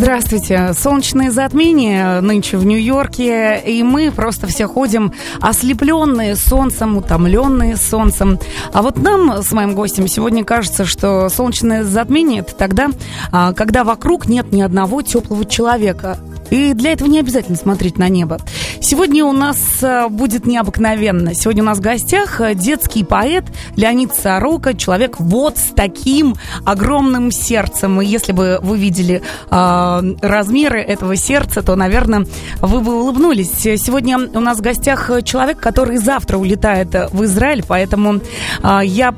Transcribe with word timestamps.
Здравствуйте. 0.00 0.74
Солнечное 0.74 1.32
затмение 1.32 2.20
нынче 2.20 2.56
в 2.56 2.64
Нью-Йорке, 2.64 3.60
и 3.66 3.82
мы 3.82 4.12
просто 4.12 4.46
все 4.46 4.68
ходим 4.68 5.12
ослепленные 5.40 6.36
солнцем, 6.36 6.96
утомленные 6.96 7.76
солнцем. 7.76 8.38
А 8.72 8.82
вот 8.82 8.96
нам 8.98 9.42
с 9.42 9.50
моим 9.50 9.74
гостем 9.74 10.06
сегодня 10.06 10.44
кажется, 10.44 10.84
что 10.84 11.28
солнечное 11.28 11.82
затмение 11.82 12.42
это 12.42 12.54
тогда, 12.54 12.90
а, 13.32 13.52
когда 13.52 13.82
вокруг 13.82 14.28
нет 14.28 14.52
ни 14.52 14.62
одного 14.62 15.02
теплого 15.02 15.44
человека. 15.44 16.16
И 16.50 16.72
для 16.74 16.92
этого 16.92 17.08
не 17.08 17.20
обязательно 17.20 17.56
смотреть 17.56 17.98
на 17.98 18.08
небо. 18.08 18.38
Сегодня 18.80 19.24
у 19.24 19.32
нас 19.32 19.58
э, 19.82 20.08
будет 20.08 20.46
необыкновенно. 20.46 21.34
Сегодня 21.34 21.62
у 21.62 21.66
нас 21.66 21.78
в 21.78 21.82
гостях 21.82 22.40
э, 22.40 22.54
детский 22.54 23.04
поэт 23.04 23.44
Леонид 23.76 24.14
Сорока, 24.14 24.74
человек 24.74 25.16
вот 25.18 25.58
с 25.58 25.72
таким 25.74 26.36
огромным 26.64 27.30
сердцем. 27.30 28.00
И 28.00 28.06
если 28.06 28.32
бы 28.32 28.58
вы 28.62 28.78
видели 28.78 29.22
э, 29.50 30.14
размеры 30.22 30.80
этого 30.80 31.16
сердца, 31.16 31.62
то, 31.62 31.76
наверное, 31.76 32.26
вы 32.60 32.80
бы 32.80 33.00
улыбнулись. 33.00 33.52
Сегодня 33.52 34.18
у 34.18 34.40
нас 34.40 34.58
в 34.58 34.62
гостях 34.62 35.10
человек, 35.24 35.58
который 35.58 35.98
завтра 35.98 36.38
улетает 36.38 36.94
в 37.12 37.24
Израиль, 37.24 37.64
поэтому 37.66 38.20
э, 38.62 38.80
я 38.84 39.14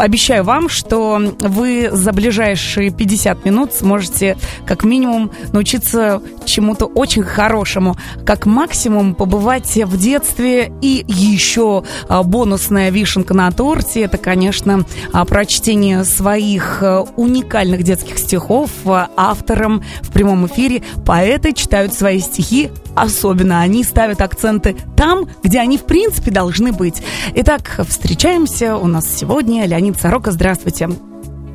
обещаю 0.00 0.44
вам, 0.44 0.68
что 0.68 1.20
вы 1.40 1.90
за 1.92 2.12
ближайшие 2.12 2.90
50 2.90 3.44
минут 3.44 3.74
сможете 3.74 4.36
как 4.66 4.84
минимум 4.84 5.30
научиться 5.52 6.22
чему-то 6.44 6.86
очень 6.86 7.22
хорошему, 7.22 7.96
как 8.24 8.46
максимум 8.46 9.14
побывать 9.14 9.76
в 9.76 9.98
детстве 9.98 10.72
и 10.80 11.04
еще 11.06 11.84
а, 12.08 12.22
бонусная 12.22 12.90
вишенка 12.90 13.34
на 13.34 13.50
торте, 13.50 14.02
это, 14.02 14.18
конечно, 14.18 14.84
а, 15.12 15.24
прочтение 15.24 16.04
своих 16.04 16.82
а, 16.82 17.02
уникальных 17.16 17.82
детских 17.82 18.18
стихов 18.18 18.70
автором 18.84 19.84
в 20.00 20.10
прямом 20.10 20.46
эфире. 20.46 20.82
Поэты 21.04 21.52
читают 21.52 21.94
свои 21.94 22.20
стихи 22.20 22.70
особенно 22.94 23.60
они 23.60 23.84
ставят 23.84 24.20
акценты 24.20 24.76
там, 24.96 25.28
где 25.42 25.60
они 25.60 25.78
в 25.78 25.84
принципе 25.84 26.30
должны 26.30 26.72
быть. 26.72 27.02
Итак, 27.34 27.80
встречаемся 27.88 28.76
у 28.76 28.86
нас 28.86 29.06
сегодня. 29.08 29.66
Леонид 29.66 29.89
Сорока, 29.98 30.30
здравствуйте. 30.30 30.88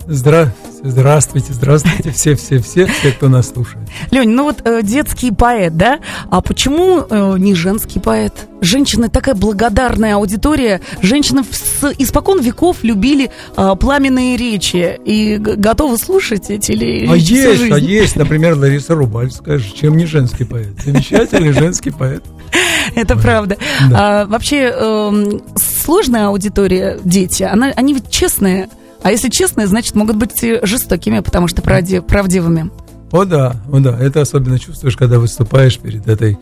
Здравствуйте, 0.07 0.65
здравствуйте, 0.83 1.53
здравствуйте, 1.53 2.11
все, 2.11 2.35
все, 2.35 2.59
все, 2.59 2.85
все, 2.85 3.11
кто 3.11 3.27
нас 3.27 3.49
слушает. 3.49 3.87
Лень, 4.11 4.29
ну 4.29 4.43
вот 4.43 4.61
э, 4.63 4.81
детский 4.83 5.31
поэт, 5.31 5.75
да? 5.75 5.99
А 6.29 6.41
почему 6.41 7.03
э, 7.09 7.35
не 7.39 7.55
женский 7.55 7.99
поэт? 7.99 8.47
Женщины 8.61 9.09
такая 9.09 9.33
благодарная 9.33 10.15
аудитория. 10.15 10.81
Женщины 11.01 11.43
с 11.43 11.91
испокон 11.97 12.39
веков 12.39 12.83
любили 12.83 13.31
э, 13.57 13.75
пламенные 13.79 14.37
речи 14.37 14.99
и 15.03 15.37
готовы 15.37 15.97
слушать 15.97 16.51
эти 16.51 16.73
ли 16.73 17.07
А 17.09 17.15
есть, 17.15 17.71
а 17.71 17.79
есть, 17.79 18.15
например, 18.15 18.55
Лариса 18.55 18.93
Рубальская, 18.93 19.59
чем 19.59 19.97
не 19.97 20.05
женский 20.05 20.43
поэт? 20.43 20.79
Замечательный 20.83 21.51
женский 21.51 21.89
поэт. 21.89 22.23
Это 22.95 23.15
правда. 23.15 23.57
Да. 23.89 24.21
А, 24.21 24.25
вообще 24.27 24.71
э, 24.71 25.39
сложная 25.85 26.27
аудитория 26.27 26.99
дети, 27.03 27.43
она, 27.43 27.67
они 27.75 27.93
ведь 27.93 28.09
честные. 28.09 28.69
А 29.03 29.11
если 29.11 29.29
честные, 29.29 29.67
значит, 29.67 29.93
могут 29.93 30.15
быть 30.15 30.43
жестокими, 30.63 31.19
потому 31.19 31.47
что 31.47 31.61
правдив, 31.61 32.05
правдивыми. 32.05 32.71
О 33.11 33.23
да, 33.23 33.55
о 33.71 33.79
да, 33.79 33.97
это 33.99 34.21
особенно 34.21 34.57
чувствуешь, 34.57 34.97
когда 34.97 35.19
выступаешь 35.19 35.77
перед 35.77 36.07
этой 36.07 36.39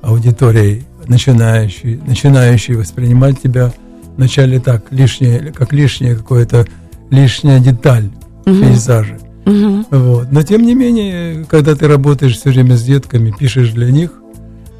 аудиторией, 0.00 0.84
начинающей, 1.08 2.00
начинающей 2.06 2.74
воспринимать 2.74 3.42
тебя 3.42 3.72
вначале 4.16 4.60
так, 4.60 4.84
лишнее, 4.90 5.52
как 5.52 5.72
лишнее 5.72 6.14
какое-то, 6.14 6.66
лишняя 7.10 7.58
деталь 7.58 8.10
угу. 8.46 8.60
пейзажа. 8.60 9.18
Угу. 9.44 9.86
Вот. 9.90 10.30
Но 10.30 10.42
тем 10.42 10.62
не 10.62 10.74
менее, 10.74 11.44
когда 11.46 11.74
ты 11.74 11.88
работаешь 11.88 12.36
все 12.36 12.50
время 12.50 12.76
с 12.76 12.84
детками, 12.84 13.34
пишешь 13.36 13.70
для 13.70 13.90
них, 13.90 14.12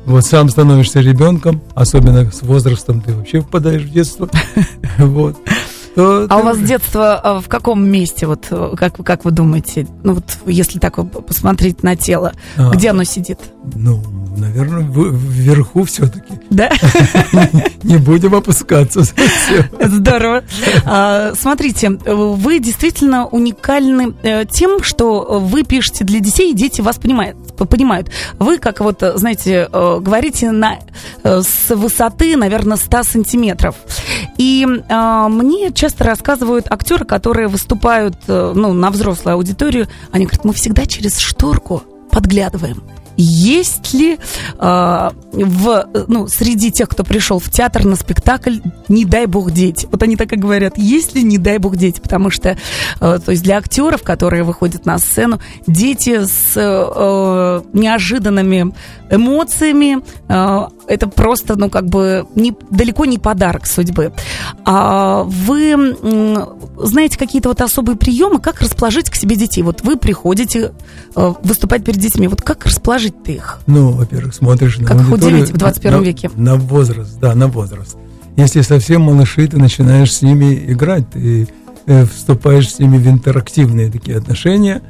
вот 0.07 0.25
сам 0.25 0.49
становишься 0.49 1.01
ребенком, 1.01 1.63
особенно 1.75 2.31
с 2.31 2.43
возрастом 2.43 3.01
ты 3.01 3.15
вообще 3.15 3.41
впадаешь 3.41 3.83
в 3.83 3.93
детство. 3.93 4.29
Вот. 4.99 5.37
То, 5.95 6.27
а 6.29 6.39
у 6.39 6.43
вас 6.43 6.59
детство 6.59 7.15
а, 7.15 7.41
в 7.41 7.49
каком 7.49 7.89
месте, 7.89 8.27
вот 8.27 8.47
как, 8.77 8.97
как 9.05 9.25
вы 9.25 9.31
думаете, 9.31 9.87
ну 10.03 10.15
вот 10.15 10.25
если 10.45 10.81
так 10.81 10.97
посмотреть 11.25 11.85
на 11.85 11.95
тело, 11.95 12.33
а, 12.57 12.71
где 12.71 12.91
оно 12.91 13.05
сидит? 13.05 13.39
Ну, 13.75 14.03
наверное, 14.37 14.83
вверху 14.83 15.85
все-таки. 15.85 16.35
Да? 16.51 16.71
Не 17.85 17.99
будем 17.99 18.35
опускаться. 18.35 19.03
Здорово. 19.81 20.43
А, 20.85 21.33
смотрите, 21.39 21.91
вы 21.91 22.59
действительно 22.59 23.27
уникальны 23.27 24.15
э, 24.23 24.45
тем, 24.47 24.83
что 24.83 25.41
вы 25.41 25.63
пишете 25.63 26.05
для 26.05 26.21
детей, 26.21 26.53
и 26.53 26.55
дети 26.55 26.81
вас 26.81 26.97
понимают. 26.97 27.37
Понимают. 27.57 28.11
Вы, 28.39 28.59
как 28.59 28.81
вот, 28.81 29.03
знаете, 29.15 29.69
э, 29.71 29.99
говорите 30.01 30.51
на, 30.51 30.79
э, 31.23 31.43
с 31.43 31.75
высоты, 31.75 32.37
наверное, 32.37 32.77
100 32.77 33.03
сантиметров. 33.03 33.77
И 34.37 34.67
мне 34.67 35.73
часто 35.73 36.05
рассказывают 36.05 36.67
актеры, 36.71 37.05
которые 37.05 37.49
выступают 37.49 38.17
ну, 38.27 38.73
на 38.73 38.91
взрослую 38.91 39.35
аудиторию, 39.35 39.89
они 40.13 40.25
говорят, 40.25 40.45
мы 40.45 40.53
всегда 40.53 40.87
через 40.87 41.19
шторку 41.19 41.83
подглядываем 42.11 42.83
есть 43.17 43.93
ли 43.95 44.19
э, 44.59 45.11
в, 45.33 45.89
ну, 46.09 46.29
среди 46.29 46.71
тех, 46.71 46.89
кто 46.89 47.05
пришел 47.05 47.39
в 47.39 47.51
театр 47.51 47.85
на 47.85 47.97
спектакль, 47.97 48.59
не 48.89 49.05
дай 49.05 49.27
бог 49.27 49.51
дети? 49.51 49.89
Вот 49.91 50.03
они 50.03 50.17
так 50.17 50.33
и 50.33 50.37
говорят, 50.37 50.79
есть 50.79 51.15
ли 51.15 51.23
не 51.23 51.39
дай 51.39 51.59
бог 51.59 51.77
дети? 51.77 52.01
Потому 52.01 52.31
что, 52.31 52.51
э, 53.01 53.19
то 53.25 53.31
есть 53.31 53.43
для 53.43 53.59
актеров, 53.59 54.03
которые 54.03 54.43
выходят 54.43 54.87
на 54.87 54.99
сцену, 54.99 55.41
дети 55.67 56.25
с 56.25 56.53
э, 56.57 57.63
неожиданными 57.73 58.75
эмоциями, 59.11 60.03
э, 60.29 60.69
это 60.87 61.09
просто, 61.09 61.57
ну, 61.57 61.71
как 61.71 61.87
бы, 61.87 62.27
не, 62.35 62.55
далеко 62.71 63.05
не 63.05 63.19
подарок 63.19 63.67
судьбы. 63.67 64.13
А 64.65 65.23
вы 65.25 65.73
э, 65.73 66.47
знаете 66.79 67.19
какие-то 67.19 67.49
вот 67.49 67.61
особые 67.61 67.97
приемы, 67.97 68.41
как 68.41 68.61
расположить 68.61 69.11
к 69.11 69.15
себе 69.15 69.37
детей? 69.37 69.63
Вот 69.63 69.83
вы 69.83 69.97
приходите 69.97 70.73
э, 71.15 71.33
выступать 71.43 71.85
перед 71.85 71.99
детьми, 71.99 72.29
вот 72.29 72.43
как 72.43 72.67
расположить 72.67 73.04
жить 73.05 73.23
ты 73.23 73.33
их? 73.35 73.61
Ну, 73.67 73.93
во-первых, 73.93 74.35
смотришь 74.35 74.77
как 74.77 74.97
на 74.97 75.07
аудиторию. 75.07 75.47
в 75.47 75.53
21 75.53 75.99
на, 75.99 76.05
веке. 76.05 76.31
На 76.37 76.57
возраст, 76.57 77.19
да, 77.21 77.35
на 77.35 77.49
возраст. 77.49 77.97
Если 78.37 78.63
совсем 78.63 79.03
малыши, 79.03 79.47
ты 79.47 79.59
начинаешь 79.59 80.13
с 80.13 80.23
ними 80.23 80.65
играть, 80.67 81.09
ты 81.11 81.47
э, 81.87 82.07
вступаешь 82.07 82.73
с 82.73 82.79
ними 82.79 82.99
в 82.99 83.07
интерактивные 83.07 83.91
такие 83.91 84.17
отношения, 84.17 84.83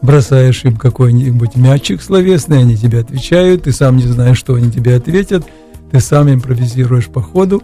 бросаешь 0.00 0.64
им 0.64 0.76
какой-нибудь 0.76 1.56
мячик 1.56 2.02
словесный, 2.02 2.60
они 2.60 2.76
тебе 2.76 3.00
отвечают, 3.00 3.64
ты 3.64 3.72
сам 3.72 3.96
не 3.96 4.06
знаешь, 4.06 4.38
что 4.38 4.54
они 4.54 4.70
тебе 4.70 4.94
ответят, 4.94 5.44
ты 5.90 6.00
сам 6.00 6.32
импровизируешь 6.32 7.06
по 7.06 7.20
ходу, 7.20 7.62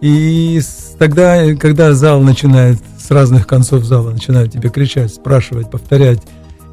и 0.00 0.60
тогда, 0.98 1.54
когда 1.56 1.92
зал 1.94 2.20
начинает, 2.20 2.78
с 2.98 3.10
разных 3.10 3.46
концов 3.46 3.84
зала 3.84 4.10
начинают 4.10 4.52
тебе 4.52 4.68
кричать, 4.68 5.12
спрашивать, 5.12 5.70
повторять, 5.70 6.20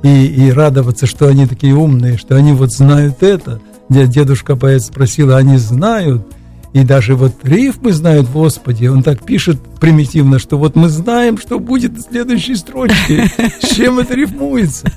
и, 0.03 0.25
и 0.27 0.51
радоваться, 0.51 1.05
что 1.07 1.27
они 1.27 1.47
такие 1.47 1.75
умные, 1.75 2.17
что 2.17 2.35
они 2.35 2.53
вот 2.53 2.71
знают 2.71 3.23
это. 3.23 3.59
Дедушка 3.89 4.55
поэт 4.55 4.83
спросил, 4.83 5.31
а 5.31 5.37
они 5.37 5.57
знают? 5.57 6.25
И 6.73 6.83
даже 6.83 7.15
вот 7.15 7.33
рифмы 7.43 7.93
знают, 7.93 8.29
Господи, 8.29 8.87
он 8.87 9.01
так 9.01 9.23
пишет 9.23 9.57
примитивно, 9.79 10.39
что 10.39 10.57
вот 10.57 10.75
мы 10.75 10.89
знаем, 10.89 11.37
что 11.37 11.57
будет 11.57 11.93
в 11.93 12.01
следующей 12.01 12.55
строчке, 12.55 13.31
с 13.61 13.75
чем 13.75 13.99
это 13.99 14.13
рифмуется. 14.13 14.91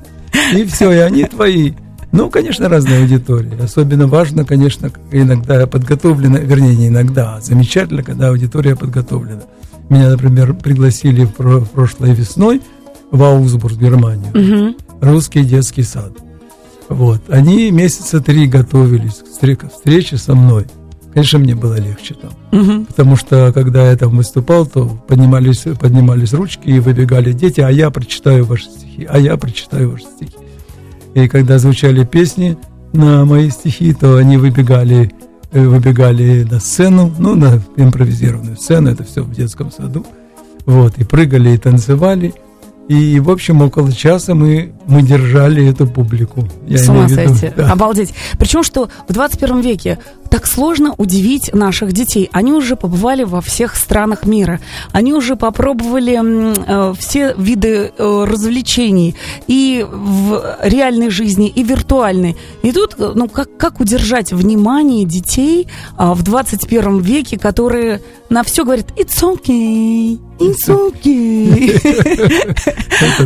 И 0.52 0.64
все, 0.64 0.90
и 0.90 0.96
они 0.96 1.22
твои. 1.24 1.74
Ну, 2.10 2.30
конечно, 2.30 2.68
разная 2.68 3.02
аудитория. 3.02 3.56
Особенно 3.62 4.08
важно, 4.08 4.44
конечно, 4.44 4.90
иногда 5.12 5.68
подготовлена, 5.68 6.38
вернее, 6.38 6.74
не 6.74 6.88
иногда, 6.88 7.36
а 7.36 7.40
замечательно, 7.40 8.02
когда 8.02 8.30
аудитория 8.30 8.74
подготовлена. 8.74 9.42
Меня, 9.88 10.10
например, 10.10 10.54
пригласили 10.54 11.26
в 11.26 11.64
прошлой 11.66 12.12
весной 12.12 12.60
в 13.12 13.22
Аусбург, 13.22 13.76
Германию. 13.76 14.32
Угу 14.34 14.87
русский 15.00 15.44
детский 15.44 15.82
сад. 15.82 16.12
Вот. 16.88 17.20
Они 17.28 17.70
месяца 17.70 18.20
три 18.20 18.46
готовились 18.46 19.22
к 19.56 19.70
встрече 19.70 20.16
со 20.16 20.34
мной. 20.34 20.66
Конечно, 21.12 21.38
мне 21.38 21.54
было 21.54 21.78
легче 21.78 22.14
там. 22.14 22.30
Угу. 22.52 22.84
Потому 22.86 23.16
что, 23.16 23.52
когда 23.52 23.90
я 23.90 23.96
там 23.96 24.16
выступал, 24.16 24.66
то 24.66 24.86
поднимались, 24.86 25.64
поднимались 25.78 26.32
ручки 26.32 26.68
и 26.68 26.80
выбегали 26.80 27.32
дети, 27.32 27.60
а 27.60 27.70
я 27.70 27.90
прочитаю 27.90 28.44
ваши 28.44 28.64
стихи, 28.64 29.06
а 29.08 29.18
я 29.18 29.36
прочитаю 29.36 29.90
ваши 29.90 30.04
стихи. 30.04 30.36
И 31.14 31.28
когда 31.28 31.58
звучали 31.58 32.04
песни 32.04 32.56
на 32.92 33.24
мои 33.24 33.50
стихи, 33.50 33.94
то 33.94 34.16
они 34.16 34.36
выбегали, 34.36 35.10
э, 35.50 35.66
выбегали 35.66 36.46
на 36.48 36.60
сцену, 36.60 37.12
ну, 37.18 37.34
на 37.34 37.60
импровизированную 37.76 38.56
сцену, 38.56 38.90
это 38.90 39.02
все 39.02 39.22
в 39.22 39.32
детском 39.32 39.72
саду. 39.72 40.06
Вот, 40.66 40.98
и 40.98 41.04
прыгали, 41.04 41.50
и 41.50 41.58
танцевали– 41.58 42.34
И, 42.88 43.20
в 43.20 43.30
общем, 43.30 43.60
около 43.60 43.92
часа 43.92 44.34
мы, 44.34 44.72
мы 44.86 45.02
держали 45.02 45.66
эту 45.66 45.86
публику. 45.86 46.48
Я 46.66 46.78
С 46.78 46.88
ума 46.88 47.06
сойти. 47.08 47.52
Да. 47.54 47.72
Обалдеть. 47.72 48.14
Причем, 48.38 48.62
что 48.62 48.88
в 49.06 49.12
21 49.12 49.60
веке 49.60 49.98
так 50.30 50.46
сложно 50.46 50.94
удивить 50.96 51.52
наших 51.52 51.92
детей. 51.92 52.30
Они 52.32 52.52
уже 52.52 52.76
побывали 52.76 53.24
во 53.24 53.42
всех 53.42 53.76
странах 53.76 54.24
мира. 54.24 54.60
Они 54.92 55.12
уже 55.12 55.36
попробовали 55.36 56.18
э, 56.18 56.94
все 56.98 57.34
виды 57.36 57.92
э, 57.96 58.24
развлечений 58.26 59.14
и 59.46 59.86
в 59.88 60.58
реальной 60.62 61.10
жизни, 61.10 61.48
и 61.48 61.62
виртуальной. 61.62 62.36
И 62.62 62.72
тут, 62.72 62.96
ну, 62.98 63.28
как, 63.28 63.54
как 63.58 63.80
удержать 63.80 64.32
внимание 64.32 65.04
детей 65.04 65.68
э, 65.98 66.12
в 66.14 66.22
21 66.22 67.00
веке, 67.00 67.38
которые 67.38 68.00
на 68.30 68.42
все 68.42 68.64
говорят 68.64 68.92
«it's 68.96 69.22
okay», 69.22 70.18
It's 70.38 70.68
okay. 70.68 71.68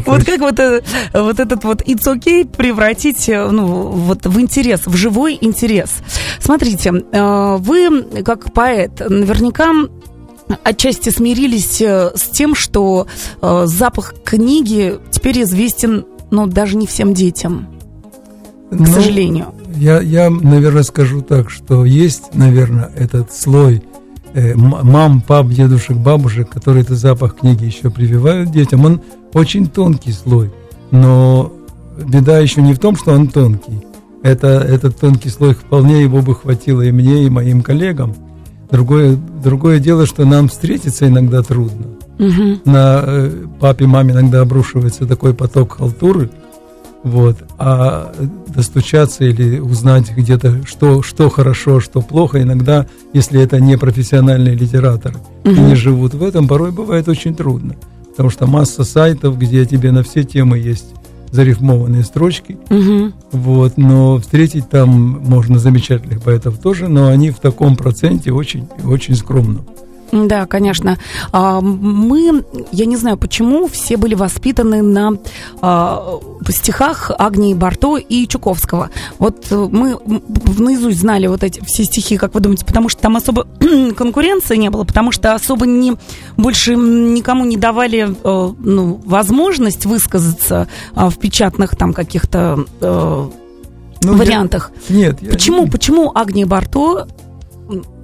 Вот 0.07 0.25
как 0.25 0.41
вот, 0.41 0.59
э, 0.59 0.83
вот 1.15 1.41
этот 1.41 1.65
вот 1.65 1.83
it's 1.83 2.05
okay 2.05 2.47
превратить 2.47 3.29
э, 3.29 3.49
ну, 3.51 3.67
вот 3.67 4.27
в 4.27 4.41
интерес, 4.41 4.83
в 4.87 4.97
живой 4.97 5.39
интерес. 5.41 5.91
Смотрите, 6.39 6.93
э, 7.13 7.57
вы 7.59 8.03
как 8.25 8.53
поэт 8.53 9.01
наверняка 9.09 9.73
отчасти 10.63 11.11
смирились 11.11 11.81
с 11.81 12.29
тем, 12.33 12.55
что 12.55 13.07
запах 13.41 14.15
книги 14.25 14.99
теперь 15.11 15.43
известен, 15.43 16.05
ну, 16.31 16.47
даже 16.47 16.77
не 16.77 16.87
всем 16.87 17.15
детям, 17.15 17.69
к 18.71 18.75
ну, 18.75 18.87
сожалению. 18.87 19.55
Я, 19.77 20.01
я, 20.01 20.29
наверное, 20.29 20.83
скажу 20.83 21.23
так, 21.23 21.49
что 21.49 21.85
есть, 21.85 22.35
наверное, 22.35 22.91
этот 22.97 23.33
слой 23.33 23.83
Э, 24.35 24.55
мам, 24.55 25.21
пап, 25.21 25.49
дедушек, 25.49 25.97
бабушек, 25.97 26.49
которые 26.49 26.85
этот 26.85 26.99
запах 26.99 27.37
книги 27.37 27.65
еще 27.65 27.91
прививают 27.91 28.51
детям, 28.51 28.85
он 28.85 29.01
очень 29.35 29.67
тонкий 29.67 30.13
слой. 30.13 30.51
Но 30.91 31.53
беда 32.07 32.39
еще 32.39 32.63
не 32.63 32.73
в 32.73 32.79
том, 32.79 32.97
что 32.97 33.13
он 33.13 33.29
тонкий. 33.29 33.85
Это, 34.23 34.49
этот 34.49 34.99
тонкий 34.99 35.29
слой 35.29 35.55
вполне 35.55 36.03
его 36.03 36.23
бы 36.23 36.35
хватило 36.35 36.81
и 36.81 36.93
мне, 36.93 37.25
и 37.25 37.31
моим 37.31 37.63
коллегам. 37.63 38.15
Другое, 38.71 39.19
другое 39.45 39.81
дело, 39.81 40.07
что 40.07 40.25
нам 40.25 40.49
встретиться 40.49 41.07
иногда 41.07 41.43
трудно. 41.43 41.87
Угу. 42.19 42.61
На 42.65 43.03
э, 43.05 43.47
папе, 43.61 43.87
маме 43.87 44.13
иногда 44.13 44.41
обрушивается 44.41 45.07
такой 45.07 45.35
поток 45.35 45.77
халтуры– 45.77 46.31
вот. 47.03 47.39
А 47.59 48.13
достучаться 48.49 49.25
или 49.25 49.59
узнать 49.59 50.13
где-то, 50.15 50.67
что, 50.67 51.03
что 51.03 51.29
хорошо, 51.31 51.81
что 51.81 52.01
плохо, 52.01 52.43
иногда, 52.43 52.87
если 53.13 53.41
это 53.41 53.61
не 53.61 53.77
профессиональные 53.77 54.55
литераторы 54.55 55.17
угу. 55.45 55.51
и 55.51 55.59
не 55.59 55.75
живут 55.75 56.15
в 56.15 56.23
этом, 56.23 56.49
порой 56.49 56.71
бывает 56.71 57.09
очень 57.09 57.35
трудно. 57.35 57.77
Потому 58.11 58.31
что 58.31 58.47
масса 58.47 58.85
сайтов, 58.85 59.39
где 59.39 59.65
тебе 59.65 59.91
на 59.91 60.03
все 60.03 60.23
темы 60.23 60.59
есть 60.59 60.95
зарифмованные 61.31 62.05
строчки. 62.05 62.59
Угу. 62.69 63.13
Вот, 63.33 63.79
но 63.79 64.19
встретить 64.19 64.69
там 64.69 64.91
можно 64.91 65.59
замечательных 65.59 66.23
поэтов 66.23 66.59
тоже, 66.59 66.89
но 66.89 67.09
они 67.09 67.31
в 67.31 67.39
таком 67.39 67.77
проценте 67.77 68.33
очень, 68.33 68.69
очень 68.85 69.17
скромно. 69.17 69.61
Да, 70.13 70.47
конечно. 70.47 70.99
А, 71.33 71.63
мы, 71.63 72.45
я 72.71 72.85
не 72.85 72.97
знаю 72.97 73.17
почему, 73.17 73.67
все 73.67 73.97
были 73.97 74.15
воспитаны 74.15 74.83
на 74.83 75.13
а, 75.63 76.21
стихах 76.51 77.11
Агнии 77.19 77.55
Барто 77.55 77.97
и 77.97 78.29
Чуковского. 78.29 78.91
Вот 79.19 79.51
мы 79.51 79.99
наизусть 80.59 81.01
знали 81.01 81.29
вот 81.29 81.43
эти 81.43 81.65
все 81.65 81.85
стихи, 81.85 82.19
как 82.19 82.35
вы 82.35 82.41
думаете, 82.41 82.67
потому 82.67 82.91
что 82.91 83.01
там 83.01 83.17
особо 83.17 83.47
конкуренции 83.97 84.57
не 84.57 84.69
было, 84.69 84.85
потому 84.85 85.13
что 85.13 85.35
особо 85.35 85.65
не, 85.65 85.97
больше 86.37 86.77
никому 86.77 87.47
не 87.47 87.57
давали 87.57 88.15
э, 88.23 88.53
ну, 88.59 89.01
возможность 89.07 89.87
высказаться 89.87 90.69
а, 90.95 91.09
в 91.09 91.17
печатных 91.17 91.75
там 91.75 91.95
каких-то 91.95 92.67
э, 92.83 93.29
ну, 94.03 94.17
вариантах. 94.17 94.73
Я, 94.91 94.97
нет. 94.97 95.21
Почему, 95.31 95.65
я... 95.65 95.71
почему 95.71 96.13
Агния 96.15 96.47
Барто 96.47 97.09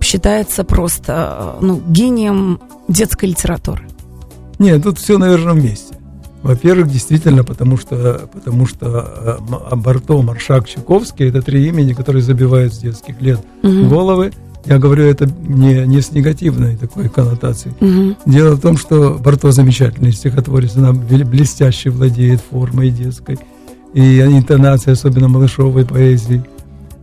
считается 0.00 0.64
просто 0.64 1.56
ну, 1.60 1.80
гением 1.88 2.60
детской 2.88 3.26
литературы? 3.26 3.82
Нет, 4.58 4.82
тут 4.82 4.98
все 4.98 5.18
на 5.18 5.28
верном 5.28 5.62
месте. 5.62 5.98
Во-первых, 6.42 6.88
действительно, 6.90 7.42
потому 7.42 7.76
что, 7.76 8.28
потому 8.32 8.66
что 8.66 9.38
э, 9.50 9.74
Барто, 9.74 10.22
Маршак, 10.22 10.68
Чуковский– 10.68 11.28
это 11.28 11.42
три 11.42 11.66
имени, 11.66 11.92
которые 11.92 12.22
забивают 12.22 12.72
с 12.72 12.78
детских 12.78 13.20
лет 13.20 13.40
угу. 13.62 13.88
головы. 13.88 14.32
Я 14.64 14.78
говорю 14.78 15.04
это 15.04 15.26
не, 15.26 15.86
не 15.86 16.00
с 16.00 16.12
негативной 16.12 16.76
такой 16.76 17.08
коннотацией. 17.08 17.74
Угу. 17.80 18.16
Дело 18.26 18.54
в 18.54 18.60
том, 18.60 18.76
что 18.76 19.18
Барто 19.18 19.50
замечательный 19.50 20.12
стихотворец, 20.12 20.76
она 20.76 20.92
блестяще 20.92 21.90
владеет 21.90 22.40
формой 22.40 22.90
детской. 22.90 23.38
И 23.94 24.20
интонацией, 24.20 24.92
особенно 24.92 25.28
малышовой 25.28 25.86
поэзии. 25.86 26.44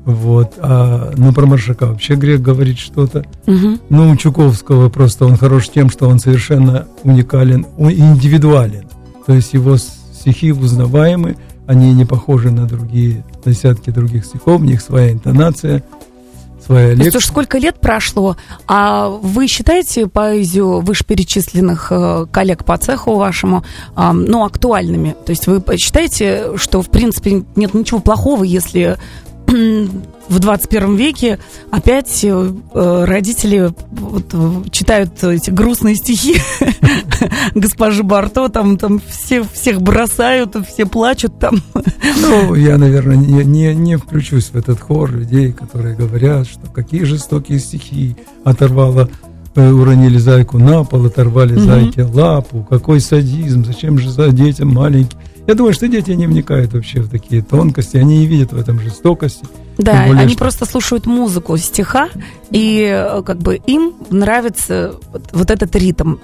Вот. 0.06 0.54
А, 0.60 1.12
ну, 1.18 1.34
про 1.34 1.46
Маршака 1.48 1.88
вообще 1.88 2.16
грех 2.16 2.42
говорить 2.42 2.78
что-то. 2.78 3.26
Угу. 3.48 3.80
Ну, 3.90 4.12
у 4.12 4.16
Чуковского 4.16 4.90
просто 4.90 5.26
он 5.26 5.36
хорош 5.36 5.70
тем, 5.70 5.90
что 5.90 6.08
он 6.08 6.20
совершенно 6.20 6.88
уникален, 7.04 7.66
он 7.78 7.92
индивидуален. 7.92 8.86
То 9.26 9.34
есть 9.34 9.54
его 9.54 9.78
стихи 9.78 10.52
узнаваемы, 10.52 11.38
они 11.66 11.92
не 11.94 12.06
похожи 12.06 12.52
на 12.52 12.68
другие, 12.68 13.26
десятки 13.44 13.90
других 13.90 14.26
стихов, 14.26 14.62
у 14.62 14.64
них 14.64 14.82
своя 14.82 15.12
интонация, 15.12 15.84
своя 16.64 16.90
лекция. 16.90 17.12
То 17.12 17.18
есть 17.18 17.28
сколько 17.28 17.58
лет 17.58 17.80
прошло, 17.80 18.38
а 18.68 19.10
вы 19.10 19.48
считаете 19.48 20.06
поэзию 20.06 20.82
вышеперечисленных 20.82 21.88
э, 21.92 22.28
коллег 22.32 22.64
по 22.66 22.78
цеху 22.78 23.16
вашему, 23.16 23.64
ну, 23.96 24.46
актуальными? 24.46 25.16
То 25.26 25.32
есть 25.32 25.48
вы 25.48 25.64
считаете, 25.78 26.58
что, 26.58 26.84
в 26.84 26.90
принципе, 26.92 27.44
нет 27.56 27.74
ничего 27.74 28.00
плохого, 28.00 28.44
если 28.44 28.98
в 30.28 30.40
21 30.40 30.96
веке 30.96 31.40
опять 31.72 32.24
э, 32.24 33.06
родители 33.06 33.72
вот, 33.92 34.72
читают 34.72 35.24
эти 35.24 35.50
грустные 35.50 35.96
стихи 35.96 36.36
госпожи 37.56 38.04
Барто, 38.04 38.50
там, 38.50 38.78
там 38.78 39.02
все, 39.08 39.44
всех 39.44 39.82
бросают, 39.82 40.56
все 40.68 40.86
плачут 40.86 41.40
там. 41.40 41.62
Ну, 42.22 42.56
я, 42.56 42.78
наверное, 42.78 43.18
не, 43.18 43.44
не, 43.44 43.76
не 43.76 43.98
включусь 43.98 44.50
в 44.50 44.56
этот 44.56 44.80
хор 44.80 45.12
людей, 45.12 45.52
которые 45.52 45.96
говорят, 45.96 46.48
что 46.48 46.68
какие 46.68 47.04
жестокие 47.04 47.60
стихи 47.60 48.16
оторвала 48.44 49.10
э, 49.56 49.72
уронили 49.72 50.18
зайку 50.18 50.58
на 50.58 50.84
пол, 50.84 51.06
оторвали 51.06 51.56
зайке 51.56 52.04
лапу, 52.04 52.66
какой 52.70 53.00
садизм, 53.00 53.64
зачем 53.66 53.98
же 54.00 54.10
за 54.10 54.30
детям 54.30 54.70
маленький. 54.74 55.18
Я 55.48 55.54
думаю, 55.54 55.74
что 55.74 55.88
дети 55.88 56.12
не 56.12 56.26
вникают 56.26 56.74
вообще 56.74 57.02
в 57.02 57.10
такие 57.10 57.44
тонкости, 57.44 57.98
они 57.98 58.20
не 58.20 58.26
видят 58.26 58.52
в 58.52 58.60
этом 58.60 58.80
жестокости. 58.80 59.46
Да, 59.78 60.06
более, 60.08 60.24
они 60.24 60.32
что... 60.32 60.40
просто 60.40 60.66
слушают 60.66 61.06
музыку 61.06 61.58
стиха, 61.58 62.10
и 62.50 62.88
э, 62.90 63.22
как 63.24 63.38
бы 63.38 63.56
им 63.68 63.94
нравится 64.10 64.96
вот, 65.12 65.30
вот 65.34 65.52
этот 65.52 65.76
ритм. 65.76 66.16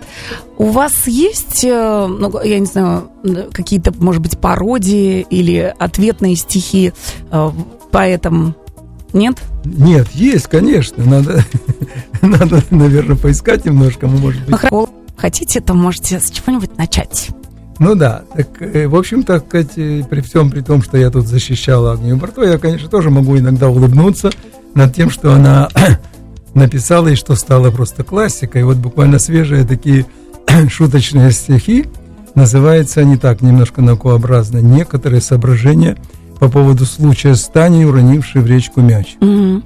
У 0.58 0.70
вас 0.70 1.06
есть, 1.06 1.64
э, 1.64 2.08
ну, 2.08 2.42
я 2.44 2.60
не 2.60 2.66
знаю, 2.66 3.10
какие-то, 3.52 3.94
может 3.98 4.22
быть, 4.22 4.40
пародии 4.40 5.26
или 5.30 5.74
ответные 5.78 6.36
стихи 6.36 6.94
э, 7.32 7.52
поэтам? 7.92 8.56
Нет? 9.14 9.38
Нет, 9.66 10.08
есть, 10.14 10.48
конечно. 10.48 11.04
Надо, 11.04 11.44
надо, 12.22 12.64
наверное, 12.72 13.18
поискать 13.18 13.66
немножко, 13.66 14.08
может 14.08 14.42
быть. 14.46 14.56
Хотите, 15.18 15.60
то 15.60 15.76
можете 15.76 16.20
с 16.20 16.32
чего-нибудь 16.32 16.78
начать. 16.78 17.30
Ну 17.82 17.96
да, 17.96 18.22
так, 18.36 18.62
э, 18.62 18.88
в 18.88 18.96
общем-то, 18.96 19.40
при 19.40 20.22
всем 20.22 20.52
при 20.52 20.62
том, 20.62 20.84
что 20.84 21.00
я 21.00 21.10
тут 21.10 21.26
защищал 21.26 21.88
Агнию 21.88 22.16
Барто, 22.16 22.44
я, 22.44 22.60
конечно, 22.60 22.88
тоже 22.88 23.10
могу 23.10 23.36
иногда 23.40 23.70
улыбнуться 23.70 24.30
над 24.76 24.94
тем, 24.94 25.10
что 25.10 25.34
она 25.34 25.68
написала 26.54 27.08
и 27.08 27.16
что 27.16 27.34
стало 27.34 27.72
просто 27.72 28.04
классикой. 28.04 28.66
Вот 28.66 28.78
буквально 28.78 29.18
свежие 29.18 29.64
такие 29.64 30.06
шуточные 30.70 31.32
стихи, 31.32 31.88
называются 32.36 33.02
они 33.02 33.18
так, 33.18 33.42
немножко 33.42 33.82
наукообразно, 33.82 34.60
«Некоторые 34.60 35.20
соображения 35.20 35.98
по 36.40 36.50
поводу 36.50 36.86
случая 36.86 37.34
с 37.34 37.48
Таней, 37.48 37.86
уронившей 37.86 38.42
в 38.42 38.46
речку 38.46 38.82
мяч». 38.82 39.16
Угу. 39.22 39.64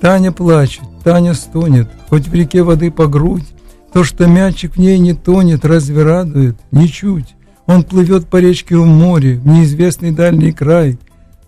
Таня 0.00 0.32
плачет, 0.32 0.82
Таня 1.04 1.32
стонет, 1.34 1.88
хоть 2.08 2.26
в 2.26 2.34
реке 2.34 2.64
воды 2.64 2.90
по 2.90 3.06
грудь, 3.06 3.46
то, 3.92 4.02
что 4.02 4.26
мячик 4.26 4.74
в 4.74 4.78
ней 4.78 4.98
не 4.98 5.14
тонет, 5.14 5.64
разве 5.64 6.02
радует? 6.02 6.56
Ничуть. 6.72 7.36
Он 7.66 7.84
плывет 7.84 8.26
по 8.26 8.38
речке 8.38 8.76
в 8.76 8.86
море, 8.86 9.36
в 9.36 9.46
неизвестный 9.46 10.10
дальний 10.10 10.52
край. 10.52 10.98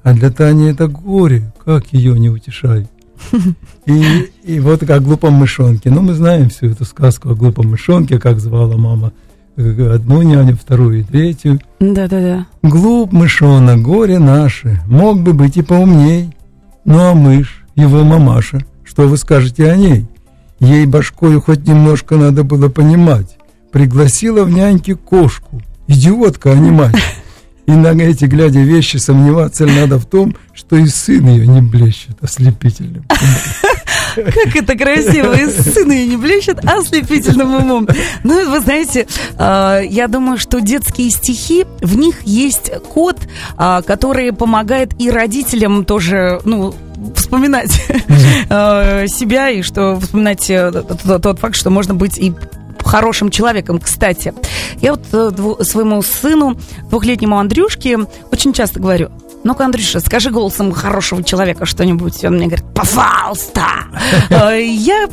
А 0.02 0.12
для 0.12 0.30
Тани 0.30 0.70
это 0.70 0.86
горе, 0.86 1.52
как 1.64 1.92
ее 1.92 2.18
не 2.18 2.30
утешай. 2.30 2.86
И, 3.86 4.30
и 4.44 4.60
вот 4.60 4.80
как 4.80 4.90
о 4.90 5.00
глупом 5.00 5.34
мышонке. 5.34 5.90
Ну, 5.90 6.02
мы 6.02 6.14
знаем 6.14 6.48
всю 6.50 6.70
эту 6.70 6.84
сказку 6.84 7.30
о 7.30 7.34
глупом 7.34 7.70
мышонке, 7.70 8.18
как 8.18 8.40
звала 8.40 8.76
мама 8.76 9.12
одну 9.56 10.22
няню, 10.22 10.56
вторую 10.56 11.00
и 11.00 11.02
третью. 11.02 11.60
Да-да-да. 11.80 12.46
Глуп 12.62 13.12
мышонок, 13.12 13.82
горе 13.82 14.18
наше, 14.18 14.80
мог 14.86 15.20
бы 15.20 15.32
быть 15.32 15.56
и 15.56 15.62
поумней. 15.62 16.34
Ну, 16.84 16.98
а 16.98 17.14
мышь, 17.14 17.64
его 17.76 18.04
мамаша, 18.04 18.64
что 18.84 19.08
вы 19.08 19.16
скажете 19.16 19.70
о 19.70 19.76
ней? 19.76 20.06
Ей 20.60 20.86
башкою 20.86 21.40
хоть 21.40 21.66
немножко 21.66 22.16
надо 22.16 22.44
было 22.44 22.68
понимать. 22.68 23.36
Пригласила 23.72 24.44
в 24.44 24.50
няньки 24.50 24.94
кошку, 24.94 25.60
идиотка, 25.86 26.52
а 26.52 26.54
не 26.54 26.70
мать. 26.70 26.94
И 27.66 27.72
на 27.72 27.88
эти, 27.98 28.26
глядя 28.26 28.60
вещи, 28.60 28.98
сомневаться 28.98 29.64
надо 29.64 29.98
в 29.98 30.04
том, 30.04 30.36
что 30.52 30.76
и 30.76 30.86
сын 30.86 31.26
ее 31.26 31.46
не 31.46 31.62
блещет 31.62 32.16
ослепительным. 32.20 33.04
Как 34.14 34.54
это 34.54 34.76
красиво, 34.76 35.32
и 35.32 35.48
сын 35.48 35.90
ее 35.90 36.06
не 36.06 36.16
блещет 36.16 36.62
ослепительным 36.64 37.54
умом. 37.54 37.88
Ну, 38.22 38.50
вы 38.50 38.60
знаете, 38.60 39.06
а, 39.38 39.80
я 39.80 40.08
думаю, 40.08 40.38
что 40.38 40.60
детские 40.60 41.10
стихи, 41.10 41.64
в 41.80 41.96
них 41.96 42.22
есть 42.24 42.70
код, 42.92 43.18
а, 43.56 43.82
который 43.82 44.32
помогает 44.32 44.92
и 45.00 45.10
родителям 45.10 45.84
тоже, 45.84 46.40
ну, 46.44 46.74
вспоминать 47.16 47.72
себя 47.72 49.50
и 49.50 49.62
что 49.62 49.98
вспоминать 49.98 50.48
э, 50.48 50.70
тот 50.70 51.38
факт, 51.40 51.56
что 51.56 51.70
можно 51.70 51.94
быть 51.94 52.18
и 52.18 52.32
хорошим 52.84 53.30
человеком. 53.30 53.78
Кстати, 53.78 54.34
я 54.80 54.92
вот 54.92 55.02
э, 55.12 55.64
своему 55.64 56.02
сыну, 56.02 56.56
двухлетнему 56.90 57.38
Андрюшке, 57.38 57.98
очень 58.30 58.52
часто 58.52 58.80
говорю, 58.80 59.10
ну-ка, 59.44 59.66
Андрюша, 59.66 60.00
скажи 60.00 60.30
голосом 60.30 60.72
хорошего 60.72 61.22
человека 61.22 61.66
что-нибудь. 61.66 62.24
Он 62.24 62.34
мне 62.34 62.46
говорит, 62.46 62.64
пожалуйста. 62.74 63.62
Э, 64.30 64.60
я 64.60 65.08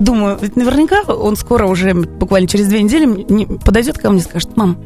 думаю, 0.00 0.38
ведь 0.40 0.56
наверняка 0.56 1.02
он 1.12 1.36
скоро 1.36 1.66
уже, 1.66 1.94
буквально 1.94 2.48
через 2.48 2.68
две 2.68 2.82
недели, 2.82 3.44
подойдет 3.64 3.98
ко 3.98 4.10
мне 4.10 4.20
и 4.20 4.24
скажет, 4.24 4.56
мам, 4.56 4.78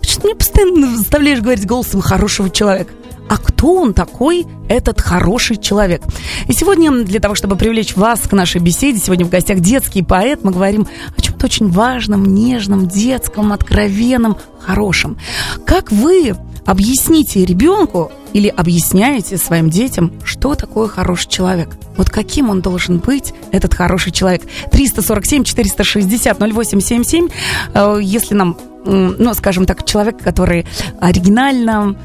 что 0.00 0.20
ты 0.20 0.26
мне 0.28 0.36
постоянно 0.36 0.96
заставляешь 0.96 1.40
говорить 1.40 1.66
голосом 1.66 2.00
хорошего 2.00 2.50
человека? 2.50 2.92
А 3.32 3.38
кто 3.38 3.76
он 3.76 3.94
такой, 3.94 4.46
этот 4.68 5.00
хороший 5.00 5.56
человек. 5.56 6.02
И 6.48 6.52
сегодня, 6.52 7.02
для 7.02 7.18
того, 7.18 7.34
чтобы 7.34 7.56
привлечь 7.56 7.96
вас 7.96 8.20
к 8.20 8.32
нашей 8.32 8.60
беседе, 8.60 8.98
сегодня 8.98 9.24
в 9.24 9.30
гостях 9.30 9.60
детский 9.60 10.02
поэт, 10.02 10.44
мы 10.44 10.52
говорим 10.52 10.86
о 11.16 11.20
чем-то 11.20 11.46
очень 11.46 11.70
важном, 11.70 12.34
нежном, 12.34 12.88
детском, 12.88 13.54
откровенном, 13.54 14.36
хорошем. 14.60 15.16
Как 15.64 15.90
вы 15.90 16.36
объясните 16.66 17.46
ребенку 17.46 18.12
или 18.34 18.48
объясняете 18.48 19.38
своим 19.38 19.70
детям, 19.70 20.12
что 20.24 20.54
такое 20.54 20.88
хороший 20.88 21.30
человек? 21.30 21.70
Вот 21.96 22.10
каким 22.10 22.50
он 22.50 22.60
должен 22.60 22.98
быть, 22.98 23.32
этот 23.50 23.72
хороший 23.72 24.12
человек? 24.12 24.42
347-460-0877. 24.72 27.32
Э, 27.72 27.98
если 28.02 28.34
нам, 28.34 28.58
ну, 28.84 29.32
скажем 29.32 29.64
так, 29.64 29.86
человек, 29.86 30.22
который 30.22 30.66
оригинально, 31.00 31.96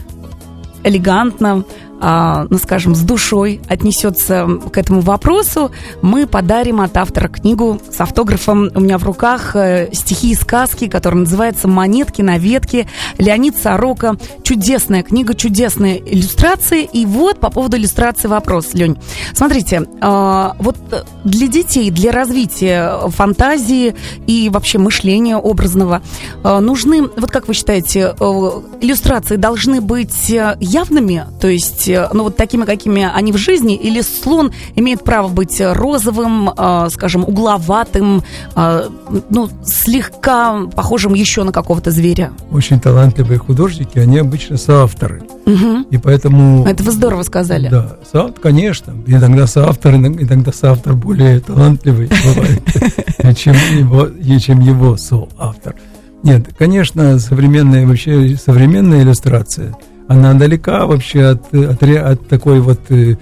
элегантно, 0.84 1.64
ну, 2.00 2.58
скажем, 2.58 2.96
с 2.96 3.02
душой 3.02 3.62
отнесется 3.68 4.48
к 4.72 4.78
этому 4.78 5.02
вопросу, 5.02 5.72
мы 6.02 6.28
подарим 6.28 6.82
от 6.82 6.96
автора 6.98 7.28
книгу 7.28 7.80
с 7.92 8.00
автографом 8.00 8.70
у 8.76 8.80
меня 8.80 8.98
в 8.98 9.04
руках 9.04 9.56
э, 9.56 9.90
стихи 9.94 10.32
и 10.32 10.36
сказки, 10.36 10.88
которая 10.88 11.22
называется 11.22 11.68
«Монетки 11.68 12.22
на 12.22 12.38
ветке». 12.38 12.88
Леонид 13.18 13.56
Сорока. 13.58 14.18
Чудесная 14.44 15.04
книга, 15.04 15.34
чудесные 15.34 16.00
иллюстрации. 16.00 16.84
И 16.84 17.06
вот 17.06 17.40
по 17.40 17.50
поводу 17.50 17.78
иллюстрации 17.78 18.28
вопрос, 18.28 18.74
Лень. 18.74 18.98
Смотрите, 19.34 19.84
а, 20.02 20.56
вот 20.60 20.78
для 21.24 21.48
детей, 21.48 21.92
для 21.92 22.12
развития 22.12 23.10
фантазии 23.10 23.96
и 24.28 24.50
вообще 24.52 24.78
мышления 24.78 25.38
образного 25.38 26.02
а, 26.44 26.60
нужны, 26.60 27.04
вот 27.04 27.32
как 27.32 27.48
вы 27.48 27.54
считаете, 27.54 28.16
э, 28.20 28.52
иллюстрации 28.82 29.36
должны 29.36 29.82
быть 29.82 30.30
явными, 30.30 31.26
то 31.40 31.48
есть 31.48 31.87
быть, 31.88 31.90
э, 31.90 32.08
ну, 32.14 32.24
вот 32.24 32.38
такими, 32.38 32.66
какими 32.66 33.10
они 33.14 33.32
в 33.32 33.38
жизни, 33.38 33.76
или 33.76 34.02
слон 34.02 34.52
имеет 34.76 35.04
право 35.04 35.28
быть 35.28 35.62
розовым, 35.62 36.50
э, 36.50 36.88
скажем, 36.92 37.24
угловатым, 37.24 38.24
э, 38.56 38.90
ну, 39.30 39.50
слегка 39.64 40.66
похожим 40.76 41.14
еще 41.14 41.44
на 41.44 41.52
какого-то 41.52 41.92
зверя? 41.92 42.32
Очень 42.52 42.80
талантливые 42.80 43.40
художники, 43.40 44.00
они 44.00 44.20
обычно 44.20 44.58
соавторы. 44.58 45.24
Угу. 45.46 45.88
И 45.92 45.98
поэтому... 45.98 46.66
Это 46.66 46.84
вы 46.84 46.92
здорово 46.92 47.24
сказали. 47.24 47.70
Да, 47.70 47.98
соавтор, 48.12 48.42
конечно. 48.42 48.94
Иногда 49.06 49.48
соавтор, 49.48 49.96
иногда 49.96 50.52
соавтор 50.52 50.94
более 50.94 51.40
талантливый 51.40 52.10
бывает, 52.26 53.38
чем 53.38 53.54
его, 53.78 54.08
чем 54.40 54.60
его 54.60 54.98
соавтор. 54.98 55.76
Нет, 56.24 56.48
конечно, 56.58 57.20
современная 57.20 57.86
вообще 57.88 58.36
современная 58.36 59.04
иллюстрация– 59.04 59.76
она 60.08 60.34
далека 60.34 60.86
вообще 60.86 61.26
от, 61.26 61.54
от, 61.54 61.84
от 61.84 62.28
такой 62.28 62.60
вот, 62.60 62.80
э, 62.90 63.18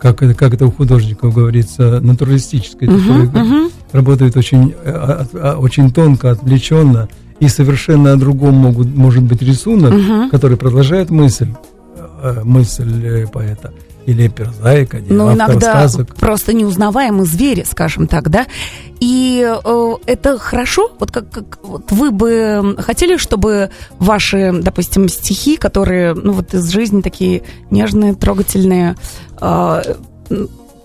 как, 0.00 0.18
как 0.18 0.54
это 0.54 0.66
у 0.66 0.70
художников 0.70 1.34
говорится, 1.34 2.00
натуралистической, 2.00 2.88
uh-huh, 2.88 3.26
такой, 3.26 3.42
uh-huh. 3.42 3.72
работает 3.92 4.36
очень, 4.36 4.74
а, 4.84 5.26
а, 5.34 5.56
очень 5.58 5.92
тонко, 5.92 6.30
отвлеченно, 6.30 7.08
и 7.40 7.48
совершенно 7.48 8.12
о 8.12 8.16
другом 8.16 8.54
могут, 8.54 8.86
может 8.94 9.22
быть 9.22 9.42
рисунок, 9.42 9.92
uh-huh. 9.92 10.30
который 10.30 10.56
продолжает 10.56 11.10
мысль, 11.10 11.48
э, 12.22 12.40
мысль 12.44 13.04
э, 13.04 13.26
поэта 13.26 13.72
или 14.06 14.28
перзаика, 14.28 14.98
или 14.98 15.12
ну, 15.12 15.32
иногда 15.32 15.88
сказок. 15.88 16.14
просто 16.16 16.52
неузнаваемые 16.52 17.24
звери, 17.24 17.64
скажем 17.68 18.06
так, 18.06 18.30
да. 18.30 18.46
И 19.00 19.46
э, 19.46 19.94
это 20.06 20.38
хорошо. 20.38 20.90
Вот 20.98 21.10
как, 21.10 21.30
как 21.30 21.58
вот 21.62 21.90
вы 21.92 22.10
бы 22.10 22.76
хотели, 22.78 23.16
чтобы 23.16 23.70
ваши, 23.98 24.52
допустим, 24.52 25.08
стихи, 25.08 25.56
которые, 25.56 26.14
ну 26.14 26.32
вот 26.32 26.54
из 26.54 26.68
жизни 26.70 27.00
такие 27.00 27.42
нежные, 27.70 28.14
трогательные, 28.14 28.96
э, 29.40 29.82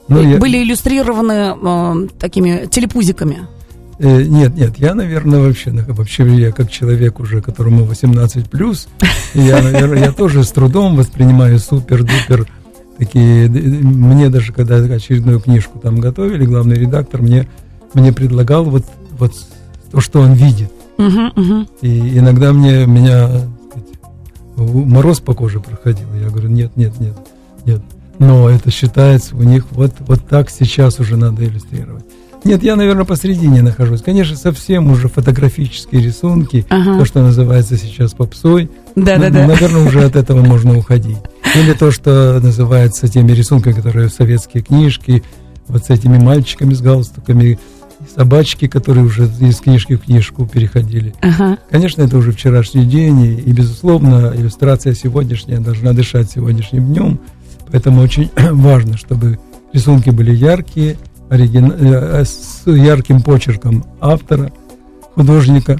ну, 0.08 0.22
я... 0.22 0.38
были 0.38 0.64
иллюстрированы 0.64 1.56
э, 1.62 2.08
такими 2.20 2.68
телепузиками. 2.70 3.48
Э, 3.98 4.22
нет, 4.24 4.56
нет, 4.56 4.78
я, 4.78 4.94
наверное, 4.94 5.40
вообще, 5.40 5.72
вообще 5.72 6.28
я 6.36 6.52
как 6.52 6.70
человек 6.70 7.20
уже, 7.20 7.42
которому 7.42 7.86
18 7.86 8.50
плюс, 8.50 8.88
я, 9.34 9.62
наверное, 9.62 10.06
я 10.06 10.12
тоже 10.12 10.44
с 10.44 10.52
трудом 10.52 10.96
воспринимаю 10.96 11.60
супер-дупер 11.60 12.48
такие, 12.98 13.50
мне 13.50 14.30
даже 14.30 14.54
когда 14.54 14.76
очередную 14.76 15.40
книжку 15.40 15.80
там 15.80 16.00
готовили, 16.00 16.46
главный 16.46 16.76
редактор 16.76 17.22
мне, 17.22 17.48
мне 17.94 18.14
предлагал 18.14 18.66
вот, 18.66 18.86
вот 19.18 19.34
то, 19.92 20.02
что 20.02 20.22
он 20.22 20.34
видит. 20.34 20.72
Uh-huh, 20.98 21.34
uh-huh. 21.34 21.68
И 21.82 22.18
иногда 22.18 22.54
мне, 22.54 22.86
меня 22.86 23.28
сказать, 23.70 24.00
мороз 24.56 25.20
по 25.20 25.34
коже 25.34 25.60
проходил. 25.60 26.08
Я 26.22 26.30
говорю, 26.30 26.50
нет, 26.50 26.76
нет, 26.78 27.00
нет, 27.00 27.18
нет. 27.66 27.82
Но 28.18 28.50
это 28.50 28.72
считается 28.72 29.36
у 29.36 29.44
них 29.44 29.66
вот, 29.72 29.94
вот 30.00 30.26
так 30.28 30.50
сейчас 30.50 31.00
уже 31.00 31.18
надо 31.18 31.46
иллюстрировать. 31.46 32.06
Нет, 32.46 32.62
я, 32.64 32.76
наверное, 32.76 33.06
посредине 33.06 33.64
нахожусь. 33.64 34.04
Конечно, 34.04 34.38
совсем 34.38 34.92
уже 34.92 35.10
фотографические 35.10 36.02
рисунки, 36.04 36.64
ага. 36.70 37.00
то, 37.00 37.06
что 37.06 37.22
называется 37.24 37.76
сейчас 37.76 38.14
попсой. 38.14 38.70
Да, 38.96 39.18
да, 39.18 39.32
да. 39.32 39.48
Наверное, 39.48 39.84
уже 39.84 40.04
от 40.04 40.16
этого 40.16 40.44
можно 40.44 40.78
уходить. 40.78 41.18
Или 41.56 41.74
то, 41.74 41.90
что 41.90 42.40
называется 42.42 43.08
теми 43.08 43.32
рисунками, 43.32 43.74
которые 43.74 44.10
советские 44.10 44.62
книжки, 44.62 45.24
вот 45.68 45.86
с 45.86 45.90
этими 45.90 46.20
мальчиками 46.20 46.76
с 46.76 46.82
галстуками, 46.82 47.58
собачки, 48.16 48.68
которые 48.68 49.06
уже 49.06 49.26
из 49.40 49.60
книжки 49.60 49.96
в 49.96 50.02
книжку 50.02 50.46
переходили. 50.46 51.16
Ага. 51.22 51.58
Конечно, 51.72 52.04
это 52.04 52.18
уже 52.18 52.32
вчерашний 52.32 52.86
день, 52.86 53.22
и, 53.22 53.34
и, 53.34 53.52
безусловно, 53.54 54.34
иллюстрация 54.36 54.94
сегодняшняя 54.94 55.60
должна 55.60 55.94
дышать 55.94 56.30
сегодняшним 56.30 56.94
днем. 56.94 57.20
Поэтому 57.72 58.02
очень 58.02 58.30
важно, 58.52 58.98
чтобы 58.98 59.40
рисунки 59.74 60.12
были 60.12 60.36
яркие, 60.36 60.98
оригин... 61.30 61.72
Э, 61.72 62.24
с 62.24 62.64
ярким 62.66 63.22
почерком 63.22 63.86
автора, 64.00 64.52
художника. 65.16 65.80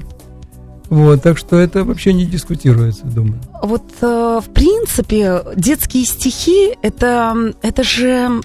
Вот, 0.88 1.22
так 1.22 1.36
что 1.36 1.56
это 1.56 1.84
вообще 1.84 2.12
не 2.12 2.26
дискутируется, 2.26 3.06
думаю. 3.06 3.40
Вот, 3.62 3.84
э, 4.00 4.40
в 4.44 4.52
принципе, 4.52 5.42
детские 5.56 6.04
стихи 6.04 6.76
это, 6.82 7.52
это 7.62 7.82
же 7.82 8.40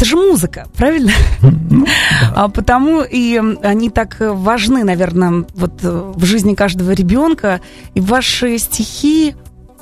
это 0.00 0.08
же 0.08 0.16
музыка, 0.16 0.66
правильно? 0.76 1.12
Ну, 1.42 1.84
да. 1.84 2.32
А 2.34 2.48
потому 2.48 3.02
и 3.02 3.38
они 3.62 3.90
так 3.90 4.16
важны, 4.18 4.82
наверное, 4.82 5.44
вот 5.54 5.82
в 5.82 6.24
жизни 6.24 6.54
каждого 6.54 6.92
ребенка. 6.92 7.60
И 7.92 8.00
ваши 8.00 8.56
стихи 8.56 9.34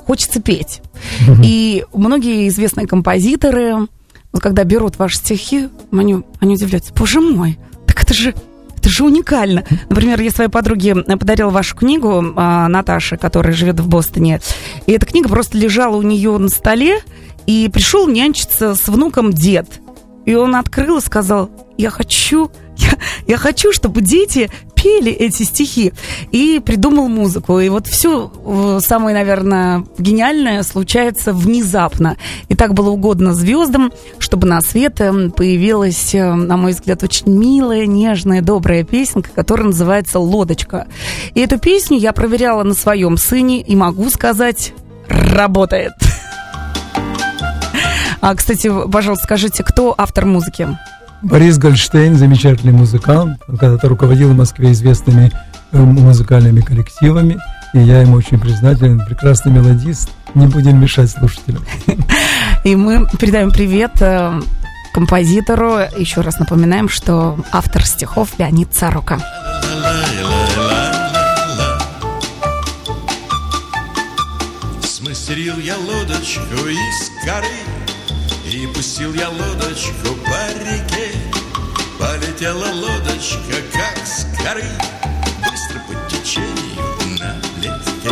хочется 0.05 0.41
петь. 0.41 0.81
И 1.41 1.85
многие 1.93 2.49
известные 2.49 2.85
композиторы 2.85 3.87
вот 4.31 4.41
когда 4.41 4.63
берут 4.63 4.97
ваши 4.97 5.17
стихи, 5.17 5.69
они, 5.91 6.23
они 6.39 6.55
удивляются, 6.55 6.93
боже 6.93 7.21
мой, 7.21 7.57
так 7.85 8.03
это 8.03 8.13
же 8.13 8.33
это 8.77 8.89
же 8.89 9.03
уникально. 9.03 9.65
Например, 9.89 10.21
я 10.21 10.31
своей 10.31 10.49
подруге 10.49 10.95
подарила 10.95 11.49
вашу 11.49 11.75
книгу 11.75 12.33
а, 12.37 12.69
Наташе, 12.69 13.17
которая 13.17 13.51
живет 13.51 13.81
в 13.81 13.89
Бостоне. 13.89 14.39
И 14.85 14.93
эта 14.93 15.05
книга 15.05 15.27
просто 15.27 15.57
лежала 15.57 15.97
у 15.97 16.01
нее 16.01 16.37
на 16.37 16.47
столе, 16.47 17.01
и 17.45 17.67
пришел 17.67 18.07
нянчиться 18.07 18.75
с 18.75 18.87
внуком 18.87 19.33
дед. 19.33 19.81
И 20.25 20.35
он 20.35 20.55
открыл 20.55 20.99
и 20.99 21.01
сказал, 21.01 21.49
я 21.77 21.89
хочу, 21.89 22.51
я, 22.77 22.91
я 23.25 23.37
хочу, 23.37 23.73
чтобы 23.73 24.01
дети 24.01 24.51
пели 24.81 25.11
эти 25.11 25.43
стихи 25.43 25.93
и 26.31 26.61
придумал 26.63 27.09
музыку. 27.09 27.59
И 27.59 27.69
вот 27.69 27.87
все 27.87 28.31
э, 28.45 28.79
самое, 28.81 29.15
наверное, 29.15 29.83
гениальное 29.97 30.63
случается 30.63 31.33
внезапно. 31.33 32.17
И 32.47 32.55
так 32.55 32.73
было 32.73 32.89
угодно 32.89 33.33
звездам, 33.33 33.91
чтобы 34.19 34.47
на 34.47 34.61
свет 34.61 35.01
э, 35.01 35.29
появилась, 35.29 36.15
э, 36.15 36.33
на 36.33 36.55
мой 36.55 36.71
взгляд, 36.71 37.03
очень 37.03 37.27
милая, 37.27 37.85
нежная, 37.85 38.41
добрая 38.41 38.83
песенка, 38.83 39.29
которая 39.35 39.67
называется 39.67 40.19
«Лодочка». 40.19 40.87
И 41.33 41.41
эту 41.41 41.59
песню 41.59 41.97
я 41.97 42.13
проверяла 42.13 42.63
на 42.63 42.73
своем 42.73 43.17
сыне 43.17 43.61
и 43.61 43.75
могу 43.75 44.09
сказать, 44.09 44.73
работает. 45.07 45.93
А, 48.21 48.35
кстати, 48.35 48.69
пожалуйста, 48.91 49.23
скажите, 49.23 49.63
кто 49.63 49.95
автор 49.97 50.25
музыки? 50.25 50.67
Борис 51.21 51.57
Гольштейн, 51.57 52.15
замечательный 52.15 52.71
музыкант, 52.71 53.41
когда-то 53.45 53.89
руководил 53.89 54.29
в 54.29 54.37
Москве 54.37 54.71
известными 54.71 55.31
э, 55.71 55.77
музыкальными 55.77 56.61
коллективами, 56.61 57.37
и 57.73 57.79
я 57.79 58.01
ему 58.01 58.15
очень 58.15 58.39
признателен, 58.39 59.03
прекрасный 59.05 59.51
мелодист, 59.51 60.09
не 60.33 60.47
будем 60.47 60.79
мешать 60.79 61.11
слушателям. 61.11 61.65
И 62.63 62.75
мы 62.75 63.05
передаем 63.19 63.51
привет 63.51 64.01
э, 64.01 64.39
композитору. 64.93 65.79
Еще 65.97 66.21
раз 66.21 66.39
напоминаем, 66.39 66.87
что 66.87 67.37
автор 67.51 67.85
стихов 67.85 68.37
Леонид 68.37 68.73
Царука. 68.73 69.19
Смастерил 74.81 75.57
я 75.57 75.75
лодочку 75.77 76.67
из 76.67 77.25
коры 77.25 77.78
и 78.59 78.67
пустил 78.67 79.13
я 79.13 79.29
лодочку 79.29 80.15
по 80.25 80.51
реке. 80.59 81.13
Полетела 81.97 82.71
лодочка, 82.73 83.55
как 83.71 84.05
с 84.05 84.25
горы. 84.37 84.65
Быстро 85.39 85.81
по 85.87 86.09
течению 86.09 87.19
на 87.19 87.41
плеске 87.55 88.09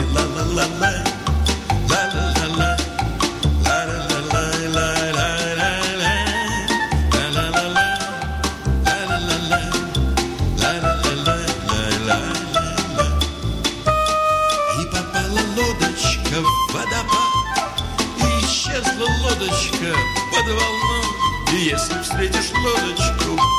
если 21.67 22.01
встретишь 22.01 22.51
лодочку, 22.63 23.56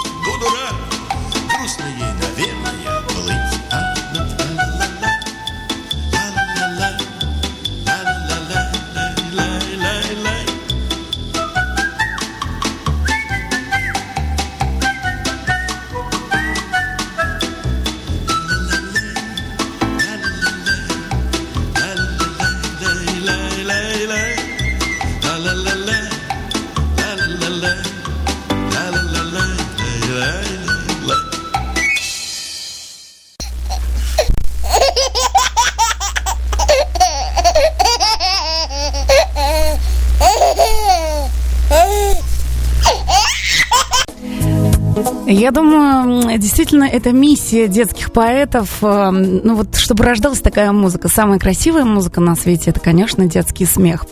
действительно, 46.68 46.84
это 46.84 47.12
миссия 47.12 47.66
детских 47.66 48.12
поэтов. 48.12 48.78
э, 48.82 49.10
Ну 49.10 49.54
вот, 49.54 49.76
чтобы 49.76 50.04
рождалась 50.04 50.40
такая 50.40 50.70
музыка. 50.72 51.08
Самая 51.08 51.38
красивая 51.38 51.84
музыка 51.84 52.20
на 52.20 52.34
свете 52.34 52.70
это, 52.70 52.80
конечно, 52.80 53.25
детский 53.26 53.64
смех. 53.64 54.04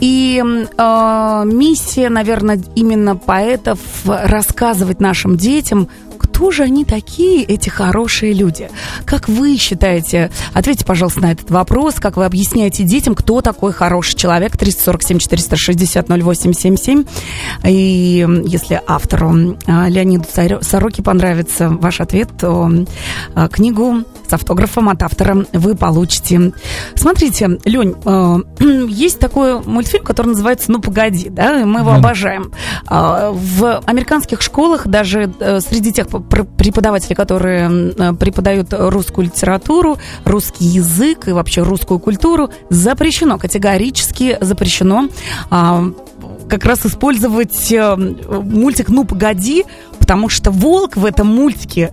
И 0.00 0.38
м, 0.42 0.68
э, 0.76 1.42
миссия, 1.46 2.10
наверное, 2.10 2.60
именно 2.74 3.16
поэтов 3.16 3.78
рассказывать 4.04 5.00
нашим 5.00 5.36
детям, 5.38 5.88
кто 6.36 6.50
же 6.50 6.64
они 6.64 6.84
такие, 6.84 7.42
эти 7.44 7.70
хорошие 7.70 8.34
люди? 8.34 8.68
Как 9.06 9.26
вы 9.26 9.56
считаете? 9.56 10.30
Ответьте, 10.52 10.84
пожалуйста, 10.84 11.22
на 11.22 11.32
этот 11.32 11.50
вопрос. 11.50 11.94
Как 11.94 12.18
вы 12.18 12.26
объясняете 12.26 12.84
детям, 12.84 13.14
кто 13.14 13.40
такой 13.40 13.72
хороший 13.72 14.16
человек? 14.16 14.54
347 14.54 15.18
460 15.18 16.10
0877. 16.10 17.04
И 17.64 18.42
если 18.44 18.82
автору 18.86 19.56
а, 19.66 19.88
Леониду 19.88 20.26
Сороке 20.60 21.02
понравится 21.02 21.70
ваш 21.70 22.02
ответ, 22.02 22.28
то 22.38 22.70
а, 23.34 23.48
книгу 23.48 24.04
с 24.28 24.32
автографом 24.32 24.88
от 24.88 25.02
автора 25.02 25.46
вы 25.52 25.74
получите. 25.74 26.52
Смотрите, 26.94 27.58
Лень, 27.64 27.94
э, 28.04 28.38
есть 28.88 29.18
такой 29.18 29.60
мультфильм, 29.62 30.04
который 30.04 30.28
называется 30.28 30.70
«Ну, 30.70 30.80
погоди», 30.80 31.28
да, 31.28 31.64
мы 31.64 31.80
его 31.80 31.90
Да. 31.92 31.96
обожаем. 31.96 32.52
А, 32.86 33.30
В 33.32 33.80
американских 33.86 34.40
школах 34.42 34.86
даже 34.86 35.32
э, 35.40 35.60
среди 35.60 35.92
тех 35.92 36.08
пр- 36.08 36.44
преподавателей, 36.44 37.14
которые 37.14 37.92
э, 37.96 38.12
преподают 38.14 38.68
русскую 38.72 39.26
литературу, 39.26 39.98
русский 40.24 40.64
язык 40.64 41.28
и 41.28 41.32
вообще 41.32 41.62
русскую 41.62 41.98
культуру, 42.00 42.50
запрещено, 42.70 43.38
категорически 43.38 44.38
запрещено 44.40 45.08
а, 45.50 45.84
как 46.48 46.64
раз 46.64 46.84
использовать 46.86 47.70
э, 47.72 47.96
мультик 47.96 48.88
«Ну, 48.88 49.04
погоди», 49.04 49.64
потому 49.98 50.28
что 50.28 50.50
волк 50.50 50.96
в 50.96 51.04
этом 51.04 51.26
мультике 51.26 51.92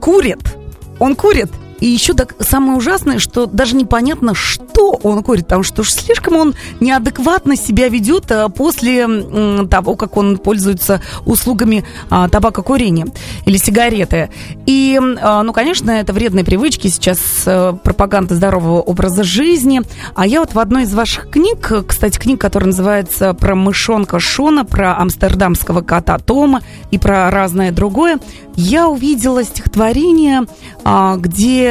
курит. 0.00 0.38
Он 1.00 1.16
курит. 1.16 1.50
И 1.80 1.86
еще 1.86 2.12
так 2.12 2.34
самое 2.40 2.76
ужасное, 2.76 3.18
что 3.18 3.46
даже 3.46 3.74
непонятно, 3.74 4.34
что 4.34 4.98
он 5.02 5.22
курит, 5.22 5.44
потому 5.44 5.62
что 5.62 5.82
уж 5.82 5.92
слишком 5.92 6.36
он 6.36 6.54
неадекватно 6.78 7.56
себя 7.56 7.88
ведет 7.88 8.30
а, 8.30 8.48
после 8.48 9.06
того, 9.68 9.96
как 9.96 10.16
он 10.16 10.38
пользуется 10.38 11.00
услугами 11.24 11.84
а, 12.10 12.28
табакокурения 12.28 13.06
или 13.46 13.56
сигареты. 13.56 14.30
И, 14.66 14.98
а, 15.20 15.42
ну, 15.42 15.52
конечно, 15.52 15.90
это 15.90 16.12
вредные 16.12 16.44
привычки, 16.44 16.88
сейчас 16.88 17.18
э, 17.46 17.72
пропаганда 17.82 18.34
здорового 18.34 18.80
образа 18.80 19.24
жизни. 19.24 19.82
А 20.14 20.26
я 20.26 20.40
вот 20.40 20.54
в 20.54 20.58
одной 20.58 20.82
из 20.82 20.94
ваших 20.94 21.30
книг, 21.30 21.72
кстати, 21.86 22.18
книг, 22.18 22.40
которая 22.40 22.68
называется 22.68 23.32
про 23.34 23.54
мышонка 23.54 24.20
Шона, 24.20 24.64
про 24.64 24.98
амстердамского 24.98 25.80
кота 25.80 26.18
Тома 26.18 26.60
и 26.90 26.98
про 26.98 27.30
разное 27.30 27.72
другое, 27.72 28.18
я 28.56 28.88
увидела 28.88 29.42
стихотворение, 29.44 30.42
где 30.84 31.69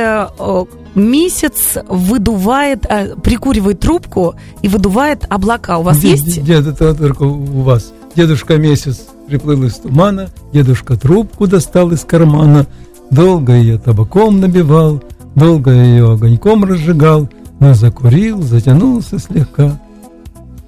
месяц 0.96 1.78
выдувает, 1.88 2.86
а, 2.86 3.16
прикуривает 3.16 3.80
трубку 3.80 4.36
и 4.62 4.68
выдувает 4.68 5.26
облака. 5.30 5.78
У 5.78 5.84
вас 5.84 5.98
Где- 6.00 6.12
есть? 6.12 6.44
Дед, 6.44 6.68
это 6.68 6.94
только 6.96 7.24
у 7.24 7.62
вас. 7.62 7.94
Дедушка 8.16 8.58
месяц 8.58 9.08
приплыл 9.28 9.64
из 9.64 9.76
тумана, 9.76 10.30
дедушка 10.52 10.98
трубку 10.98 11.48
достал 11.48 11.92
из 11.92 12.02
кармана, 12.02 12.66
долго 13.12 13.54
ее 13.54 13.78
табаком 13.78 14.40
набивал, 14.40 15.02
долго 15.36 15.72
ее 15.72 16.14
огоньком 16.14 16.64
разжигал, 16.66 17.30
но 17.60 17.74
закурил, 17.74 18.42
затянулся 18.42 19.20
слегка. 19.20 19.80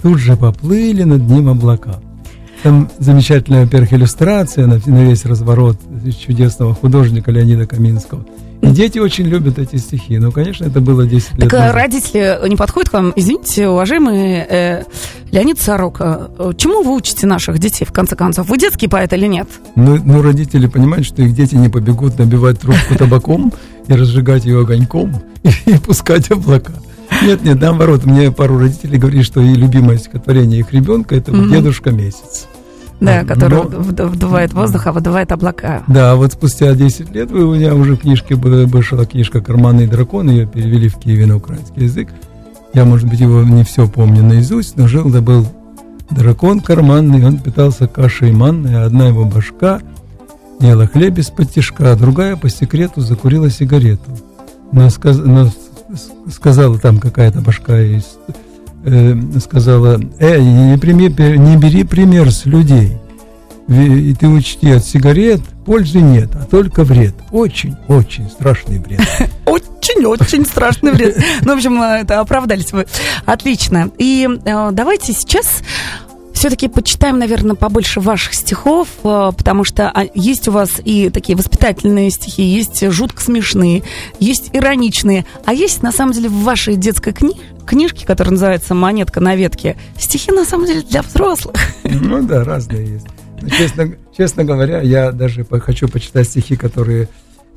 Тут 0.02 0.20
же 0.20 0.36
поплыли 0.36 1.04
над 1.04 1.28
ним 1.30 1.50
облака. 1.50 2.00
Там 2.63 2.89
замечательная, 3.00 3.63
во-первых, 3.63 3.94
иллюстрация 3.94 4.67
на, 4.67 4.80
на 4.86 5.04
весь 5.04 5.26
разворот 5.26 5.78
чудесного 6.26 6.76
художника 6.76 7.32
Леонида 7.32 7.65
Каминского. 7.65 8.26
Дети 8.62 9.00
очень 9.00 9.26
любят 9.26 9.58
эти 9.60 9.78
стихи. 9.78 10.17
Ну, 10.17 10.32
конечно, 10.32 10.65
это 10.65 10.82
было 10.82 11.06
10 11.06 11.34
лет 11.34 11.39
Так 11.50 11.54
а 11.54 11.60
назад. 11.60 11.76
родители 11.76 12.47
не 12.47 12.56
подходят 12.56 12.89
к 12.89 12.93
вам? 12.93 13.12
Извините, 13.15 13.67
уважаемый 13.67 14.45
э, 14.47 14.84
Леонид 15.32 15.60
Сорока, 15.60 16.30
э, 16.38 16.52
чему 16.58 16.84
вы 16.84 16.95
учите 16.95 17.26
наших 17.26 17.60
детей, 17.60 17.86
в 17.86 17.91
конце 17.91 18.15
концов? 18.15 18.47
Вы 18.47 18.58
детский 18.58 18.88
поэт 18.88 19.12
или 19.13 19.26
нет? 19.26 19.47
Ну, 19.76 20.00
ну, 20.04 20.21
родители 20.21 20.67
понимают, 20.67 21.06
что 21.06 21.21
их 21.24 21.34
дети 21.34 21.56
не 21.56 21.69
побегут 21.69 22.19
набивать 22.19 22.60
трубку 22.60 22.95
табаком 22.95 23.52
и 23.88 23.93
разжигать 23.93 24.45
ее 24.45 24.62
огоньком 24.62 25.21
и, 25.43 25.74
пускать 25.80 26.30
облака. 26.32 26.74
Нет, 27.24 27.43
нет, 27.43 27.60
наоборот, 27.60 28.06
мне 28.06 28.32
пару 28.32 28.58
родителей 28.58 28.97
говорили, 28.97 29.24
что 29.24 29.41
и 29.41 29.54
любимое 29.54 29.97
стихотворение 29.97 30.60
их 30.60 30.71
ребенка 30.71 31.15
это. 31.15 31.32
«Дедушка 31.32 31.91
месяц». 31.91 32.47
Да, 33.02 33.24
который 33.26 33.56
но- 33.56 33.64
вд- 33.64 34.06
вдувает 34.08 34.54
воздух, 34.54 34.88
а 34.88 34.92
выдувает 34.94 35.32
облака. 35.32 35.84
Да, 35.88 36.16
вот 36.16 36.34
спустя 36.34 36.74
10 36.74 37.12
лет 37.14 37.32
у 37.32 37.56
меня 37.56 37.74
уже 37.76 37.96
в 37.96 38.00
книжке 38.02 38.36
была- 38.36 38.66
вышла 38.66 39.06
книжка 39.06 39.42
«Карманный 39.42 39.88
дракон», 39.88 40.30
ее 40.30 40.46
перевели 40.46 40.88
в 40.88 40.98
Киеве 40.98 41.26
на 41.26 41.36
украинский 41.38 41.84
язык. 41.84 42.10
Я, 42.74 42.86
может 42.86 43.10
быть, 43.10 43.20
его 43.20 43.42
не 43.44 43.64
все 43.64 43.88
помню 43.88 44.24
наизусть, 44.24 44.78
но 44.78 44.88
жил 44.88 45.10
да 45.10 45.20
был 45.20 45.46
дракон 46.12 46.60
карманный, 46.62 47.26
он 47.26 47.40
питался 47.40 47.88
кашей 47.88 48.32
манной, 48.32 48.84
одна 48.86 49.08
его 49.08 49.26
башка 49.26 49.82
ела 50.60 50.86
хлеб 50.86 51.18
из-под 51.18 51.52
тишка, 51.52 51.92
а 51.92 51.96
другая 51.96 52.36
по 52.36 52.50
секрету 52.50 53.02
закурила 53.02 53.50
сигарету. 53.50 54.12
Но, 54.72 54.90
сказ- 54.90 55.18
но 55.18 55.50
сказала 56.32 56.78
там 56.78 57.00
какая-то 57.00 57.42
башка 57.42 57.80
из 57.82 58.04
э, 58.84 59.15
сказала, 59.39 60.00
эй, 60.20 60.41
не, 60.44 60.76
прими- 60.78 61.38
не 61.38 61.58
бери 61.58 61.84
пример 61.84 62.32
с 62.32 62.46
людей. 62.46 62.98
И 63.67 64.13
ты 64.13 64.28
учти, 64.28 64.70
от 64.72 64.84
сигарет 64.84 65.41
пользы 65.65 66.02
нет, 66.02 66.30
а 66.36 66.46
только 66.46 66.84
вред. 66.84 67.15
Очень-очень 67.32 68.30
страшный 68.30 68.80
вред. 68.80 69.00
Очень-очень 69.46 70.46
страшный 70.46 70.91
вред. 70.91 71.17
Ну, 71.44 71.54
в 71.54 71.58
общем, 71.58 71.82
э, 71.82 72.02
это 72.02 72.20
оправдались 72.20 72.74
вы. 72.74 72.86
Отлично. 73.26 73.89
И 73.98 74.28
э, 74.44 74.70
давайте 74.72 75.13
сейчас 75.13 75.62
все-таки 76.41 76.67
почитаем, 76.69 77.19
наверное, 77.19 77.56
побольше 77.56 77.99
ваших 77.99 78.34
стихов, 78.34 78.88
э, 79.04 79.32
потому 79.38 79.63
что 79.63 79.91
а, 79.91 80.08
есть 80.15 80.47
у 80.47 80.51
вас 80.51 80.82
и 80.84 81.12
такие 81.12 81.38
воспитательные 81.38 82.10
стихи, 82.10 82.41
есть 82.41 82.84
жутко 82.89 83.21
смешные, 83.21 83.84
есть 84.19 84.49
ироничные, 84.51 85.27
а 85.45 85.54
есть, 85.54 85.84
на 85.84 85.91
самом 85.91 86.13
деле, 86.13 86.30
в 86.30 86.41
вашей 86.41 86.77
детской 86.77 87.13
кни- 87.13 87.39
книжке, 87.67 88.08
которая 88.08 88.32
называется 88.32 88.73
«Монетка 88.73 89.19
на 89.19 89.36
ветке», 89.36 89.77
стихи, 89.99 90.32
на 90.32 90.43
самом 90.43 90.65
деле, 90.65 90.82
для 90.82 91.04
взрослых. 91.04 91.56
Ну 91.84 92.23
да, 92.23 92.43
разные 92.43 92.88
есть. 92.88 93.06
Но, 93.39 93.49
честно, 93.49 93.91
честно 94.17 94.43
говоря, 94.43 94.82
я 94.82 95.12
даже 95.12 95.45
хочу 95.45 95.88
почитать 95.89 96.27
стихи, 96.27 96.56
которые 96.56 97.08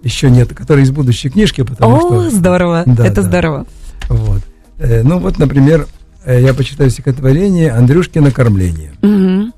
еще 0.03 0.29
нет, 0.29 0.53
которые 0.53 0.85
из 0.85 0.91
будущей 0.91 1.31
книжки, 1.31 1.63
потому 1.63 1.97
О, 1.97 2.01
что... 2.01 2.31
здорово, 2.31 2.83
Да, 2.85 3.07
это 3.07 3.23
да. 3.23 3.29
здорово. 3.29 3.67
Вот. 4.11 4.43
Э, 4.77 5.03
Ну 5.03 5.21
вот, 5.21 5.39
например, 5.39 5.87
я 6.33 6.55
почитаю 6.55 6.91
стихотворение 6.91 7.71
«Андрюшкино 7.73 8.31
кормление». 8.31 8.93
Мгм. 9.03 9.53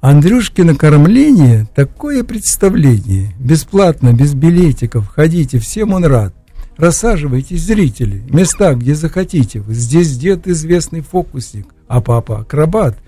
Андрюшкино 0.00 0.74
кормление– 0.74 1.68
такое 1.74 2.24
представление. 2.24 3.32
Бесплатно, 3.38 4.12
без 4.12 4.34
билетиков. 4.34 5.06
Ходите, 5.06 5.58
всем 5.60 5.92
он 5.92 6.04
рад. 6.04 6.34
Рассаживайтесь, 6.76 7.62
зрители, 7.62 8.22
места, 8.28 8.74
где 8.74 8.96
захотите. 8.96 9.62
Здесь 9.68 10.16
дед 10.16 10.48
известный 10.48 11.02
фокусник, 11.02 11.66
а 11.86 12.00
папа 12.00 12.40
акробат. 12.40 12.98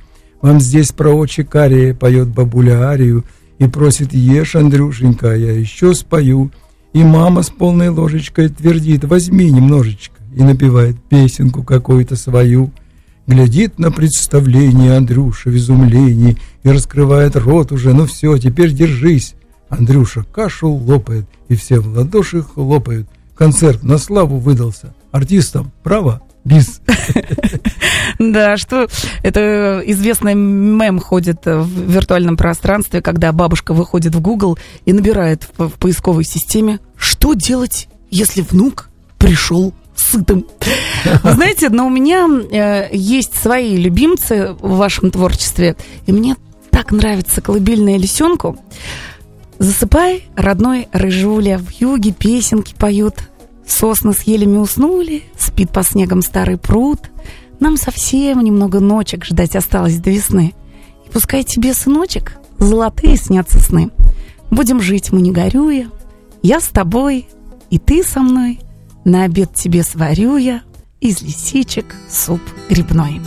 Вам 0.41 0.61
здесь 0.61 0.93
про 0.93 1.11
очи 1.11 1.43
карие 1.43 1.95
поет 1.95 2.29
бабуля 2.29 2.89
арию 2.89 3.25
и 3.59 3.67
просит 3.67 4.13
«Ешь, 4.13 4.55
Андрюшенька, 4.55 5.35
я 5.35 5.53
еще 5.53 5.95
спою». 5.95 6.53
И 6.93 7.03
мама 7.03 7.43
с 7.43 7.51
полной 7.51 7.89
ложечкой 7.89 8.51
твердит 8.51 9.05
«Возьми 9.05 9.51
немножечко» 9.51 10.13
и 10.35 10.42
напевает 10.42 10.97
песенку 11.09 11.62
какую-то 11.62 12.16
свою. 12.16 12.70
Глядит 13.27 13.79
на 13.79 13.90
представление 13.90 14.97
Андрюша 14.97 15.49
в 15.49 15.57
изумлении 15.57 16.37
и 16.62 16.68
раскрывает 16.68 17.37
рот 17.37 17.73
уже. 17.73 17.94
Ну 17.94 18.07
все, 18.07 18.37
теперь 18.38 18.73
держись. 18.73 19.35
Андрюша 19.68 20.25
кашу 20.25 20.70
лопает, 20.70 21.27
и 21.49 21.57
все 21.57 21.81
в 21.81 21.88
ладоши 21.97 22.42
хлопают. 22.42 23.09
Концерт 23.35 23.83
на 23.83 23.99
славу 23.99 24.38
выдался. 24.38 24.94
Артистам 25.11 25.73
право, 25.83 26.20
бис. 26.44 26.81
Да, 28.18 28.57
что 28.57 28.87
это 29.23 29.83
известный 29.87 30.35
мем 30.35 31.01
ходит 31.01 31.47
в 31.47 31.90
виртуальном 31.90 32.37
пространстве, 32.37 33.03
когда 33.03 33.33
бабушка 33.33 33.75
выходит 33.75 34.14
в 34.14 34.20
Google 34.20 34.57
и 34.85 34.92
набирает 34.92 35.49
в 35.59 35.70
поисковой 35.70 36.25
системе, 36.25 36.79
что 36.97 37.35
делать, 37.35 37.88
если 38.11 38.42
внук 38.42 38.88
пришел 39.18 39.75
сытым. 39.97 40.47
Вы 41.23 41.33
знаете, 41.33 41.69
но 41.69 41.87
у 41.87 41.91
меня 41.91 42.29
э, 42.29 42.89
есть 42.93 43.35
свои 43.37 43.77
любимцы 43.77 44.55
в 44.61 44.77
вашем 44.77 45.11
творчестве, 45.11 45.77
и 46.07 46.13
мне 46.13 46.37
так 46.71 46.93
нравится 46.93 47.41
колыбельная 47.41 47.97
лисенку. 47.97 48.59
Засыпай, 49.59 50.25
родной 50.35 50.89
рыжуля, 50.93 51.59
в 51.59 51.71
юге 51.71 52.13
песенки 52.13 52.75
поют. 52.75 53.15
Сосны 53.67 54.13
с 54.13 54.23
елями 54.23 54.59
уснули, 54.59 55.23
спит 55.39 55.71
по 55.71 55.83
снегам 55.83 56.23
старый 56.23 56.59
пруд. 56.59 56.99
Нам 57.61 57.77
совсем 57.77 58.41
немного 58.41 58.81
ночек 58.81 59.25
ждать 59.25 59.57
осталось 59.57 59.97
до 59.99 60.11
весны. 60.11 60.55
И 61.07 61.11
пускай 61.11 61.45
тебе, 61.45 61.73
сыночек, 61.73 62.37
золотые 62.59 63.17
снятся 63.17 63.61
сны. 63.61 63.91
Будем 64.51 64.81
жить 64.81 65.13
мы 65.13 65.21
не 65.23 65.33
горюя. 65.33 65.89
Я 66.43 66.61
с 66.61 66.67
тобой, 66.67 67.29
и 67.71 67.79
ты 67.79 68.05
со 68.05 68.21
мной. 68.21 68.61
На 69.05 69.25
обед 69.25 69.55
тебе 69.55 69.83
сварю 69.83 70.37
я 70.37 70.62
из 71.01 71.21
лисичек 71.21 71.95
суп 72.09 72.40
грибной. 72.71 73.21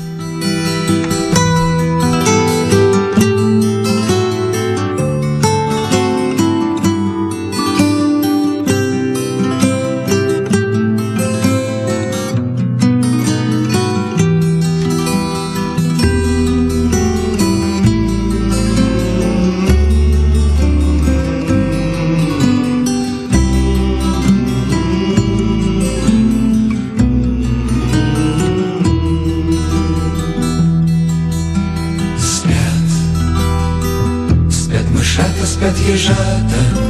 gaguejada 35.88 36.87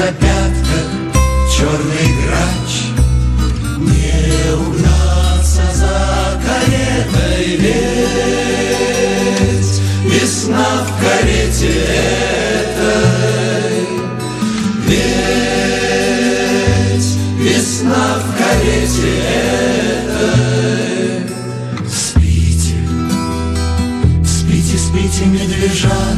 На 0.00 0.06
запятках 0.06 0.88
черный 1.54 2.10
грач. 2.24 2.72
Не 3.76 4.54
угнаться 4.54 5.64
за 5.74 5.96
каретой, 6.42 7.44
ведь 7.58 9.02
весна 10.06 10.68
в 10.86 10.88
карете 11.02 11.74
этой, 12.40 13.80
ведь 14.86 17.10
весна 17.36 18.06
в 18.20 18.22
карете 18.38 19.12
этой. 19.98 21.28
Спите, 21.86 22.78
спите, 24.24 24.76
спите, 24.78 25.22
медвежата 25.26 26.09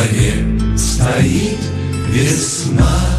Дворе 0.00 0.32
стоит 0.78 1.58
весна 2.08 3.09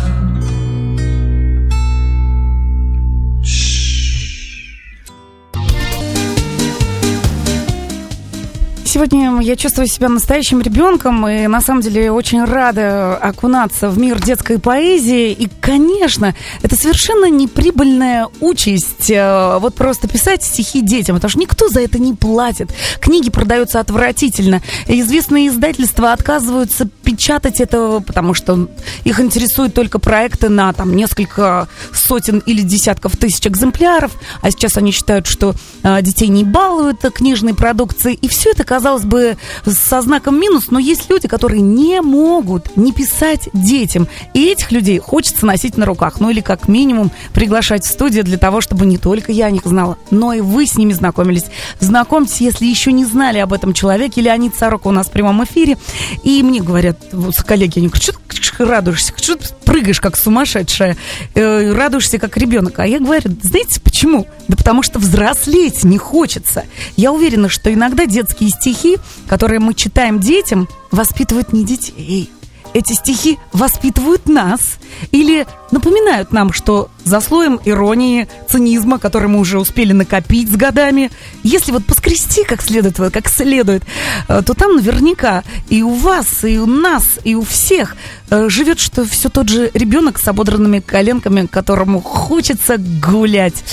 я 9.52 9.58
чувствую 9.58 9.88
себя 9.88 10.08
настоящим 10.08 10.62
ребенком 10.62 11.28
и 11.28 11.46
на 11.46 11.60
самом 11.60 11.82
деле 11.82 12.10
очень 12.10 12.46
рада 12.46 13.18
окунаться 13.18 13.90
в 13.90 14.00
мир 14.00 14.22
детской 14.22 14.60
поэзии. 14.60 15.34
И, 15.34 15.50
конечно, 15.60 16.34
это 16.62 16.78
совершенно 16.78 17.30
неприбыльная 17.30 18.30
участь 18.40 19.12
э, 19.12 19.58
вот 19.60 19.76
просто 19.76 20.08
писать 20.08 20.42
стихи 20.42 20.82
детям, 20.82 21.18
потому 21.18 21.30
что 21.30 21.40
никто 21.40 21.68
за 21.68 21.82
это 21.82 22.00
не 22.00 22.14
платит. 22.14 22.70
Книги 23.02 23.30
продаются 23.30 23.82
отвратительно. 23.82 24.62
Известные 24.88 25.50
издательства 25.50 26.14
отказываются 26.14 26.88
печатать 27.04 27.60
это, 27.60 28.02
потому 28.08 28.34
что 28.34 28.70
их 29.04 29.20
интересуют 29.20 29.74
только 29.74 30.00
проекты 30.00 30.48
на 30.48 30.72
там 30.72 30.96
несколько 30.96 31.68
сотен 31.94 32.40
или 32.46 32.62
десятков 32.62 33.18
тысяч 33.18 33.46
экземпляров, 33.46 34.14
а 34.42 34.50
сейчас 34.50 34.78
они 34.78 34.92
считают, 34.92 35.28
что 35.28 35.56
э, 35.84 36.02
детей 36.02 36.30
не 36.30 36.46
балуют 36.46 37.02
книжной 37.14 37.54
продукцией, 37.54 38.18
и 38.22 38.30
все 38.30 38.52
это, 38.52 38.64
казалось 38.64 39.04
бы, 39.04 39.36
со 39.66 40.02
знаком 40.02 40.40
минус, 40.40 40.68
но 40.70 40.80
есть 40.80 41.10
люди, 41.10 41.28
которые 41.28 41.62
не 41.62 42.02
могут 42.02 42.76
не 42.78 42.92
писать 42.92 43.50
детям, 43.54 44.08
и 44.34 44.48
этих 44.48 44.72
людей 44.72 45.00
хочется 45.00 45.46
носить 45.46 45.78
на 45.78 45.86
руках, 45.86 46.20
ну 46.20 46.30
или 46.30 46.42
как 46.42 46.68
минимум 46.68 47.12
приглашать 47.34 47.86
в 47.86 47.90
студию 47.90 48.24
для 48.24 48.38
того, 48.38 48.62
чтобы 48.62 48.86
не 48.86 48.98
только 48.98 49.32
я 49.32 49.48
о 49.48 49.52
них 49.52 49.64
знала, 49.66 49.98
но 50.10 50.34
и 50.34 50.42
вы 50.42 50.66
с 50.66 50.78
ними 50.78 50.94
знакомились. 50.94 51.46
Знакомьтесь, 51.80 52.42
если 52.42 52.66
еще 52.66 52.92
не 52.92 53.06
знали 53.06 53.40
об 53.40 53.54
этом 53.54 53.74
человеке, 53.74 54.22
Леонид 54.22 54.56
Сорока 54.56 54.88
у 54.88 54.92
нас 54.92 55.08
в 55.08 55.12
прямом 55.12 55.44
эфире, 55.44 55.78
и 56.24 56.44
мне 56.44 56.62
говорят, 56.62 56.98
вот 57.12 57.36
коллеги, 57.38 57.80
они 57.80 57.88
говорят, 57.88 58.04
что 58.04 58.14
ты 58.62 58.66
радуешься, 58.66 59.14
что 59.18 59.36
ты 59.36 59.48
прыгаешь 59.66 60.00
как 60.00 60.16
сумасшедшая, 60.16 60.98
э, 61.34 61.74
радуешься 61.74 62.20
как 62.20 62.38
ребенок. 62.38 62.80
А 62.80 62.86
я 62.86 63.00
говорю, 63.00 63.32
знаете 63.42 63.82
почему? 63.82 64.28
Да 64.48 64.56
потому 64.56 64.84
что 64.84 65.00
взрослеть 65.00 65.84
не 65.84 65.98
хочется. 65.98 66.66
Я 66.96 67.12
уверена, 67.12 67.50
что 67.50 67.74
иногда 67.74 68.06
детские 68.06 68.50
стихи, 68.50 68.98
которые 69.32 69.62
мы 69.62 69.74
читаем 69.74 70.20
детям, 70.20 70.68
воспитывают 70.92 71.54
не 71.54 71.64
детей. 71.64 72.30
Эти 72.74 72.92
стихи 72.92 73.40
воспитывают 73.54 74.28
нас 74.28 74.78
или 75.12 75.48
напоминают 75.72 76.34
нам, 76.34 76.52
что 76.52 76.90
за 77.06 77.22
слоем 77.22 77.58
иронии, 77.64 78.28
цинизма, 78.50 79.00
который 79.00 79.30
мы 79.30 79.40
уже 79.40 79.58
успели 79.58 79.94
накопить 79.94 80.52
с 80.52 80.56
годами, 80.58 81.12
если 81.44 81.72
вот 81.72 81.86
поскрести 81.86 82.44
как 82.44 82.62
следует, 82.62 82.98
как 82.98 83.30
следует, 83.30 83.84
э, 84.28 84.42
то 84.46 84.54
там 84.54 84.76
наверняка 84.76 85.46
и 85.70 85.82
у 85.82 85.94
вас, 85.94 86.44
и 86.44 86.60
у 86.60 86.66
нас, 86.66 87.06
и 87.24 87.34
у 87.34 87.44
всех 87.44 87.96
живет, 88.32 88.80
что 88.80 89.06
все 89.06 89.30
тот 89.30 89.50
же 89.50 89.70
ребенок 89.74 90.18
с 90.18 90.28
ободранными 90.28 90.80
коленками, 90.80 91.46
которому 91.46 92.02
хочется 92.02 92.78
гулять. 92.78 93.64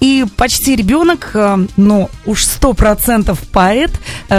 И 0.00 0.24
почти 0.36 0.76
ребенок, 0.76 1.30
э, 1.34 1.66
но 1.76 2.10
уж 2.26 2.44
сто 2.44 2.74
процентов 2.74 3.40
поэт, 3.50 3.90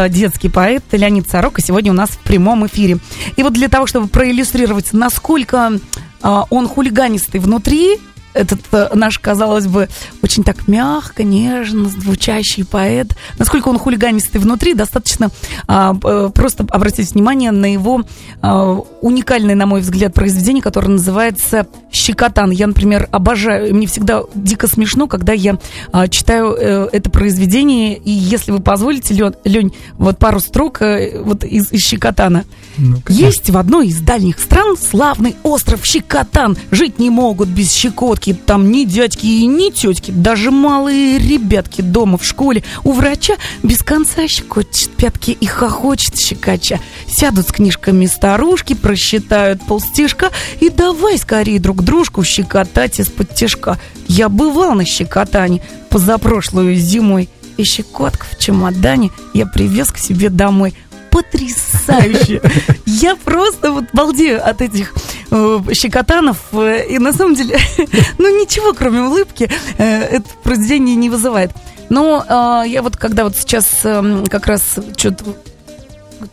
детский 0.09 0.49
поэт 0.49 0.83
Леонид 0.91 1.29
Сорока 1.29 1.62
сегодня 1.62 1.91
у 1.91 1.95
нас 1.95 2.09
в 2.12 2.19
прямом 2.19 2.65
эфире. 2.67 2.97
И 3.36 3.43
вот 3.43 3.53
для 3.53 3.67
того, 3.67 3.88
чтобы 3.88 4.07
проиллюстрировать, 4.07 4.93
насколько 4.93 5.79
он 6.21 6.67
хулиганистый 6.67 7.39
внутри, 7.39 7.99
этот 8.34 8.62
э, 8.72 8.89
наш, 8.93 9.19
казалось 9.19 9.67
бы, 9.67 9.89
очень 10.22 10.43
так 10.43 10.67
мягко, 10.67 11.24
нежно 11.24 11.89
звучащий 11.89 12.65
поэт, 12.65 13.15
насколько 13.38 13.69
он 13.69 13.78
хулиганистый 13.78 14.41
внутри, 14.41 14.74
достаточно 14.74 15.30
а, 15.67 15.96
э, 16.04 16.30
просто 16.34 16.65
обратить 16.69 17.12
внимание 17.12 17.52
на 17.52 17.72
его 17.72 18.04
а, 18.41 18.74
уникальное, 19.02 19.56
на 19.56 19.65
мой 19.65 19.82
взгляд, 19.82 20.13
произведение, 20.13 20.62
которое 20.62 20.89
называется 20.89 21.67
«Щекотан». 21.91 22.52
Я, 22.52 22.67
например, 22.67 23.08
обожаю, 23.12 23.74
мне 23.76 23.88
всегда 23.88 24.24
дико 24.34 24.67
смешно, 24.67 25.08
когда 25.08 25.34
я 25.34 25.58
а, 25.91 26.08
читаю 26.08 26.56
а, 26.58 26.89
это 26.91 27.10
произведение, 27.10 27.98
и 27.98 28.12
если 28.12 28.52
вы 28.52 28.60
позволите, 28.60 29.13
Лен, 29.13 29.36
Лень, 29.43 29.74
вот 29.93 30.17
пару 30.17 30.39
строк 30.39 30.82
а, 30.82 31.00
вот 31.22 31.43
из, 31.43 31.72
из 31.72 31.82
«Щекотана». 31.82 32.46
Ну, 32.78 32.98
Есть 33.08 33.50
в 33.50 33.58
одной 33.58 33.89
из 33.89 34.00
дальних 34.00 34.39
стран 34.39 34.76
славный 34.78 35.36
остров 35.43 35.86
Щекотан. 35.86 36.58
Жить 36.72 36.98
не 37.00 37.10
могут 37.10 37.50
без 37.50 37.72
щекотки 37.72 38.22
бабки, 38.23 38.33
там 38.33 38.71
ни 38.71 38.86
дядьки 38.86 39.25
и 39.25 39.45
ни 39.45 39.69
тетки, 39.69 40.12
даже 40.12 40.51
малые 40.51 41.17
ребятки 41.17 41.81
дома 41.81 42.17
в 42.17 42.25
школе 42.25 42.63
у 42.83 42.93
врача 42.93 43.36
без 43.63 43.83
конца 43.83 44.27
щекочет 44.27 44.89
пятки 44.91 45.31
и 45.31 45.45
хохочет 45.45 46.19
щекача. 46.19 46.79
Сядут 47.07 47.49
с 47.49 47.51
книжками 47.51 48.05
старушки, 48.05 48.73
просчитают 48.73 49.62
полстишка 49.65 50.31
и 50.59 50.69
давай 50.69 51.17
скорее 51.17 51.59
друг 51.59 51.83
дружку 51.83 52.23
щекотать 52.23 52.99
из-под 52.99 53.33
тяжка. 53.36 53.79
Я 54.07 54.29
бывал 54.29 54.73
на 54.73 54.86
щекотании 54.86 55.62
позапрошлую 55.89 56.75
зимой, 56.75 57.29
и 57.57 57.63
щекотка 57.63 58.25
в 58.31 58.39
чемодане 58.39 59.12
я 59.33 59.45
привез 59.45 59.91
к 59.91 59.97
себе 59.97 60.29
домой 60.29 60.73
потрясающе. 61.13 62.41
Я 62.86 63.15
просто 63.15 63.71
вот 63.71 63.86
балдею 63.93 64.45
от 64.45 64.62
этих 64.62 64.93
э, 65.30 65.60
щекотанов. 65.71 66.38
Э, 66.54 66.86
и 66.88 66.97
на 66.97 67.13
самом 67.13 67.36
деле, 67.36 67.58
ну 68.17 68.41
ничего, 68.41 68.73
кроме 68.73 69.02
улыбки, 69.02 69.49
э, 69.78 70.02
это 70.02 70.26
произведение 70.43 70.95
не 70.95 71.10
вызывает. 71.10 71.52
Но 71.89 72.63
я 72.65 72.82
вот 72.82 72.97
когда 72.97 73.23
вот 73.23 73.36
сейчас 73.36 73.67
э, 73.84 74.23
как 74.30 74.47
раз 74.47 74.80
что-то 74.97 75.23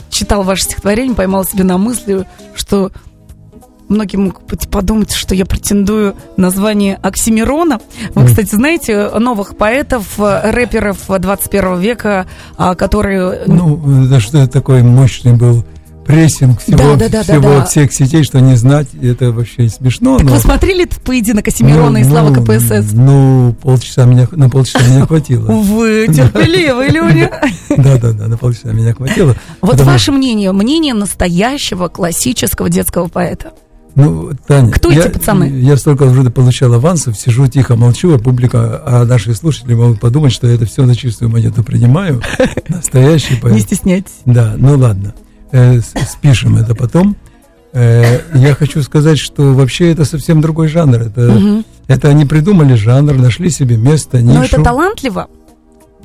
читал 0.09 0.43
ваше 0.43 0.62
стихотворение, 0.62 1.14
поймала 1.14 1.45
себе 1.45 1.64
на 1.64 1.77
мысли, 1.77 2.27
что 2.55 2.90
многие 3.90 4.16
могут 4.16 4.68
подумать, 4.70 5.12
что 5.12 5.35
я 5.35 5.44
претендую 5.44 6.14
на 6.37 6.50
звание 6.50 6.98
Оксимирона. 7.03 7.81
Вы, 8.14 8.26
кстати, 8.26 8.55
знаете 8.55 9.11
новых 9.18 9.57
поэтов, 9.57 10.18
рэперов 10.18 10.98
21 11.09 11.79
века, 11.81 12.26
а, 12.57 12.74
которые... 12.74 13.42
Ну, 13.46 14.07
да 14.09 14.20
что 14.20 14.38
это 14.38 14.53
такой 14.53 14.83
мощный 14.83 15.35
был 15.35 15.64
прессинг 16.11 16.61
всего, 16.61 16.79
да, 16.79 16.96
да, 16.96 17.09
да, 17.09 17.22
всего 17.22 17.42
да, 17.42 17.59
да. 17.59 17.64
всех 17.64 17.92
сетей, 17.92 18.24
что 18.24 18.40
не 18.40 18.57
знать, 18.57 18.88
это 19.00 19.33
вообще 19.33 19.68
смешно. 19.68 20.16
Так 20.16 20.26
но... 20.26 20.35
вы 20.35 20.40
смотрели 20.40 20.85
этот 20.85 21.00
поединок 21.03 21.46
Оксимирона 21.46 21.90
ну, 21.90 21.98
и 21.98 22.05
Слава 22.05 22.31
ну, 22.31 22.42
КПСС? 22.42 22.92
Ну, 22.92 23.55
полчаса 23.62 24.05
меня, 24.07 24.26
на 24.33 24.50
полчаса 24.50 24.85
меня 24.87 25.07
хватило. 25.07 25.46
Вы 25.53 26.09
терпеливый, 26.09 26.88
Леня. 26.88 27.31
Да, 27.76 27.96
да, 27.98 28.12
да, 28.12 28.26
на 28.26 28.37
полчаса 28.37 28.72
меня 28.72 28.94
хватило. 28.94 29.37
Вот 29.61 29.81
ваше 29.81 30.12
мнение, 30.12 30.53
мнение 30.53 30.94
настоящего 30.94 31.88
классического 31.88 32.68
детского 32.68 33.09
поэта. 33.09 33.53
Ну, 33.94 34.31
Таня, 34.46 34.70
Кто 34.70 34.90
я, 34.90 35.05
эти 35.05 35.12
пацаны? 35.12 35.44
Я 35.61 35.76
столько 35.76 36.05
уже 36.05 36.29
получал 36.31 36.72
авансов, 36.74 37.16
сижу 37.16 37.46
тихо, 37.48 37.76
молчу, 37.76 38.14
а 38.14 38.18
публика, 38.18 38.83
а 38.85 39.05
наши 39.05 39.35
слушатели 39.35 39.74
могут 39.74 40.00
подумать, 40.00 40.33
что 40.33 40.46
я 40.46 40.55
это 40.55 40.66
все 40.66 40.85
на 40.85 40.94
чистую 40.94 41.31
монету 41.31 41.62
принимаю. 41.62 42.22
Настоящий 42.68 43.37
поэт. 43.37 43.55
Не 43.55 43.61
стесняйтесь. 43.61 44.20
Да, 44.24 44.55
ну 44.57 44.76
ладно. 44.76 45.14
Э, 45.53 45.81
спишем 45.81 46.57
это 46.57 46.74
потом. 46.74 47.16
Э, 47.72 48.20
я 48.35 48.55
хочу 48.55 48.83
сказать, 48.83 49.18
что 49.18 49.55
вообще 49.55 49.90
это 49.92 50.05
совсем 50.05 50.40
другой 50.40 50.68
жанр. 50.68 51.03
Это, 51.03 51.33
угу. 51.33 51.64
это 51.88 52.09
они 52.09 52.26
придумали 52.26 52.74
жанр, 52.74 53.14
нашли 53.14 53.50
себе 53.50 53.76
место, 53.76 54.22
нишу. 54.22 54.38
Но 54.38 54.44
это 54.44 54.62
талантливо? 54.62 55.29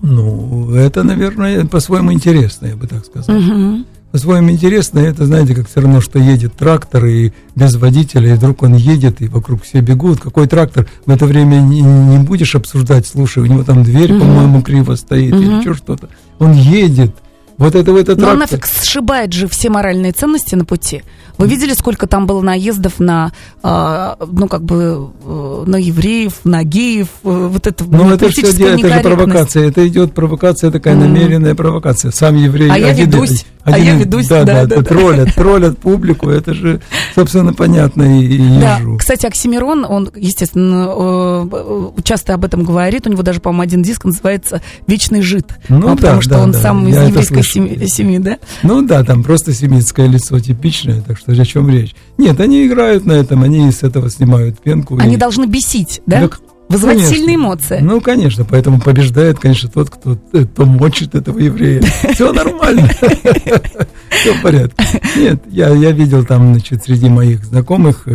Ну, 0.01 0.71
это, 0.75 1.03
наверное, 1.03 1.65
по-своему 1.65 2.11
интересно, 2.11 2.67
я 2.67 2.75
бы 2.75 2.87
так 2.87 3.05
сказал. 3.05 3.35
Угу 3.35 3.85
по-своему 4.15 4.51
интересно. 4.51 4.99
Это, 4.99 5.25
знаете, 5.25 5.53
как 5.53 5.67
все 5.67 5.81
равно, 5.81 5.99
что 5.99 6.19
едет 6.19 6.55
трактор, 6.55 7.05
и 7.05 7.33
без 7.53 7.75
водителя, 7.75 8.29
и 8.29 8.37
вдруг 8.37 8.63
он 8.63 8.73
едет, 8.75 9.21
и 9.21 9.27
вокруг 9.27 9.63
все 9.63 9.81
бегут. 9.81 10.21
Какой 10.21 10.47
трактор? 10.47 10.87
В 11.05 11.11
это 11.11 11.25
время 11.25 11.57
не, 11.57 11.81
не 11.81 12.19
будешь 12.19 12.55
обсуждать, 12.55 13.05
слушай, 13.05 13.43
у 13.43 13.45
него 13.45 13.65
там 13.65 13.83
дверь, 13.83 14.13
угу. 14.13 14.21
по-моему, 14.21 14.61
криво 14.61 14.95
стоит, 14.95 15.33
угу. 15.33 15.41
или 15.41 15.59
еще 15.59 15.73
что-то. 15.73 16.07
Он 16.39 16.53
едет. 16.53 17.13
Вот 17.57 17.73
это 17.75 17.93
в 17.93 17.95
этот 17.95 18.17
Но 18.17 18.25
трактор. 18.25 18.33
он 18.33 18.39
нафиг 18.39 18.65
сшибает 18.65 19.33
же 19.33 19.47
все 19.47 19.69
моральные 19.69 20.11
ценности 20.11 20.55
на 20.55 20.65
пути. 20.65 21.03
Вы 21.37 21.47
видели, 21.47 21.73
сколько 21.73 22.07
там 22.07 22.27
было 22.27 22.41
наездов 22.41 22.99
на, 22.99 23.31
э, 23.63 24.15
ну, 24.31 24.47
как 24.47 24.63
бы, 24.63 25.11
э, 25.23 25.63
на 25.65 25.75
евреев, 25.75 26.33
на 26.43 26.63
геев, 26.63 27.07
э, 27.23 27.49
вот 27.51 27.67
это 27.67 27.83
Ну, 27.85 28.09
это 28.11 28.29
все 28.29 28.41
это 28.41 28.77
же 28.77 28.99
провокация, 29.01 29.67
это 29.67 29.85
идет 29.87 30.13
провокация, 30.13 30.71
такая 30.71 30.95
mm. 30.95 30.99
намеренная 30.99 31.55
провокация. 31.55 32.11
Сам 32.11 32.35
еврей... 32.35 32.69
А 32.69 32.75
один, 32.75 32.87
я 32.87 32.93
ведусь, 32.93 33.45
один, 33.63 33.81
а 33.81 33.85
я 33.85 33.95
ведусь, 33.95 34.27
да, 34.27 34.43
да, 34.43 34.65
да, 34.65 34.77
да, 34.77 34.83
троллят, 34.83 35.33
троллят 35.33 35.77
публику, 35.77 36.29
это 36.29 36.53
же, 36.53 36.81
собственно, 37.15 37.53
понятно 37.53 38.21
и, 38.21 38.35
и 38.35 38.59
Да, 38.59 38.79
кстати, 38.97 39.25
Оксимирон, 39.25 39.85
он, 39.87 40.11
естественно, 40.15 40.93
э, 40.95 42.01
часто 42.03 42.33
об 42.33 42.45
этом 42.45 42.63
говорит, 42.63 43.07
у 43.07 43.09
него 43.09 43.23
даже, 43.23 43.41
по-моему, 43.41 43.63
один 43.63 43.83
диск 43.83 44.05
называется 44.05 44.61
«Вечный 44.87 45.21
жид», 45.21 45.47
ну, 45.67 45.87
а, 45.87 45.89
да, 45.89 45.95
потому 45.95 46.21
что 46.21 46.31
да, 46.31 46.43
он 46.43 46.51
да, 46.51 46.59
сам 46.59 46.87
из 46.87 46.95
еврейской 46.95 47.43
семьи, 47.51 47.85
семьи, 47.87 48.17
да? 48.17 48.37
Ну 48.63 48.81
да, 48.81 49.03
там 49.03 49.23
просто 49.23 49.53
семитское 49.53 50.07
лицо 50.07 50.39
типичное, 50.39 51.01
так 51.01 51.17
что 51.17 51.31
о 51.31 51.45
чем 51.45 51.69
речь. 51.69 51.95
Нет, 52.17 52.39
они 52.39 52.65
играют 52.65 53.05
на 53.05 53.13
этом, 53.13 53.43
они 53.43 53.71
с 53.71 53.83
этого 53.83 54.09
снимают 54.09 54.59
пенку. 54.59 54.97
Они 54.99 55.15
и... 55.15 55.17
должны 55.17 55.45
бесить, 55.45 56.01
да? 56.05 56.21
Так, 56.21 56.41
Вызывать 56.67 56.97
конечно. 56.97 57.15
сильные 57.15 57.35
эмоции. 57.35 57.79
Ну, 57.79 58.01
конечно, 58.01 58.43
поэтому 58.43 58.81
побеждает, 58.81 59.37
конечно, 59.39 59.69
тот, 59.69 59.91
кто, 59.91 60.15
кто 60.15 60.65
мочит 60.65 61.13
этого 61.13 61.37
еврея. 61.37 61.81
Все 62.13 62.33
нормально. 62.33 62.87
Все 64.09 64.33
в 64.33 64.41
порядке. 64.41 64.83
Нет, 65.15 65.43
я, 65.51 65.69
я 65.69 65.91
видел 65.91 66.25
там, 66.25 66.53
значит, 66.53 66.83
среди 66.83 67.07
моих 67.07 67.45
знакомых, 67.45 68.07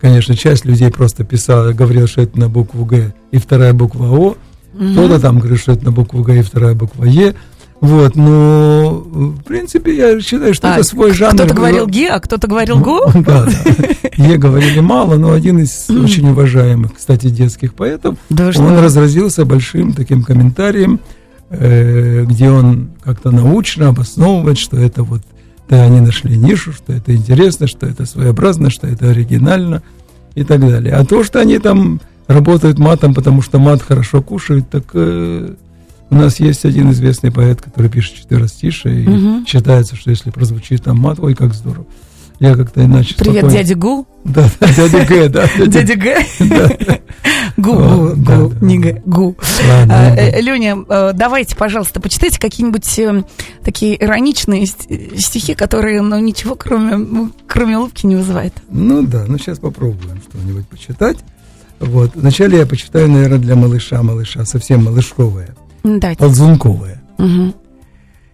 конечно, 0.00 0.36
часть 0.36 0.66
людей 0.66 0.90
просто 0.90 1.24
писала, 1.24 1.72
говорил, 1.72 2.06
что 2.06 2.20
это 2.20 2.38
на 2.38 2.50
букву 2.50 2.84
Г 2.84 3.14
и 3.30 3.38
вторая 3.38 3.72
буква 3.72 4.10
О. 4.10 4.36
Кто-то 4.74 5.20
там 5.20 5.38
говорит, 5.38 5.60
что 5.60 5.72
это 5.72 5.84
на 5.86 5.92
букву 5.92 6.22
Г 6.22 6.40
и 6.40 6.42
вторая 6.42 6.74
буква 6.74 7.04
Е. 7.04 7.34
Вот, 7.84 8.16
но 8.16 9.04
в 9.04 9.42
принципе 9.42 9.94
я 9.94 10.18
считаю, 10.18 10.54
что 10.54 10.72
А, 10.72 10.74
это 10.76 10.84
свой 10.84 11.12
жанр. 11.12 11.34
Кто-то 11.34 11.52
говорил 11.52 11.86
ге, 11.86 12.08
а 12.08 12.18
кто-то 12.18 12.46
говорил 12.46 12.78
го. 12.78 13.12
Да, 13.14 13.44
да. 13.44 13.52
Е 14.16 14.38
говорили 14.38 14.80
мало, 14.80 15.16
но 15.16 15.32
один 15.32 15.58
из 15.58 15.90
очень 15.90 16.30
уважаемых, 16.30 16.94
кстати, 16.94 17.28
детских 17.28 17.74
поэтов, 17.74 18.16
он 18.30 18.78
разразился 18.78 19.44
большим 19.44 19.92
таким 19.92 20.22
комментарием, 20.22 20.98
э, 21.50 22.24
где 22.24 22.48
он 22.48 22.88
как-то 23.04 23.30
научно 23.30 23.88
обосновывает, 23.88 24.56
что 24.56 24.78
это 24.78 25.02
вот 25.02 25.20
да, 25.68 25.82
они 25.82 26.00
нашли 26.00 26.38
нишу, 26.38 26.72
что 26.72 26.94
это 26.94 27.14
интересно, 27.14 27.66
что 27.66 27.86
это 27.86 28.06
своеобразно, 28.06 28.70
что 28.70 28.86
это 28.86 29.10
оригинально 29.10 29.82
и 30.34 30.42
так 30.42 30.60
далее. 30.60 30.94
А 30.94 31.04
то, 31.04 31.22
что 31.22 31.38
они 31.38 31.58
там 31.58 32.00
работают 32.28 32.78
матом, 32.78 33.12
потому 33.12 33.42
что 33.42 33.58
мат 33.58 33.82
хорошо 33.82 34.22
кушают, 34.22 34.70
так 34.70 34.84
э, 34.94 35.54
у 36.10 36.14
нас 36.16 36.38
есть 36.40 36.64
один 36.64 36.90
известный 36.92 37.30
поэт, 37.32 37.60
который 37.62 37.90
пишет 37.90 38.14
четверостишие, 38.16 39.04
и 39.04 39.08
Мгм. 39.08 39.46
считается, 39.46 39.96
что 39.96 40.10
если 40.10 40.30
прозвучит 40.30 40.84
там 40.84 40.98
мат, 40.98 41.18
ой, 41.20 41.34
как 41.34 41.54
здорово. 41.54 41.86
Я 42.40 42.56
как-то 42.56 42.84
иначе 42.84 43.14
Привет, 43.16 43.44
спокойно- 43.44 43.52
дядя 43.52 43.74
Гу. 43.76 44.06
Да, 44.24 44.48
да, 44.60 44.66
дядя 44.74 45.04
Г, 45.06 45.28
да. 45.28 45.48
Дядя 45.66 45.94
Г. 45.96 46.26
Гу, 47.56 47.72
гу, 47.74 48.12
гу, 48.16 48.52
не 48.60 48.78
Г, 48.78 49.00
гу. 49.06 49.36
А, 49.70 49.86
ну, 49.86 49.92
э, 49.94 50.40
Леня, 50.40 50.76
э, 50.88 51.12
давайте, 51.14 51.54
пожалуйста, 51.54 52.00
почитайте 52.00 52.40
какие-нибудь 52.40 52.98
э, 52.98 53.22
такие 53.62 54.02
ироничные 54.02 54.66
ст- 54.66 54.88
стихи, 55.16 55.54
которые, 55.54 56.02
ну, 56.02 56.18
ничего, 56.18 56.56
кроме, 56.56 56.96
ну, 56.96 57.30
кроме 57.46 57.78
улыбки 57.78 58.06
не 58.06 58.16
вызывают. 58.16 58.54
Ну 58.68 59.02
да, 59.06 59.24
ну 59.28 59.38
сейчас 59.38 59.60
попробуем 59.60 60.20
что-нибудь 60.28 60.66
почитать. 60.66 61.18
Вот. 61.78 62.10
Вначале 62.16 62.58
я 62.58 62.66
почитаю, 62.66 63.08
наверное, 63.08 63.38
для 63.38 63.54
малыша, 63.54 64.02
малыша, 64.02 64.44
совсем 64.44 64.84
малышковое, 64.84 65.54
Давайте. 65.84 66.18
ползунковое. 66.18 67.02
Мгм. 67.18 67.54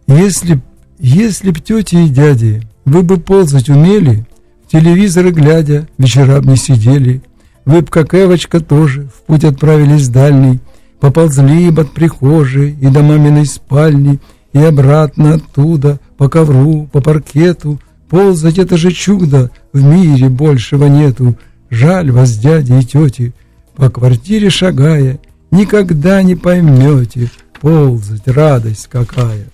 Если, 0.07 0.61
если 0.99 1.51
б 1.51 1.61
тети 1.61 1.97
и 1.97 2.09
дяди, 2.09 2.63
вы 2.85 3.03
бы 3.03 3.19
ползать 3.19 3.69
умели, 3.69 4.25
в 4.67 4.71
телевизоры 4.71 5.33
глядя, 5.33 5.89
вечера 5.99 6.41
б 6.41 6.49
не 6.49 6.57
сидели, 6.57 7.23
вы 7.65 7.83
б, 7.83 7.89
как 7.91 8.15
Эвочка 8.15 8.61
тоже, 8.61 9.09
в 9.15 9.27
путь 9.27 9.45
отправились 9.45 10.09
дальний, 10.09 10.61
поползли 11.01 11.71
б 11.71 11.83
от 11.83 11.93
прихожей 11.93 12.77
и 12.81 12.87
до 12.89 13.03
маминой 13.03 13.47
спальни, 13.47 14.21
и 14.53 14.59
обратно 14.59 15.35
оттуда, 15.35 15.99
по 16.17 16.29
ковру, 16.29 16.89
по 16.93 17.01
паркету, 17.01 17.81
ползать 18.09 18.59
это 18.59 18.77
же 18.77 18.93
чудо, 18.93 19.51
в 19.73 19.83
мире 19.83 20.29
большего 20.29 20.87
нету, 20.87 21.37
жаль 21.69 22.11
вас, 22.11 22.37
дяди 22.37 22.73
и 22.73 22.85
тети, 22.85 23.33
по 23.77 23.91
квартире 23.91 24.51
шагая, 24.51 25.19
никогда 25.51 26.23
не 26.23 26.35
поймете, 26.35 27.31
ползать 27.61 28.27
радость 28.29 28.89
какая. 28.91 29.47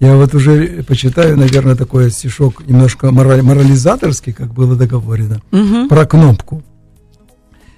Я 0.00 0.16
вот 0.16 0.34
уже 0.34 0.82
почитаю, 0.86 1.36
наверное, 1.36 1.76
такой 1.76 2.10
стишок 2.10 2.66
немножко 2.66 3.10
мораль- 3.10 3.42
морализаторский, 3.42 4.32
как 4.32 4.52
было 4.52 4.76
договорено, 4.76 5.40
Мгм. 5.50 5.88
про 5.88 6.04
кнопку. 6.04 6.62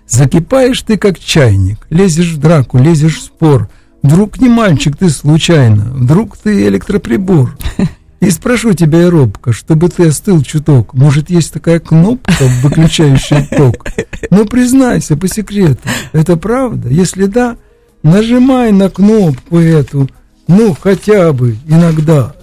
Закипаешь 0.09 0.83
ты, 0.83 0.97
как 0.99 1.19
чайник, 1.19 1.87
лезешь 1.91 2.33
в 2.33 2.39
драку, 2.39 2.79
лезешь 2.79 3.19
в 3.19 3.23
спор. 3.23 3.69
Вдруг 4.03 4.41
не 4.41 4.49
мальчик 4.49 4.97
ты 4.97 5.11
случайно, 5.11 5.85
вдруг 5.93 6.37
ты 6.37 6.67
электроприбор. 6.69 7.57
И 8.21 8.31
спрошу 8.31 8.73
тебя 8.73 9.03
я 9.03 9.11
робко, 9.11 9.53
чтобы 9.53 9.89
ты 9.89 10.09
остыл 10.09 10.43
чуток. 10.43 10.95
Может, 10.95 11.29
есть 11.31 11.53
такая 11.53 11.81
кнопка, 11.81 12.45
выключающая 12.63 13.47
ток? 13.57 13.87
Ну, 14.31 14.47
признайся 14.47 15.17
по 15.17 15.29
секрету, 15.29 15.81
это 16.13 16.37
правда? 16.37 16.89
Если 16.89 17.27
да, 17.27 17.57
нажимай 18.03 18.73
на 18.73 18.89
кнопку 18.89 19.59
эту, 19.59 20.09
ну, 20.49 20.75
хотя 20.81 21.33
бы 21.33 21.57
иногда. 21.69 22.35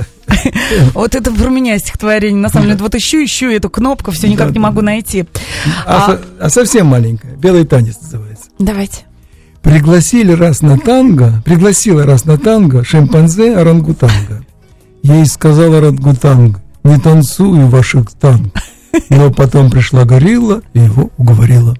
Вот 0.93 1.15
это 1.15 1.31
про 1.31 1.49
меня 1.49 1.77
стихотворение. 1.79 2.41
На 2.41 2.49
самом 2.49 2.67
деле, 2.67 2.79
вот 2.79 2.95
ищу, 2.95 3.23
ищу 3.23 3.49
эту 3.49 3.69
кнопку, 3.69 4.11
все 4.11 4.27
никак 4.27 4.51
не 4.51 4.59
могу 4.59 4.81
найти. 4.81 5.25
А, 5.85 6.13
А- 6.13 6.19
а 6.45 6.49
совсем 6.49 6.87
маленькая, 6.87 7.35
белый 7.35 7.65
танец 7.65 7.97
называется. 8.01 8.45
Давайте. 8.59 9.03
Пригласили 9.61 10.33
раз 10.33 10.61
на 10.61 10.77
танго, 10.77 11.41
пригласила 11.45 12.03
раз 12.03 12.25
на 12.25 12.37
танго 12.37 12.83
шимпанзе 12.83 13.55
орангутанга. 13.55 14.43
Ей 15.03 15.25
сказал 15.25 15.73
орангутанг, 15.73 16.59
не 16.83 16.97
танцую 16.97 17.67
ваших 17.67 18.11
танг. 18.13 18.53
Но 19.09 19.31
потом 19.31 19.69
пришла 19.69 20.05
горилла 20.05 20.61
и 20.73 20.79
его 20.79 21.09
уговорила. 21.17 21.75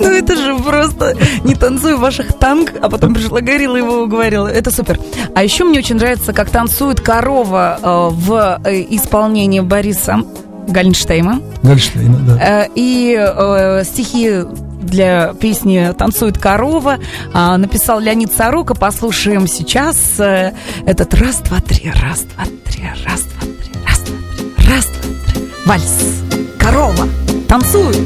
Ну 0.00 0.08
это 0.08 0.34
же 0.36 0.58
просто 0.58 1.16
не 1.44 1.54
танцую 1.54 1.98
ваших 1.98 2.32
танк, 2.38 2.72
а 2.80 2.88
потом 2.88 3.14
пришла 3.14 3.40
горилла 3.40 3.76
и 3.76 3.78
его 3.80 4.02
уговорила. 4.02 4.48
Это 4.48 4.70
супер. 4.70 4.98
А 5.34 5.42
еще 5.44 5.64
мне 5.64 5.78
очень 5.78 5.96
нравится, 5.96 6.32
как 6.32 6.50
танцует 6.50 7.00
корова 7.00 7.78
э, 7.80 8.14
в 8.14 8.60
э, 8.64 8.80
исполнении 8.90 9.60
Бориса 9.60 10.22
Гальнштейма. 10.66 11.40
Гольштейна, 11.62 12.18
да. 12.26 12.64
Э, 12.64 12.68
И 12.74 13.16
э, 13.16 13.84
стихи 13.84 14.40
для 14.82 15.34
песни 15.34 15.92
«Танцует 15.96 16.38
корова» 16.38 16.98
а, 17.32 17.56
написал 17.56 18.00
Леонид 18.00 18.32
Сорока. 18.32 18.74
Послушаем 18.74 19.46
сейчас 19.46 19.96
э, 20.18 20.52
этот 20.86 21.14
раз, 21.14 21.38
два, 21.38 21.60
три, 21.60 21.90
раз, 21.90 22.22
два, 22.34 22.44
три, 22.64 22.84
раз, 23.06 23.22
два, 23.22 23.40
три, 23.40 23.72
раз, 23.84 24.00
два, 24.00 24.16
три, 24.56 24.68
раз, 24.68 24.84
два, 24.86 25.32
три. 25.32 25.42
Вальс. 25.66 26.22
Корова. 26.58 27.08
Танцует. 27.48 27.98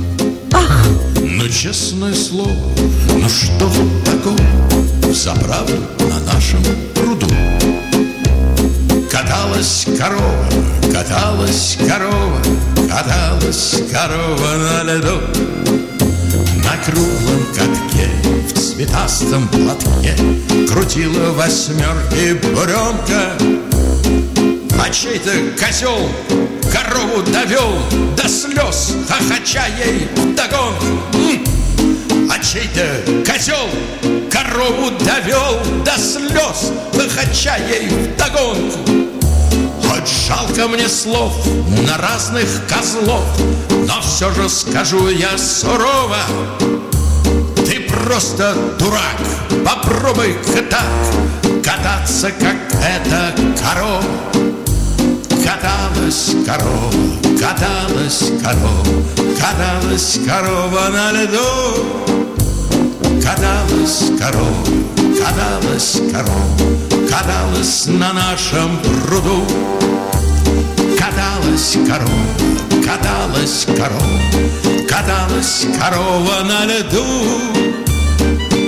Ах, 0.53 0.87
Ну, 1.21 1.49
честное 1.49 2.15
слово, 2.15 2.51
ну 3.09 3.29
что 3.29 3.69
тут 3.69 4.05
такого 4.05 4.37
Взаправду 5.11 5.75
на 6.01 6.33
нашем 6.33 6.63
пруду 6.95 7.29
Каталась 9.11 9.87
корова, 9.99 10.47
каталась 10.93 11.79
корова 11.87 12.43
Каталась 12.89 13.83
корова 13.91 14.57
на 14.57 14.95
льду 14.95 15.96
На 16.67 16.77
круглом 16.85 17.47
катке, 17.55 18.09
в 18.49 18.59
цветастом 18.59 19.49
платке 19.49 20.15
Крутила 20.69 21.33
восьмерки 21.33 22.35
буренка 22.35 23.33
а 24.87 24.91
чей-то 24.91 25.31
козел 25.59 26.09
корову 26.73 27.23
довел 27.23 27.73
до 28.17 28.29
слез, 28.29 28.95
хохоча 29.09 29.65
ей 29.79 30.09
вдогонку. 30.15 30.87
М! 31.15 32.31
А 32.31 32.39
чей-то 32.39 32.85
козел 33.25 33.69
корову 34.31 34.93
довел 35.01 35.59
до 35.85 35.99
слез, 35.99 36.73
хохоча 36.93 37.57
ей 37.57 37.89
вдогонку. 37.89 39.06
Хоть 39.97 40.09
жалко 40.09 40.69
мне 40.69 40.89
слов 40.89 41.33
на 41.87 41.97
разных 41.97 42.47
козлов, 42.69 43.25
но 43.71 44.01
все 44.03 44.31
же 44.33 44.49
скажу 44.51 45.09
я 45.09 45.39
сурово. 45.39 46.19
Ты 47.65 47.81
просто 47.81 48.55
дурак, 48.79 49.17
попробуй-ка 49.65 50.63
так 50.69 50.85
Кататься, 51.65 52.31
как 52.31 52.57
эта 52.75 53.35
корова 53.59 54.03
Каталась 55.31 56.33
корова, 56.45 56.93
каталась 57.41 58.33
корова 58.43 58.85
Каталась 59.41 60.19
корова 60.27 60.89
на 60.91 61.13
льду 61.13 61.41
Каталась 63.23 64.11
корова, 64.21 64.76
каталась 65.27 66.01
корова 66.13 66.57
Каталась 67.09 67.87
на 67.87 68.13
нашем 68.13 68.79
пруду. 69.07 69.45
Каталась 70.99 71.77
корова, 71.87 72.85
каталась 72.85 73.67
корова 73.67 74.21
Каталась 74.89 75.67
корова 75.79 76.45
на 76.45 76.65
льду. 76.67 77.05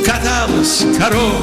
Каталась 0.04 0.84
корова, 0.98 1.40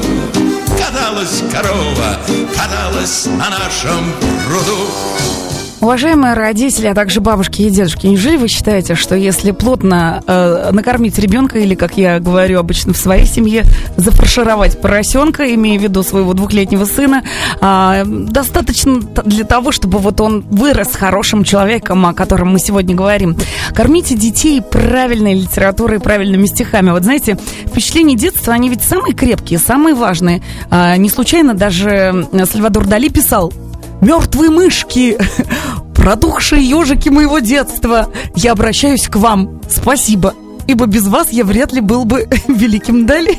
каталась 0.76 1.42
корова 1.52 2.18
Каталась 2.54 3.26
на 3.26 3.50
нашем 3.50 4.12
пруду 4.46 5.55
Уважаемые 5.80 6.32
родители, 6.32 6.86
а 6.86 6.94
также 6.94 7.20
бабушки 7.20 7.62
и 7.62 7.70
дедушки, 7.70 8.06
неужели 8.06 8.38
вы 8.38 8.48
считаете, 8.48 8.94
что 8.94 9.14
если 9.14 9.50
плотно 9.50 10.22
э, 10.26 10.70
накормить 10.72 11.18
ребенка, 11.18 11.58
или, 11.58 11.74
как 11.74 11.98
я 11.98 12.18
говорю 12.18 12.58
обычно 12.58 12.94
в 12.94 12.96
своей 12.96 13.26
семье, 13.26 13.64
зафаршировать 13.96 14.80
поросенка, 14.80 15.54
имея 15.54 15.78
в 15.78 15.82
виду 15.82 16.02
своего 16.02 16.32
двухлетнего 16.32 16.86
сына, 16.86 17.22
а, 17.60 18.04
достаточно 18.06 19.00
для 19.00 19.44
того, 19.44 19.70
чтобы 19.70 19.98
вот 19.98 20.20
он 20.20 20.40
вырос 20.50 20.94
хорошим 20.94 21.44
человеком, 21.44 22.06
о 22.06 22.14
котором 22.14 22.52
мы 22.52 22.58
сегодня 22.58 22.94
говорим? 22.94 23.36
Кормите 23.74 24.14
детей 24.14 24.62
правильной 24.62 25.34
литературой, 25.34 26.00
правильными 26.00 26.46
стихами. 26.46 26.90
Вот 26.90 27.04
знаете, 27.04 27.38
впечатления 27.66 28.16
детства, 28.16 28.54
они 28.54 28.70
ведь 28.70 28.82
самые 28.82 29.14
крепкие, 29.14 29.58
самые 29.58 29.94
важные. 29.94 30.42
А, 30.70 30.96
не 30.96 31.10
случайно 31.10 31.52
даже 31.52 32.26
э, 32.32 32.46
Сальвадор 32.46 32.86
Дали 32.86 33.08
писал 33.08 33.52
Мертвые 34.00 34.50
мышки, 34.50 35.18
протухшие 35.94 36.62
ежики 36.62 37.08
моего 37.08 37.38
детства, 37.38 38.08
я 38.34 38.52
обращаюсь 38.52 39.08
к 39.08 39.16
вам. 39.16 39.60
Спасибо, 39.68 40.34
ибо 40.66 40.86
без 40.86 41.06
вас 41.06 41.30
я 41.30 41.44
вряд 41.44 41.72
ли 41.72 41.80
был 41.80 42.04
бы 42.04 42.28
великим 42.48 43.06
Дали. 43.06 43.38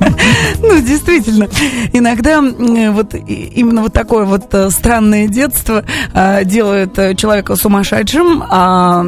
Ну, 0.60 0.80
действительно, 0.80 1.48
иногда 1.92 2.40
вот 2.40 3.14
именно 3.14 3.82
вот 3.82 3.92
такое 3.92 4.24
вот 4.24 4.52
э, 4.52 4.70
странное 4.70 5.28
детство 5.28 5.84
э, 6.12 6.44
делает 6.44 6.98
э, 6.98 7.14
человека 7.14 7.56
сумасшедшим, 7.56 8.42
а 8.48 9.04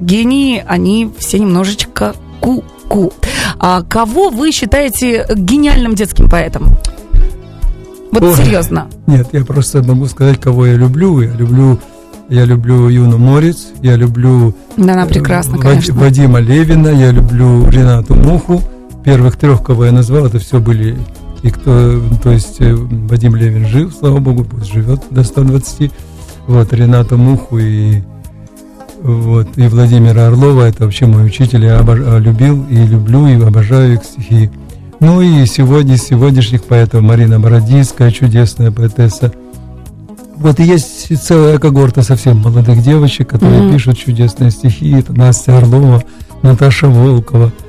гении, 0.00 0.64
они 0.66 1.10
все 1.18 1.38
немножечко 1.38 2.14
ку-ку. 2.40 3.12
А 3.58 3.82
кого 3.82 4.30
вы 4.30 4.52
считаете 4.52 5.26
гениальным 5.34 5.94
детским 5.94 6.28
поэтом? 6.28 6.76
Вот 8.14 8.22
Ой, 8.22 8.36
серьезно. 8.36 8.86
Нет, 9.06 9.28
я 9.32 9.44
просто 9.44 9.82
могу 9.82 10.06
сказать, 10.06 10.40
кого 10.40 10.66
я 10.66 10.74
люблю. 10.74 11.20
Я 11.20 11.32
люблю 11.32 11.78
я 12.28 12.44
люблю 12.46 12.88
Юну 12.88 13.18
Морец, 13.18 13.66
я 13.82 13.96
люблю 13.96 14.54
да, 14.78 14.94
она 14.94 15.04
прекрасна, 15.04 15.58
Вад, 15.58 15.86
Вадима 15.90 16.40
Левина, 16.40 16.88
я 16.88 17.10
люблю 17.10 17.68
Ренату 17.68 18.14
Муху. 18.14 18.62
Первых 19.04 19.36
трех, 19.36 19.62
кого 19.62 19.84
я 19.84 19.92
назвал, 19.92 20.24
это 20.24 20.38
все 20.38 20.58
были 20.58 20.96
и 21.42 21.50
кто, 21.50 22.00
то 22.22 22.30
есть 22.30 22.56
э, 22.60 22.74
Вадим 22.74 23.36
Левин 23.36 23.66
жив, 23.66 23.94
слава 23.98 24.18
богу, 24.18 24.44
пусть 24.44 24.72
живет 24.72 25.02
до 25.10 25.22
120. 25.22 25.92
Вот, 26.46 26.72
Рената 26.72 27.18
Муху 27.18 27.58
и 27.58 28.00
вот, 29.02 29.48
и 29.58 29.68
Владимира 29.68 30.28
Орлова, 30.28 30.62
это 30.62 30.84
вообще 30.84 31.04
мой 31.04 31.26
учитель, 31.26 31.66
я 31.66 31.80
обож... 31.80 31.98
любил 31.98 32.64
и 32.70 32.86
люблю, 32.86 33.26
и 33.26 33.34
обожаю 33.34 33.94
их 33.94 34.04
стихи. 34.04 34.50
Ну 35.00 35.20
и 35.20 35.46
сегодня, 35.46 35.96
сегодняшних 35.96 36.64
поэтов 36.64 37.02
Марина 37.02 37.40
Бородинская, 37.40 38.10
чудесная 38.10 38.70
поэтесса. 38.70 39.32
Вот 40.36 40.60
и 40.60 40.64
есть 40.64 41.22
целая 41.22 41.58
когорта 41.58 42.02
совсем 42.02 42.38
молодых 42.38 42.82
девочек, 42.82 43.28
которые 43.28 43.62
mm-hmm. 43.62 43.72
пишут 43.72 43.98
чудесные 43.98 44.50
стихи. 44.50 44.90
Это 44.90 45.12
Настя 45.12 45.58
Орлова, 45.58 46.02
Наташа 46.42 46.88
Волкова– 46.88 47.52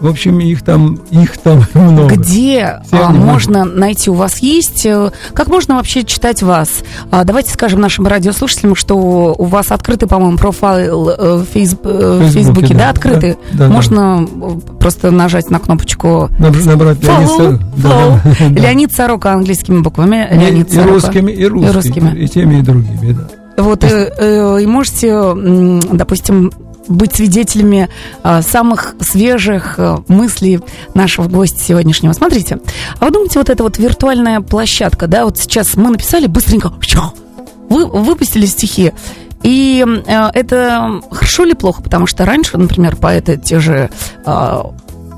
в 0.00 0.06
общем, 0.06 0.40
их 0.40 0.62
там, 0.62 0.98
их 1.10 1.36
там 1.38 1.64
много. 1.74 2.14
Где 2.16 2.80
а, 2.90 3.10
можно 3.12 3.60
могут. 3.60 3.76
найти? 3.76 4.10
У 4.10 4.14
вас 4.14 4.38
есть? 4.38 4.86
Э, 4.86 5.10
как 5.34 5.48
можно 5.48 5.76
вообще 5.76 6.04
читать 6.04 6.42
вас? 6.42 6.82
А, 7.10 7.24
давайте 7.24 7.52
скажем 7.52 7.80
нашим 7.80 8.06
радиослушателям, 8.06 8.74
что 8.74 8.96
у 8.96 9.44
вас 9.44 9.70
открытый, 9.70 10.08
по-моему, 10.08 10.38
профайл 10.38 11.10
э, 11.10 11.36
в 11.36 11.44
фейс, 11.44 11.76
э, 11.84 12.20
Фейсбуке, 12.22 12.32
Фейсбуке, 12.32 12.74
да, 12.74 12.80
да 12.80 12.90
открытый. 12.90 13.36
Да, 13.52 13.68
да, 13.68 13.68
можно 13.68 14.26
да. 14.26 14.46
просто 14.78 15.10
нажать 15.10 15.50
на 15.50 15.58
кнопочку. 15.58 16.30
Набрать 16.38 16.64
follow, 16.64 17.02
Леонид, 17.02 17.30
follow. 17.30 17.60
Да, 17.76 18.22
да. 18.50 18.60
Леонид 18.62 18.92
Сорока 18.92 19.34
английскими 19.34 19.80
буквами. 19.80 20.28
Не, 20.32 20.46
Леонид 20.46 20.72
и 20.72 20.80
русскими, 20.80 21.30
и 21.30 21.46
русскими, 21.46 21.68
и 21.68 21.72
русскими, 21.72 22.18
и 22.18 22.28
теми, 22.28 22.58
и 22.58 22.62
другими, 22.62 23.12
да. 23.12 23.62
Вот, 23.62 23.84
и, 23.84 23.88
и 24.62 24.66
можете, 24.66 25.34
допустим, 25.92 26.50
быть 26.90 27.14
свидетелями 27.14 27.88
э, 28.22 28.42
самых 28.42 28.94
свежих 29.00 29.78
э, 29.78 29.98
мыслей 30.08 30.60
нашего 30.94 31.28
гостя 31.28 31.60
сегодняшнего. 31.60 32.12
Смотрите, 32.12 32.58
а 32.98 33.06
вы 33.06 33.10
думаете, 33.12 33.38
вот 33.38 33.48
эта 33.48 33.62
вот 33.62 33.78
виртуальная 33.78 34.40
площадка, 34.40 35.06
да, 35.06 35.24
вот 35.24 35.38
сейчас 35.38 35.76
мы 35.76 35.90
написали 35.90 36.26
быстренько, 36.26 36.72
вы 37.68 37.86
выпустили 37.86 38.46
стихи, 38.46 38.92
и 39.42 39.84
э, 39.86 40.30
это 40.34 41.00
хорошо 41.10 41.44
или 41.44 41.54
плохо? 41.54 41.82
Потому 41.82 42.06
что 42.06 42.26
раньше, 42.26 42.58
например, 42.58 42.96
поэты 42.96 43.36
те 43.38 43.60
же 43.60 43.90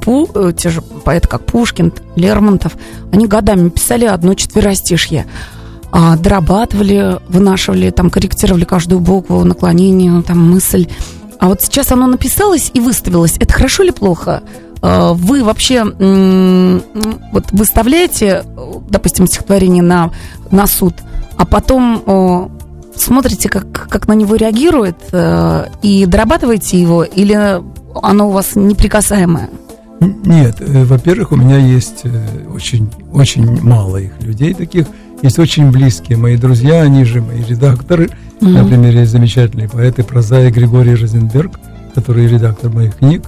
Пу, 0.02 0.28
те 0.56 0.68
же 0.68 0.82
поэты, 0.82 1.28
как 1.28 1.46
Пушкин, 1.46 1.92
Лермонтов, 2.16 2.72
они 3.12 3.28
годами 3.28 3.68
писали 3.68 4.04
одно 4.04 4.34
четверостишье, 4.34 5.26
а, 5.94 6.16
дорабатывали, 6.16 7.18
вынашивали, 7.28 7.90
там, 7.90 8.08
корректировали 8.08 8.64
каждую 8.64 9.00
букву, 9.00 9.44
наклонение, 9.44 10.22
там, 10.22 10.50
мысль. 10.50 10.88
А 11.42 11.48
вот 11.48 11.60
сейчас 11.60 11.90
оно 11.90 12.06
написалось 12.06 12.70
и 12.72 12.78
выставилось. 12.78 13.34
Это 13.40 13.52
хорошо 13.52 13.82
или 13.82 13.90
плохо? 13.90 14.44
А, 14.80 15.12
вы 15.12 15.42
вообще 15.42 15.82
вот 17.32 17.50
выставляете, 17.50 18.44
допустим, 18.88 19.26
стихотворение 19.26 19.82
на, 19.82 20.12
на 20.52 20.68
суд, 20.68 20.94
а 21.36 21.44
потом 21.44 22.52
смотрите, 22.94 23.48
как, 23.48 23.88
как 23.88 24.06
на 24.06 24.12
него 24.12 24.36
реагирует, 24.36 24.98
э, 25.10 25.66
и 25.82 26.06
дорабатываете 26.06 26.80
его, 26.80 27.02
или 27.02 27.60
оно 28.00 28.28
у 28.28 28.30
вас 28.30 28.54
неприкасаемое? 28.54 29.50
Нет, 29.98 30.60
э, 30.60 30.84
во-первых, 30.84 31.32
у 31.32 31.36
меня 31.36 31.56
есть 31.56 32.02
э, 32.04 32.24
очень, 32.54 32.88
очень 33.12 33.60
мало 33.62 33.96
их 33.96 34.12
людей 34.20 34.54
таких. 34.54 34.86
Есть 35.22 35.40
очень 35.40 35.72
близкие 35.72 36.18
мои 36.18 36.36
друзья, 36.36 36.82
они 36.82 37.04
же 37.04 37.20
мои 37.20 37.42
редакторы– 37.42 38.10
Mm-hmm. 38.42 38.62
Например, 38.62 38.96
есть 38.96 39.12
замечательный 39.12 39.68
поэт 39.68 40.00
и 40.00 40.02
прозаик 40.02 40.54
Григорий 40.54 40.96
Розенберг, 40.96 41.52
который 41.94 42.26
редактор 42.26 42.70
моих 42.70 42.96
книг. 42.96 43.22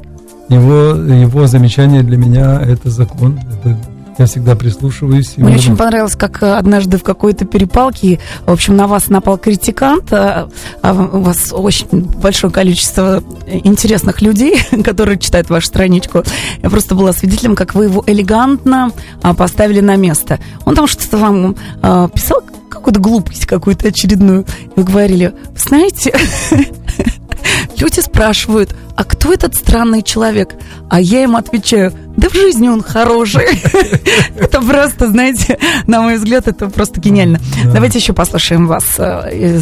Его, 0.48 0.96
его 0.96 1.46
замечание 1.46 2.02
для 2.02 2.16
меня– 2.16 2.60
это 2.66 2.90
закон, 2.90 3.38
это 3.48 3.78
я 4.18 4.26
всегда 4.26 4.54
прислушиваюсь. 4.54 5.36
Мне 5.36 5.56
очень 5.56 5.76
понравилось, 5.76 6.16
как 6.16 6.42
э, 6.42 6.56
однажды 6.56 6.98
в 6.98 7.02
какой-то 7.02 7.44
перепалке, 7.44 8.20
в 8.46 8.50
общем, 8.50 8.76
на 8.76 8.86
вас 8.86 9.08
напал 9.08 9.38
критикант, 9.38 10.12
а, 10.12 10.48
а 10.82 10.92
у 10.92 11.20
вас 11.20 11.52
очень 11.52 11.86
большое 11.90 12.52
количество 12.52 13.22
интересных 13.46 14.22
людей, 14.22 14.58
которые 14.84 15.18
читают 15.18 15.50
вашу 15.50 15.66
страничку. 15.66 16.22
Я 16.62 16.70
просто 16.70 16.94
была 16.94 17.12
свидетелем, 17.12 17.56
как 17.56 17.74
вы 17.74 17.84
его 17.84 18.04
элегантно 18.06 18.92
а, 19.22 19.34
поставили 19.34 19.80
на 19.80 19.96
место. 19.96 20.38
Он 20.64 20.74
там 20.74 20.86
что-то 20.86 21.18
вам 21.18 21.56
а, 21.82 22.08
писал, 22.08 22.42
какую-то 22.74 23.00
глупость 23.00 23.46
какую-то 23.46 23.88
очередную. 23.88 24.44
Вы 24.76 24.84
говорили, 24.84 25.32
знаете, 25.56 26.14
люди 27.78 28.00
спрашивают, 28.00 28.74
а 28.96 29.04
кто 29.04 29.32
этот 29.32 29.54
странный 29.54 30.02
человек? 30.02 30.54
А 30.88 31.00
я 31.00 31.24
им 31.24 31.36
отвечаю, 31.36 31.92
да 32.16 32.28
в 32.28 32.34
жизни 32.34 32.68
он 32.68 32.82
хороший. 32.82 33.46
Это 34.38 34.60
просто, 34.60 35.10
знаете, 35.10 35.58
на 35.86 36.02
мой 36.02 36.16
взгляд, 36.16 36.46
это 36.46 36.68
просто 36.68 37.00
гениально. 37.00 37.40
Давайте 37.72 37.98
еще 37.98 38.12
послушаем 38.12 38.66
вас. 38.66 38.84
Э, 38.98 39.60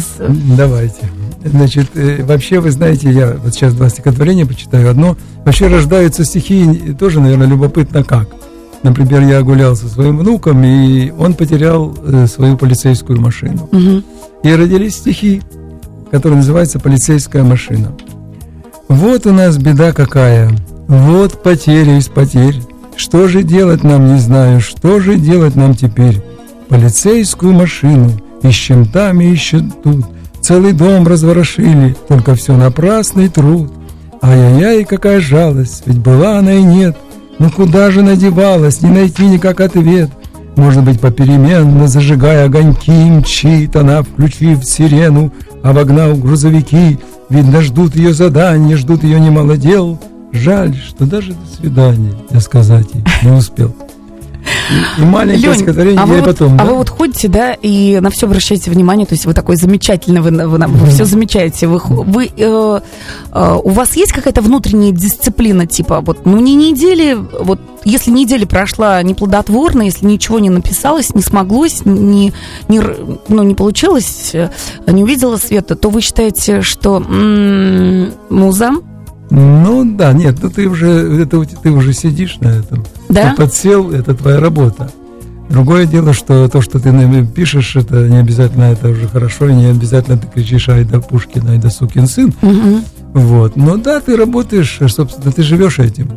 Давайте. 0.57 1.09
Значит, 1.43 1.89
э, 1.95 2.23
вообще, 2.23 2.59
вы 2.59 2.71
знаете, 2.71 3.11
я 3.11 3.33
вот 3.33 3.53
сейчас 3.53 3.73
два 3.73 3.89
стихотворения 3.89 4.45
почитаю. 4.45 4.89
Одно, 4.89 5.17
вообще 5.45 5.67
рождаются 5.67 6.23
стихи, 6.23 6.93
тоже, 6.97 7.19
наверное, 7.19 7.47
любопытно 7.47 8.03
как. 8.03 8.27
Например, 8.83 9.21
я 9.21 9.41
гулял 9.41 9.77
со 9.77 9.87
своим 9.87 10.17
внуком, 10.17 10.61
и 10.63 11.09
он 11.11 11.33
потерял 11.35 11.95
э, 12.05 12.27
свою 12.27 12.57
полицейскую 12.57 13.19
машину. 13.19 13.69
Угу. 13.71 14.03
И 14.43 14.53
родились 14.53 14.97
стихи, 14.97 15.41
которые 16.11 16.37
называются 16.37 16.79
«Полицейская 16.79 17.43
машина». 17.43 17.95
Вот 18.89 19.25
у 19.25 19.31
нас 19.31 19.57
беда 19.57 19.93
какая, 19.93 20.51
вот 20.87 21.41
потеря 21.41 21.97
из 21.97 22.09
потерь. 22.09 22.59
Что 22.97 23.27
же 23.29 23.41
делать 23.41 23.83
нам, 23.83 24.13
не 24.13 24.19
знаю, 24.19 24.59
что 24.59 24.99
же 24.99 25.15
делать 25.15 25.55
нам 25.55 25.73
теперь? 25.73 26.21
Полицейскую 26.67 27.53
машину 27.53 28.11
ищем 28.43 28.85
там 28.85 29.21
и 29.21 29.31
ищем 29.31 29.73
тут. 29.83 30.05
Целый 30.41 30.73
дом 30.73 31.07
разворошили, 31.07 31.95
только 32.09 32.35
все 32.35 32.55
напрасный 32.57 33.29
труд. 33.29 33.71
Ай-яй-яй, 34.21 34.83
какая 34.83 35.21
жалость, 35.21 35.83
ведь 35.85 35.99
была 35.99 36.39
она 36.39 36.53
и 36.53 36.61
нет– 36.61 36.97
ну 37.39 37.49
куда 37.49 37.91
же 37.91 38.01
надевалась, 38.01 38.81
не 38.81 38.89
найти 38.89 39.25
никак 39.25 39.59
ответ. 39.59 40.09
Может 40.55 40.83
быть, 40.83 40.99
попеременно, 40.99 41.87
зажигая 41.87 42.45
огоньки, 42.45 42.91
мчит 42.91 43.75
она, 43.75 44.03
включив 44.03 44.63
сирену, 44.63 45.33
обогнав 45.63 46.19
грузовики. 46.19 46.99
Видно, 47.29 47.61
ждут 47.61 47.95
ее 47.95 48.13
задания, 48.13 48.77
ждут 48.77 49.03
ее 49.03 49.19
немало 49.19 49.57
дел. 49.57 49.99
Жаль, 50.31 50.75
что 50.75 51.05
даже 51.05 51.33
до 51.33 51.61
свидания 51.61 52.13
я 52.29 52.39
сказать 52.39 52.87
ей 52.93 53.03
не 53.23 53.31
успел. 53.31 53.75
Маленькое 54.97 55.37
Лень, 55.37 55.55
стихотворение 55.55 56.01
а 56.01 56.07
я 56.07 56.15
вот, 56.15 56.25
потом. 56.25 56.53
А 56.55 56.57
да? 56.57 56.65
вы 56.65 56.75
вот 56.75 56.89
ходите, 56.89 57.27
да, 57.27 57.53
и 57.53 57.99
на 57.99 58.09
все 58.09 58.27
обращаете 58.27 58.71
внимание, 58.71 59.05
то 59.05 59.13
есть 59.13 59.25
вы 59.25 59.33
такой 59.33 59.55
замечательный, 59.55 60.21
вы, 60.21 60.31
вы, 60.31 60.57
вы, 60.57 60.67
вы 60.67 60.87
все 60.87 61.05
замечаете. 61.05 61.67
Вы, 61.67 61.79
вы, 61.79 62.31
э, 62.35 62.79
э, 63.31 63.59
у 63.63 63.69
вас 63.69 63.95
есть 63.95 64.13
какая-то 64.13 64.41
внутренняя 64.41 64.91
дисциплина, 64.91 65.65
типа, 65.65 66.01
вот, 66.01 66.25
ну, 66.25 66.39
не 66.39 66.55
недели, 66.55 67.13
вот, 67.13 67.59
если 67.83 68.11
неделя 68.11 68.45
прошла 68.45 69.01
неплодотворно, 69.03 69.83
если 69.83 70.05
ничего 70.05 70.39
не 70.39 70.49
написалось, 70.49 71.13
не 71.13 71.21
смоглось, 71.21 71.81
не, 71.85 72.33
не, 72.67 72.81
ну, 73.27 73.43
не 73.43 73.55
получилось, 73.55 74.31
э, 74.33 74.49
не 74.87 75.03
увидела 75.03 75.37
света, 75.37 75.75
то 75.75 75.89
вы 75.89 76.01
считаете, 76.01 76.61
что 76.61 76.97
м-м, 76.97 78.13
муза 78.29 78.71
ну 79.35 79.83
да, 79.83 80.13
нет, 80.13 80.35
ну 80.43 80.49
ты 80.51 80.67
уже, 80.67 80.87
это, 81.23 81.43
ты 81.43 81.71
уже 81.71 81.91
сидишь 81.93 82.37
на 82.39 82.49
этом. 82.49 82.85
Да? 83.13 83.31
Ты 83.31 83.37
подсел, 83.37 83.91
это 83.91 84.13
твоя 84.13 84.39
работа. 84.39 84.91
Другое 85.49 85.85
дело, 85.85 86.13
что 86.13 86.47
то, 86.47 86.61
что 86.61 86.79
ты 86.79 87.25
пишешь, 87.25 87.75
это 87.75 88.07
не 88.07 88.17
обязательно 88.17 88.71
это 88.71 88.89
уже 88.89 89.07
хорошо, 89.07 89.49
и 89.49 89.53
не 89.53 89.67
обязательно 89.67 90.17
ты 90.17 90.27
кричишь 90.27 90.69
Айда 90.69 90.99
Пушкин, 90.99 91.47
Айда 91.47 91.69
сукин 91.69 92.07
сын. 92.07 92.33
Угу. 92.41 92.81
Вот. 93.13 93.55
Но 93.55 93.77
да, 93.77 93.99
ты 93.99 94.15
работаешь, 94.15 94.79
собственно, 94.87 95.31
ты 95.31 95.43
живешь 95.43 95.79
этим. 95.79 96.09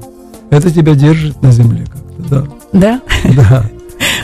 Это 0.51 0.71
тебя 0.71 0.95
держит 0.95 1.43
на 1.43 1.51
земле 1.51 1.85
как-то, 1.85 2.23
да. 2.31 2.47
Да? 2.73 3.01
Да. 3.35 3.65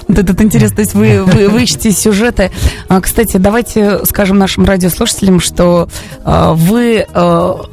Вот 0.09 0.19
этот 0.19 0.43
интерес, 0.43 0.73
то 0.73 0.81
есть 0.81 0.95
вы, 0.95 1.25
вы, 1.25 1.49
вы 1.49 1.63
ищете 1.63 1.93
сюжеты. 1.93 2.51
А, 2.89 3.01
кстати, 3.01 3.39
давайте 3.39 4.05
скажем 4.05 4.37
нашим 4.37 4.65
радиослушателям, 4.65 5.41
что 5.41 5.89
а, 6.25 6.53
вы 6.53 7.07
а, 7.15 7.65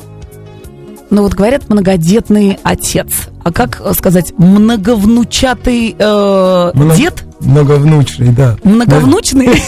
ну 1.10 1.24
вот 1.24 1.34
говорят 1.34 1.70
многодетный 1.70 2.57
отец. 2.64 3.07
А 3.43 3.51
как 3.51 3.82
сказать, 3.95 4.34
многовнучатый 4.38 5.95
э, 5.97 6.72
Много- 6.74 6.95
дед? 6.95 7.24
Многовнучный, 7.39 8.30
да. 8.34 8.57
Многовнучный? 8.64 9.49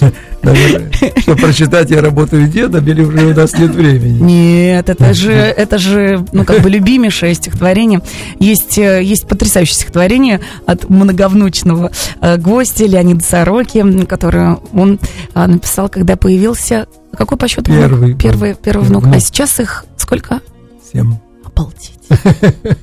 Наверное, 0.44 0.90
Чтобы 1.18 1.40
прочитать 1.40 1.90
«Я 1.90 2.00
работаю 2.00 2.48
дедом» 2.48 2.86
или 2.86 3.02
уже 3.02 3.26
у 3.26 3.34
нас 3.34 3.56
нет 3.58 3.74
времени. 3.74 4.20
Нет, 4.20 4.88
это 4.88 5.14
же, 5.14 5.32
это 5.32 5.78
же, 5.78 6.24
ну, 6.32 6.44
как 6.44 6.62
бы 6.62 6.70
любимейшее 6.70 7.34
стихотворение. 7.34 8.00
Есть, 8.38 8.78
э, 8.78 9.02
есть 9.02 9.26
потрясающее 9.26 9.74
стихотворение 9.74 10.40
от 10.66 10.88
многовнучного 10.88 11.90
э, 12.20 12.36
гостя 12.36 12.84
Леонида 12.86 13.24
Сороки, 13.24 14.04
которое 14.06 14.58
он 14.72 14.98
а, 15.34 15.46
написал, 15.46 15.88
когда 15.88 16.16
появился... 16.16 16.86
Какой 17.16 17.38
по 17.38 17.46
счету? 17.46 17.70
внук? 17.70 17.80
Первый. 17.80 18.14
Первый, 18.14 18.54
первый 18.54 18.84
внук. 18.86 19.06
А 19.06 19.20
сейчас 19.20 19.60
их 19.60 19.84
сколько? 19.96 20.40
Всем. 20.86 21.20
Обалдеть. 21.44 21.98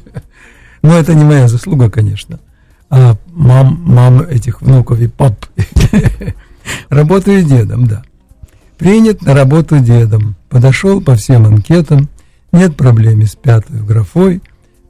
Но 0.82 0.98
это 0.98 1.14
не 1.14 1.24
моя 1.24 1.48
заслуга, 1.48 1.90
конечно. 1.90 2.40
А 2.90 3.16
мам, 3.28 3.82
мам 3.86 4.22
этих 4.22 4.62
внуков 4.62 5.00
и 5.00 5.08
пап. 5.08 5.36
Работаю 6.92 7.42
дедом, 7.46 7.88
да. 7.88 8.04
Принят 8.78 9.22
на 9.22 9.34
работу 9.34 9.80
дедом. 9.80 10.36
Подошел 10.50 11.00
по 11.00 11.16
всем 11.16 11.46
анкетам. 11.46 12.10
Нет 12.52 12.76
проблем 12.76 13.26
с 13.26 13.34
пятой 13.34 13.82
графой. 13.82 14.42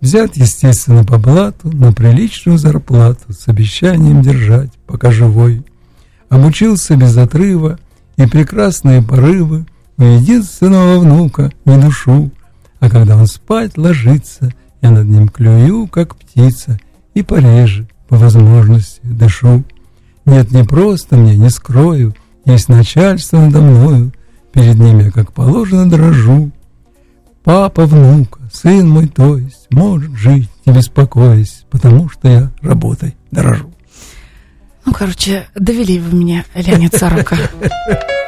Взят, 0.02 0.36
естественно, 0.36 1.06
по 1.06 1.20
блату 1.20 1.70
на 1.72 1.93
приличную 1.93 2.58
зарплату 2.58 3.32
с 3.32 3.47
обещанием 3.47 4.24
держать, 4.24 4.72
пока 4.88 5.12
живой. 5.12 5.64
Обучился 6.28 6.95
без 6.95 7.16
отрыва 7.16 7.78
и 8.18 8.26
прекрасные 8.26 9.04
порывы 9.04 9.68
у 9.97 10.04
единственного 10.04 10.97
внука 10.97 11.52
не 11.66 11.78
душу. 11.78 12.32
А 12.80 12.89
когда 12.89 13.16
он 13.16 13.28
спать 13.28 13.78
ложится, 13.78 14.52
я 14.82 14.89
над 14.89 15.06
ним 15.06 15.30
клюю, 15.30 15.86
как 15.86 16.16
птица, 16.16 16.80
и 17.14 17.22
пореже, 17.22 17.88
по 18.08 18.16
возможности, 18.16 19.02
дышу. 19.04 19.64
Нет, 20.26 20.51
не 20.51 20.63
просто 20.63 21.15
мне, 21.15 21.36
не 21.36 21.49
скрою, 21.49 22.15
есть 22.45 22.69
начальство 22.69 23.38
надо 23.38 23.61
мною, 23.61 24.13
перед 24.51 24.76
ним 24.76 24.99
я, 24.99 25.11
как 25.11 25.34
положено, 25.34 25.89
дрожу. 25.89 26.51
Папа 27.43 27.86
внука, 27.86 28.39
сын 28.53 28.88
мой, 28.88 29.07
то 29.07 29.38
есть, 29.38 29.67
может 29.72 30.15
жить, 30.15 30.49
не 30.65 30.74
беспокоясь, 30.74 31.65
потому 31.72 32.09
что 32.09 32.28
я 32.28 32.51
работой 32.61 33.15
дорожу. 33.32 33.72
Ну, 34.86 34.93
короче, 34.93 35.47
довели 35.55 35.99
вы 35.99 36.17
меня, 36.17 36.45
Леонид 36.55 36.95
Сорока. 36.95 37.38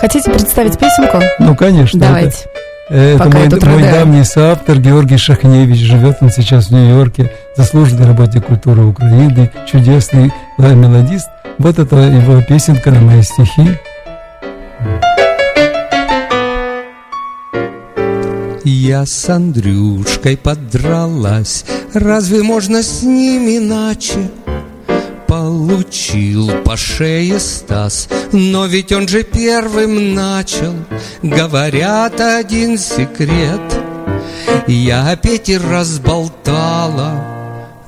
Хотите 0.00 0.30
представить 0.30 0.78
песенку? 0.78 1.20
Ну, 1.38 1.56
конечно. 1.56 2.00
Давайте. 2.00 2.38
Это, 2.90 3.24
это 3.24 3.66
мой, 3.66 3.80
мой 3.80 3.82
давний 3.82 4.24
соавтор 4.24 4.78
Георгий 4.78 5.16
Шахневич. 5.16 5.78
Живет 5.78 6.18
он 6.20 6.30
сейчас 6.30 6.66
в 6.66 6.70
Нью-Йорке, 6.72 7.32
заслуженный 7.56 8.06
работник 8.06 8.46
культуры 8.46 8.84
Украины, 8.84 9.50
чудесный 9.66 10.32
мелодист. 10.58 11.28
Вот 11.58 11.78
это 11.78 11.96
его 11.96 12.42
песенка 12.42 12.90
на 12.90 13.00
мои 13.00 13.22
стихи. 13.22 13.70
Я 18.64 19.06
с 19.06 19.28
Андрюшкой 19.28 20.36
подралась, 20.36 21.64
разве 21.92 22.42
можно 22.42 22.82
с 22.82 23.02
ним 23.02 23.46
иначе? 23.46 24.30
Получил 25.34 26.62
по 26.62 26.76
шее 26.76 27.40
Стас, 27.40 28.08
но 28.30 28.66
ведь 28.66 28.92
он 28.92 29.08
же 29.08 29.24
первым 29.24 30.14
начал. 30.14 30.72
Говорят 31.24 32.20
один 32.20 32.78
секрет, 32.78 33.60
я 34.68 35.16
Пете 35.16 35.58
разболтала, 35.58 37.20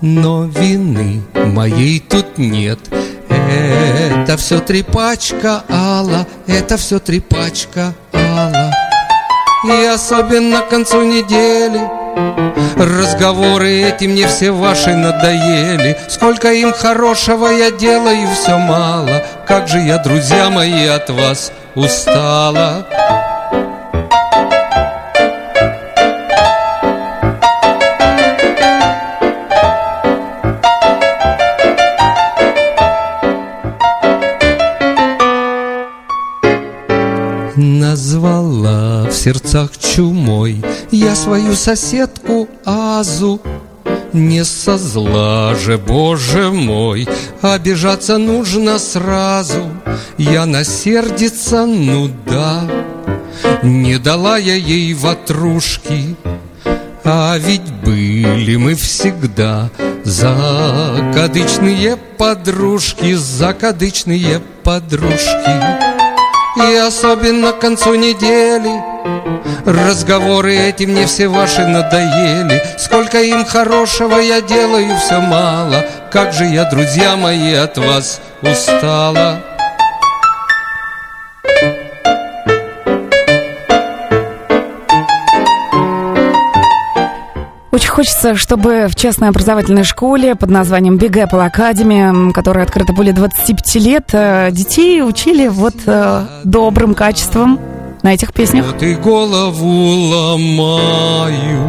но 0.00 0.46
вины 0.46 1.22
моей 1.34 2.00
тут 2.00 2.36
нет. 2.36 2.80
Это 3.28 4.36
все 4.36 4.58
трепачка 4.58 5.62
Алла, 5.70 6.26
это 6.48 6.76
все 6.76 6.98
трепачка 6.98 7.94
Алла. 8.12 8.74
И 9.62 9.84
особенно 9.84 10.62
к 10.62 10.68
концу 10.68 11.04
недели 11.04 11.95
Разговоры 12.76 13.82
эти 13.82 14.06
мне 14.06 14.26
все 14.26 14.50
ваши 14.50 14.94
надоели. 14.94 15.98
Сколько 16.08 16.52
им 16.52 16.72
хорошего 16.72 17.48
я 17.48 17.70
делаю, 17.70 18.28
все 18.34 18.58
мало. 18.58 19.22
Как 19.46 19.68
же 19.68 19.78
я, 19.78 19.98
друзья 19.98 20.50
мои, 20.50 20.86
от 20.86 21.10
вас 21.10 21.52
устала 21.74 22.86
сердцах 39.26 39.76
чумой. 39.76 40.62
Я 40.92 41.16
свою 41.16 41.56
соседку 41.56 42.48
Азу 42.64 43.40
Не 44.12 44.44
со 44.44 44.78
зла 44.78 45.56
же, 45.56 45.78
боже 45.78 46.52
мой. 46.52 47.08
Обижаться 47.42 48.18
нужно 48.18 48.78
сразу. 48.78 49.68
Я 50.16 50.46
насердится, 50.46 51.66
ну 51.66 52.08
да. 52.24 52.70
Не 53.64 53.98
дала 53.98 54.38
я 54.38 54.54
ей 54.54 54.94
ватрушки. 54.94 56.14
А 57.04 57.36
ведь 57.36 57.68
были 57.84 58.54
мы 58.54 58.76
всегда 58.76 59.70
Закадычные 60.04 61.96
подружки 62.16 63.14
Закадычные 63.14 64.40
подружки. 64.62 65.56
И 66.58 66.76
особенно 66.76 67.50
к 67.50 67.58
концу 67.58 67.96
недели 67.96 68.95
Разговоры 69.66 70.56
эти 70.56 70.84
мне 70.84 71.06
все 71.06 71.28
ваши 71.28 71.66
надоели. 71.66 72.62
Сколько 72.78 73.20
им 73.20 73.44
хорошего 73.44 74.18
я 74.18 74.40
делаю, 74.40 74.96
все 74.96 75.20
мало. 75.20 75.84
Как 76.12 76.32
же 76.32 76.44
я, 76.44 76.70
друзья 76.70 77.16
мои, 77.16 77.52
от 77.52 77.76
вас 77.76 78.20
устала. 78.42 79.42
Очень 87.72 87.90
хочется, 87.90 88.36
чтобы 88.36 88.86
в 88.88 88.94
частной 88.94 89.28
образовательной 89.28 89.84
школе 89.84 90.34
под 90.34 90.48
названием 90.48 90.96
Big 90.96 91.12
Apple 91.12 91.50
Academy, 91.52 92.32
которая 92.32 92.64
открыта 92.64 92.92
более 92.92 93.12
25 93.12 93.74
лет, 93.76 94.08
э, 94.12 94.48
детей 94.52 95.02
учили 95.02 95.48
вот 95.48 95.74
э, 95.86 96.26
добрым 96.44 96.94
качествам 96.94 97.60
на 98.02 98.14
этих 98.14 98.32
песнях. 98.32 98.66
Вот 98.66 98.82
и 98.82 98.94
голову 98.94 100.08
ломаю 100.10 101.62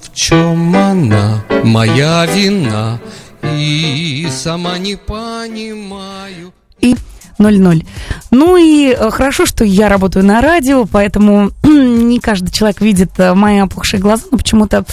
В 0.00 0.14
чем 0.14 0.74
она, 0.76 1.44
моя 1.64 2.26
вина 2.26 3.00
И 3.42 4.28
сама 4.30 4.78
не 4.78 4.96
понимаю 4.96 6.52
И 6.80 6.96
00. 7.38 7.84
Ну 8.30 8.56
и 8.56 8.90
э, 8.90 9.10
хорошо, 9.10 9.46
что 9.46 9.64
я 9.64 9.88
работаю 9.88 10.24
на 10.24 10.40
радио, 10.40 10.86
поэтому 10.86 11.50
не 11.62 12.18
каждый 12.18 12.50
человек 12.50 12.80
видит 12.80 13.10
э, 13.18 13.34
мои 13.34 13.58
опухшие 13.58 14.00
глаза, 14.00 14.24
но 14.30 14.38
почему-то 14.38 14.84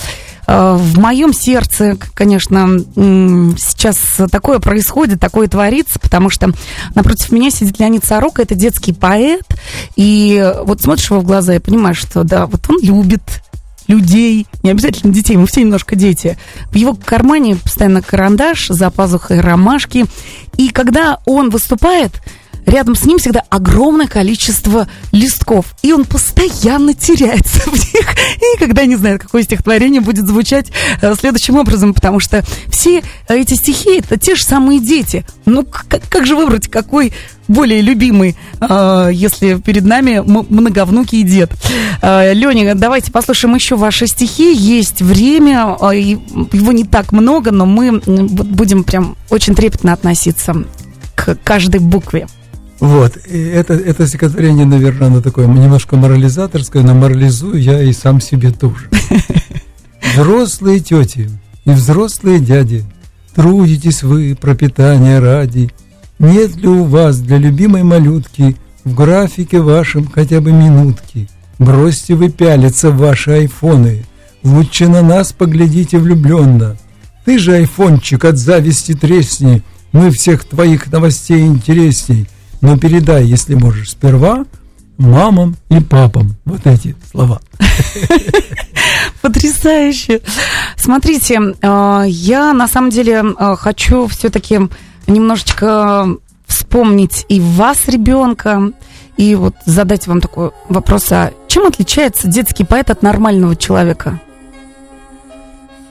в 0.48 1.00
моем 1.00 1.34
сердце, 1.34 1.98
конечно, 2.14 2.78
сейчас 3.58 3.98
такое 4.32 4.60
происходит, 4.60 5.20
такое 5.20 5.48
творится, 5.48 6.00
потому 6.00 6.30
что 6.30 6.52
напротив 6.94 7.32
меня 7.32 7.50
сидит 7.50 7.80
Леонид 7.80 8.06
Сорока, 8.06 8.44
это 8.44 8.56
детский 8.56 8.94
поэт, 8.94 9.46
и 9.96 10.40
э, 10.42 10.64
вот 10.64 10.82
смотришь 10.82 11.10
его 11.10 11.22
в 11.22 11.26
глаза 11.26 11.56
и 11.56 11.60
понимаешь, 11.60 11.98
что 11.98 12.24
да, 12.24 12.46
вот 12.46 12.70
он 12.70 12.80
любит 12.82 13.22
людей, 13.88 14.48
не 14.64 14.72
обязательно 14.72 15.14
детей, 15.14 15.38
мы 15.38 15.48
все 15.48 15.62
немножко 15.62 15.96
дети. 15.96 16.38
В 16.72 16.76
его 16.76 16.96
кармане 16.96 17.56
постоянно 17.56 18.02
карандаш, 18.02 18.68
за 18.70 18.90
пазухой 18.90 19.42
ромашки. 19.42 20.06
И 20.58 20.70
когда 20.70 21.20
он 21.26 21.50
выступает, 21.50 22.22
рядом 22.66 22.96
с 22.96 23.06
ним 23.06 23.18
всегда 23.18 23.44
огромное 23.50 24.08
количество 24.08 24.88
листков. 25.12 25.76
И 25.82 25.94
он 25.94 26.06
постоянно 26.06 26.94
теряется 26.94 27.70
в 27.70 27.74
них. 27.74 28.16
И 28.42 28.56
никогда 28.56 28.86
не 28.86 28.96
знает, 28.96 29.22
какое 29.22 29.44
стихотворение 29.44 30.02
будет 30.02 30.28
звучать 30.28 30.72
э, 31.02 31.14
следующим 31.16 31.58
образом, 31.58 31.94
потому 31.94 32.20
что 32.20 32.44
все 32.70 33.04
эти 33.28 33.54
стихи— 33.54 34.00
это 34.00 34.18
те 34.18 34.36
же 34.36 34.44
самые 34.44 34.80
дети. 34.80 35.26
Ну, 35.46 35.64
как, 35.64 36.02
как 36.10 36.26
же 36.26 36.36
выбрать, 36.36 36.68
какой 36.68 37.14
более 37.48 37.82
любимый, 37.82 38.36
э, 38.60 39.10
если 39.14 39.56
перед 39.56 39.86
нами 39.86 40.22
многовнукий 40.26 41.24
дед. 41.24 41.52
Э, 42.02 42.34
Леня, 42.34 42.76
давайте 42.76 43.12
послушаем 43.12 43.56
еще 43.56 43.76
ваши 43.76 44.08
стихи. 44.08 44.54
Есть 44.54 45.02
время, 45.02 45.78
э, 45.80 45.98
его 45.98 46.72
не 46.72 46.84
так 46.84 47.12
много, 47.12 47.52
но 47.52 47.66
мы 47.66 48.02
будем 48.06 48.84
прям 48.84 49.16
очень 49.30 49.56
трепетно 49.56 49.94
относиться 49.94 50.66
к 51.16 51.36
каждой 51.44 51.80
букве. 51.80 52.28
Вот, 52.86 53.18
и 53.26 53.40
это, 53.40 53.74
это 53.74 54.06
стихотворение, 54.06 54.68
наверное, 54.68 55.08
оно 55.08 55.20
такое 55.20 55.48
немножко 55.48 55.96
морализаторское, 55.96 56.84
но 56.84 56.94
морализую 56.94 57.60
я 57.60 57.82
и 57.82 57.92
сам 57.92 58.22
себе 58.22 58.52
тоже. 58.52 58.92
Взрослые 60.14 60.80
тети 60.82 61.32
и 61.66 61.72
взрослые 61.72 62.40
дяди, 62.40 62.84
трудитесь 63.34 64.04
вы 64.04 64.38
пропитание 64.40 65.18
ради. 65.18 65.72
Нет 66.20 66.58
ли 66.58 66.68
у 66.68 66.84
вас 66.84 67.18
для 67.18 67.38
любимой 67.38 67.82
малютки 67.82 68.56
в 68.84 68.94
графике 68.94 69.62
вашем 69.62 70.08
хотя 70.08 70.40
бы 70.40 70.52
минутки? 70.52 71.28
Бросьте 71.58 72.14
вы 72.14 72.30
пялиться 72.30 72.92
в 72.92 72.98
ваши 72.98 73.32
айфоны, 73.32 74.06
лучше 74.44 74.88
на 74.90 75.02
нас 75.02 75.34
поглядите 75.34 75.98
влюбленно. 75.98 76.78
Ты 77.26 77.40
же 77.40 77.56
айфончик 77.56 78.26
от 78.26 78.38
зависти 78.38 78.94
тресни, 78.94 79.64
мы 79.92 80.12
всех 80.12 80.44
твоих 80.44 80.92
новостей 80.92 81.48
интересней– 81.48 82.28
но 82.62 82.78
передай, 82.78 83.26
если 83.26 83.56
можешь, 83.56 83.92
сперва 83.92 84.46
мамам 84.98 85.56
и 85.70 85.80
папам 85.80 86.36
вот 86.46 86.66
эти 86.66 86.96
слова. 87.12 87.42
Потрясающе. 89.22 90.22
Смотрите, 90.78 91.40
э, 91.62 92.04
я 92.08 92.54
на 92.54 92.68
самом 92.68 92.90
деле 92.90 93.24
э, 93.38 93.56
хочу 93.58 94.08
все-таки 94.08 94.62
немножечко 95.08 96.08
вспомнить 96.48 97.26
и 97.28 97.40
вас, 97.40 97.88
ребенка, 97.88 98.72
и 99.18 99.36
вот 99.36 99.56
задать 99.66 100.08
вам 100.08 100.22
такой 100.22 100.52
вопрос, 100.70 101.12
а 101.12 101.32
чем 101.48 101.66
отличается 101.66 102.28
детский 102.28 102.66
поэт 102.66 102.90
от 102.90 103.02
нормального 103.02 103.56
человека? 103.56 104.20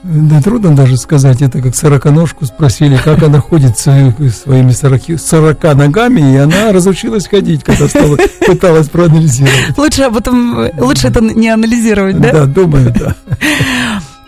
Да 0.07 0.39
трудно 0.39 0.75
даже 0.75 0.97
сказать, 0.97 1.41
это 1.41 1.63
как 1.63 1.75
сороконожку 1.75 2.45
спросили, 2.45 2.95
как 2.95 3.23
она 3.23 3.39
ходит 3.39 3.79
своими 3.79 5.17
сорока 5.17 5.73
ногами, 5.73 6.33
и 6.33 6.37
она 6.37 6.71
разучилась 6.71 7.27
ходить, 7.27 7.63
когда 7.63 7.87
стала, 7.87 8.15
пыталась 8.45 8.87
проанализировать. 8.87 9.75
Лучше 9.75 10.03
об 10.03 10.17
этом, 10.17 10.69
лучше 10.77 11.07
это 11.07 11.21
не 11.21 11.49
анализировать, 11.49 12.21
да? 12.21 12.31
Да, 12.31 12.45
думаю, 12.45 12.93
да. 12.93 13.15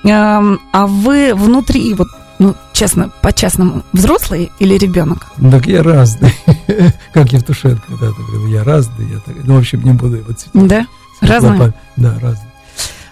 А 0.72 0.88
вы 0.88 1.36
внутри, 1.36 1.94
вот, 1.94 2.08
ну, 2.40 2.56
честно, 2.74 3.12
по-честному, 3.22 3.84
взрослый 3.94 4.52
или 4.58 4.78
ребенок? 4.78 5.28
Так 5.52 5.68
я 5.68 5.84
разный. 5.84 6.34
Как 7.14 7.34
Евтушенко 7.34 7.82
когда-то 7.88 8.16
говорил, 8.24 8.48
я 8.48 8.64
разный. 8.64 9.10
Я 9.12 9.20
так, 9.20 9.36
ну, 9.44 9.56
в 9.56 9.60
общем, 9.60 9.84
не 9.84 9.92
буду 9.92 10.16
его 10.16 10.34
цитировать. 10.34 10.70
Да? 10.70 10.88
Разный? 11.22 11.74
Да, 11.98 12.14
разный. 12.20 12.48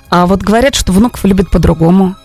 А 0.10 0.26
вот 0.26 0.42
говорят, 0.42 0.74
что 0.74 0.94
внуков 0.94 1.26
любят 1.26 1.50
по-другому. 1.52 2.16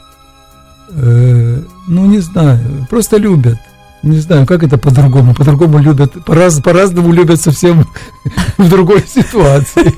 Э, 0.92 1.62
ну, 1.86 2.06
не 2.06 2.18
знаю, 2.18 2.86
просто 2.88 3.16
любят. 3.16 3.58
Не 4.02 4.18
знаю, 4.18 4.46
как 4.46 4.62
это 4.62 4.78
по-другому. 4.78 5.34
По-другому 5.34 5.78
любят, 5.78 6.24
по-раз, 6.24 6.60
по-разному 6.60 7.12
любят 7.12 7.40
совсем 7.40 7.86
в 8.58 8.68
другой 8.68 9.04
ситуации. 9.06 9.92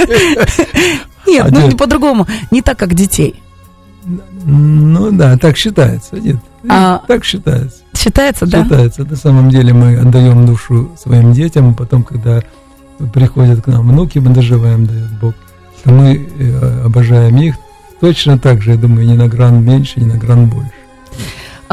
Нет, 1.26 1.50
ну 1.52 1.68
не 1.68 1.76
по-другому, 1.76 2.26
не 2.50 2.62
так, 2.62 2.78
как 2.78 2.94
детей. 2.94 3.40
Ну 4.44 5.12
да, 5.12 5.38
так 5.38 5.56
считается. 5.56 6.16
Нет, 6.16 6.36
а, 6.68 7.00
так 7.06 7.24
считается. 7.24 7.78
Считается, 7.96 8.46
да? 8.46 8.64
Считается. 8.64 9.04
На 9.04 9.16
самом 9.16 9.48
деле 9.48 9.72
мы 9.72 9.96
отдаем 9.96 10.44
душу 10.44 10.90
своим 11.00 11.32
детям, 11.32 11.70
а 11.70 11.74
потом, 11.74 12.02
когда 12.02 12.42
приходят 13.14 13.62
к 13.62 13.68
нам 13.68 13.88
внуки, 13.88 14.18
мы 14.18 14.34
доживаем, 14.34 14.86
дает 14.86 15.12
Бог, 15.20 15.34
мы 15.84 16.28
э, 16.38 16.82
обожаем 16.84 17.36
их 17.36 17.54
точно 18.00 18.36
так 18.36 18.62
же, 18.62 18.72
я 18.72 18.76
думаю, 18.76 19.06
ни 19.06 19.16
на 19.16 19.28
гран 19.28 19.64
меньше, 19.64 20.00
ни 20.00 20.04
на 20.04 20.18
гран 20.18 20.48
больше. 20.48 20.72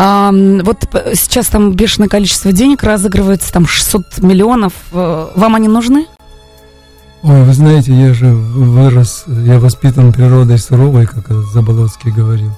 А, 0.02 0.32
вот 0.32 0.88
сейчас 1.14 1.48
там 1.48 1.74
бешеное 1.74 2.08
количество 2.08 2.54
денег 2.54 2.84
разыгрывается, 2.84 3.52
там 3.52 3.68
600 3.68 4.20
миллионов. 4.20 4.72
Э, 4.94 5.28
вам 5.36 5.56
они 5.56 5.68
нужны? 5.68 6.06
Ой, 7.22 7.44
вы 7.44 7.54
знаете, 7.54 7.92
я 7.92 8.14
же 8.14 8.28
вырос, 8.28 9.26
я 9.28 9.60
воспитан 9.60 10.14
природой 10.14 10.58
суровой, 10.58 11.06
как 11.06 11.30
Заболоцкий 11.30 12.12
говорил. 12.12 12.58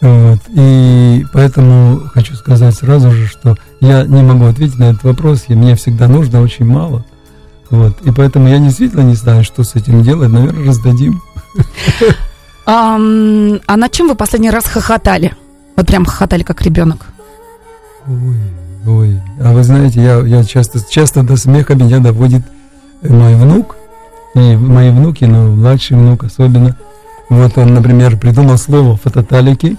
Вот. 0.00 0.38
И 0.50 1.26
поэтому 1.32 2.02
хочу 2.14 2.36
сказать 2.36 2.76
сразу 2.76 3.10
же, 3.10 3.26
что 3.26 3.56
я 3.80 4.04
не 4.04 4.22
могу 4.22 4.44
ответить 4.44 4.78
на 4.78 4.90
этот 4.90 5.02
вопрос, 5.02 5.46
и 5.48 5.56
мне 5.56 5.74
всегда 5.74 6.06
нужно 6.06 6.40
очень 6.40 6.66
мало. 6.66 7.04
Вот. 7.68 8.00
И 8.02 8.12
поэтому 8.12 8.46
я 8.46 8.58
действительно 8.58 9.02
не 9.02 9.16
знаю, 9.16 9.42
что 9.42 9.64
с 9.64 9.74
этим 9.74 10.04
делать. 10.04 10.30
Наверное, 10.30 10.68
раздадим. 10.68 11.20
А, 12.64 12.94
а 12.94 13.76
на 13.76 13.88
чем 13.88 14.06
вы 14.06 14.14
последний 14.14 14.50
раз 14.50 14.66
хохотали? 14.66 15.34
Вот 15.76 15.86
прям 15.86 16.04
хохотали, 16.04 16.42
как 16.42 16.62
ребенок. 16.62 17.06
Ой, 18.06 18.36
ой. 18.86 19.20
А 19.40 19.52
вы 19.52 19.62
знаете, 19.62 20.02
я, 20.02 20.18
я 20.20 20.44
часто, 20.44 20.80
часто 20.88 21.22
до 21.22 21.36
смеха 21.36 21.74
меня 21.74 21.98
доводит 21.98 22.42
мой 23.02 23.34
внук, 23.34 23.76
и 24.34 24.56
мои 24.56 24.90
внуки, 24.90 25.24
но 25.24 25.48
младший 25.48 25.96
внук 25.96 26.24
особенно. 26.24 26.76
Вот 27.28 27.56
он, 27.58 27.74
например, 27.74 28.16
придумал 28.16 28.58
слово 28.58 28.96
фототалики, 28.96 29.76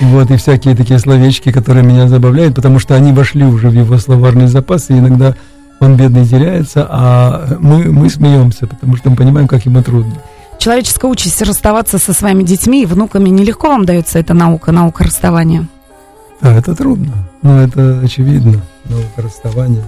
вот, 0.00 0.30
и 0.30 0.36
всякие 0.36 0.74
такие 0.74 0.98
словечки, 0.98 1.52
которые 1.52 1.84
меня 1.84 2.08
забавляют, 2.08 2.54
потому 2.54 2.78
что 2.78 2.94
они 2.94 3.12
вошли 3.12 3.44
уже 3.44 3.68
в 3.68 3.74
его 3.74 3.98
словарный 3.98 4.46
запас, 4.46 4.90
и 4.90 4.94
иногда 4.94 5.34
он, 5.80 5.96
бедный, 5.96 6.26
теряется, 6.26 6.86
а 6.88 7.56
мы, 7.60 7.84
мы 7.84 8.08
смеемся, 8.08 8.66
потому 8.66 8.96
что 8.96 9.10
мы 9.10 9.16
понимаем, 9.16 9.48
как 9.48 9.64
ему 9.66 9.82
трудно 9.82 10.14
человеческая 10.62 11.10
участь 11.10 11.42
расставаться 11.42 11.98
со 11.98 12.12
своими 12.12 12.44
детьми 12.44 12.84
и 12.84 12.86
внуками. 12.86 13.28
Нелегко 13.28 13.66
вам 13.66 13.84
дается 13.84 14.20
эта 14.20 14.32
наука, 14.32 14.70
наука 14.70 15.02
расставания? 15.02 15.66
Да, 16.40 16.54
это 16.54 16.76
трудно, 16.76 17.12
но 17.42 17.60
это 17.60 17.98
очевидно, 17.98 18.62
наука 18.84 19.22
расставания. 19.22 19.82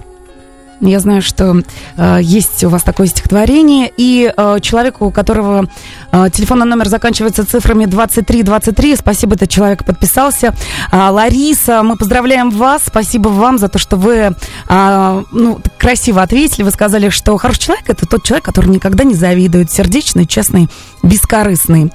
Я 0.81 0.99
знаю, 0.99 1.21
что 1.21 1.61
э, 1.97 2.19
есть 2.21 2.63
у 2.63 2.69
вас 2.69 2.83
такое 2.83 3.07
стихотворение, 3.07 3.91
и 3.95 4.31
э, 4.35 4.57
человеку, 4.61 5.05
у 5.05 5.11
которого 5.11 5.67
э, 6.11 6.25
телефонный 6.33 6.65
номер 6.65 6.89
заканчивается 6.89 7.45
цифрами 7.45 7.85
2323, 7.85 8.95
спасибо, 8.97 9.35
этот 9.35 9.49
человек 9.49 9.85
подписался. 9.85 10.53
Э, 10.91 11.09
Лариса, 11.09 11.81
мы 11.83 11.95
поздравляем 11.95 12.49
вас, 12.49 12.83
спасибо 12.85 13.29
вам 13.29 13.57
за 13.57 13.69
то, 13.69 13.79
что 13.79 13.95
вы 13.95 14.35
э, 14.69 15.23
ну, 15.31 15.59
красиво 15.77 16.21
ответили. 16.21 16.63
Вы 16.63 16.71
сказали, 16.71 17.09
что 17.09 17.37
хороший 17.37 17.59
человек– 17.61 17.85
это 17.87 18.05
тот 18.05 18.23
человек, 18.23 18.43
который 18.43 18.69
никогда 18.69 19.03
не 19.03 19.13
завидует, 19.15 19.71
сердечный, 19.71 20.25
честный, 20.25 20.69
бескорыстный. 21.03 21.91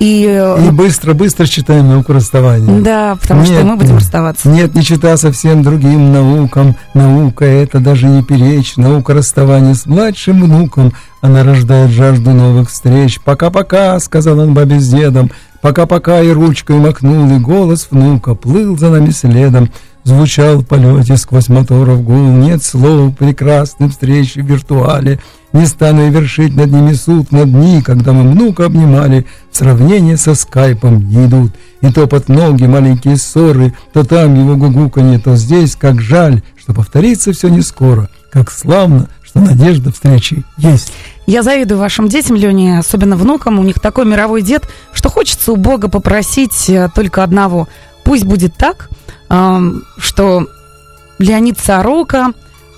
И, 0.00 0.24
и 0.24 0.70
быстро-быстро 0.70 1.46
читаем 1.46 1.88
науку 1.88 2.12
расставания. 2.12 2.80
Да, 2.80 3.16
потому 3.20 3.42
нет, 3.42 3.50
что 3.50 3.64
мы 3.64 3.76
будем 3.76 3.96
расставаться. 3.96 4.48
Нет, 4.48 4.74
не 4.74 4.82
чита 4.82 5.16
совсем 5.16 5.62
другим 5.62 6.12
наукам. 6.12 6.76
Наука 6.94 7.44
это 7.44 7.78
даже 7.78 8.06
не 8.06 8.22
перечь. 8.22 8.76
Наука 8.76 9.14
расставания 9.14 9.74
с 9.74 9.86
младшим 9.86 10.42
внуком. 10.42 10.92
Она 11.20 11.42
рождает 11.42 11.90
жажду 11.90 12.32
новых 12.32 12.70
встреч. 12.70 13.20
«Пока-пока»,— 13.24 13.98
сказал 14.00 14.40
он 14.40 14.52
бабе 14.52 14.80
с 14.80 14.88
дедом. 14.88 15.30
«Пока-пока» 15.62 16.20
и 16.20 16.30
ручкой 16.30 16.76
макнул, 16.76 17.34
и 17.34 17.38
голос 17.38 17.88
внука 17.90 18.34
плыл 18.34 18.76
за 18.76 18.90
нами 18.90 19.10
следом. 19.10 19.70
Звучал 20.04 20.58
в 20.58 20.66
полете 20.66 21.16
сквозь 21.16 21.48
моторов 21.48 22.04
гул, 22.04 22.28
нет 22.28 22.62
слов 22.62 23.16
прекрасной 23.16 23.88
встречи 23.88 24.40
в 24.40 24.46
виртуале. 24.46 25.18
Не 25.54 25.64
стану 25.64 26.06
и 26.06 26.10
вершить 26.10 26.54
над 26.54 26.70
ними 26.70 26.92
суд 26.92 27.32
на 27.32 27.44
дни, 27.44 27.80
когда 27.80 28.12
мы 28.12 28.30
внука 28.30 28.66
обнимали, 28.66 29.24
сравнение 29.50 30.18
со 30.18 30.34
скайпом 30.34 31.08
не 31.08 31.24
идут. 31.24 31.52
И 31.80 31.90
то 31.90 32.06
под 32.06 32.28
ноги 32.28 32.64
маленькие 32.64 33.16
ссоры, 33.16 33.72
то 33.94 34.04
там 34.04 34.34
его 34.34 34.56
гугуканье, 34.56 35.18
то 35.18 35.36
здесь, 35.36 35.74
как 35.74 36.02
жаль, 36.02 36.42
что 36.60 36.74
повторится 36.74 37.32
все 37.32 37.48
не 37.48 37.62
скоро, 37.62 38.10
как 38.30 38.50
славно, 38.50 39.08
что 39.22 39.40
надежда 39.40 39.90
встречи 39.90 40.44
есть. 40.58 40.92
Я 41.26 41.42
завидую 41.42 41.78
вашим 41.78 42.08
детям, 42.08 42.36
Лене, 42.36 42.78
особенно 42.78 43.16
внукам. 43.16 43.58
У 43.58 43.62
них 43.62 43.80
такой 43.80 44.04
мировой 44.04 44.42
дед, 44.42 44.68
что 44.92 45.08
хочется 45.08 45.52
у 45.52 45.56
Бога 45.56 45.88
попросить 45.88 46.68
э, 46.68 46.90
только 46.94 47.22
одного. 47.22 47.68
Пусть 48.04 48.24
будет 48.24 48.54
так, 48.56 48.90
что 49.28 50.46
Леонид 51.18 51.58
Сорока 51.58 52.32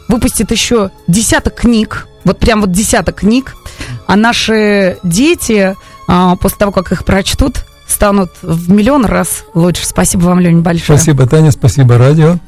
выпустит 0.08 0.50
еще 0.50 0.90
десяток 1.06 1.54
книг, 1.54 2.06
вот 2.24 2.38
прям 2.38 2.60
вот 2.60 2.72
десяток 2.72 3.16
книг, 3.16 3.56
а 4.06 4.16
наши 4.16 4.98
дети 5.02 5.76
а, 6.08 6.36
после 6.36 6.58
того, 6.58 6.72
как 6.72 6.92
их 6.92 7.04
прочтут, 7.04 7.64
станут 7.86 8.30
в 8.42 8.70
миллион 8.70 9.04
раз 9.04 9.44
лучше. 9.54 9.86
Спасибо 9.86 10.22
вам, 10.24 10.40
Лень, 10.40 10.60
большое. 10.60 10.98
Спасибо, 10.98 11.26
Таня, 11.26 11.50
спасибо, 11.50 11.98
радио. 11.98 12.38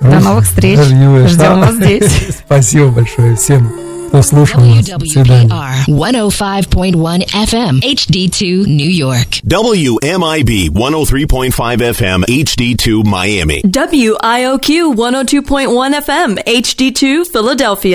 До 0.00 0.18
новых 0.20 0.44
встреч. 0.44 0.78
Ждем 0.78 1.60
вас 1.60 1.74
здесь. 1.74 2.38
Спасибо 2.46 2.88
большое 2.88 3.36
всем. 3.36 3.89
кто 4.15 4.21
слушал 4.21 4.61
WWPR 4.61 5.87
105.1 5.87 7.25
FM 7.33 7.81
HD2 7.81 8.65
New 8.65 8.89
York. 8.89 9.41
WMIB 9.45 10.69
103.5 10.69 11.51
FM 11.93 12.23
HD2 12.23 13.03
Miami. 13.03 13.61
WIOQ 13.63 14.95
102.1 14.95 16.01
FM 16.01 16.37
HD2 16.45 17.25
Philadelphia. 17.29 17.93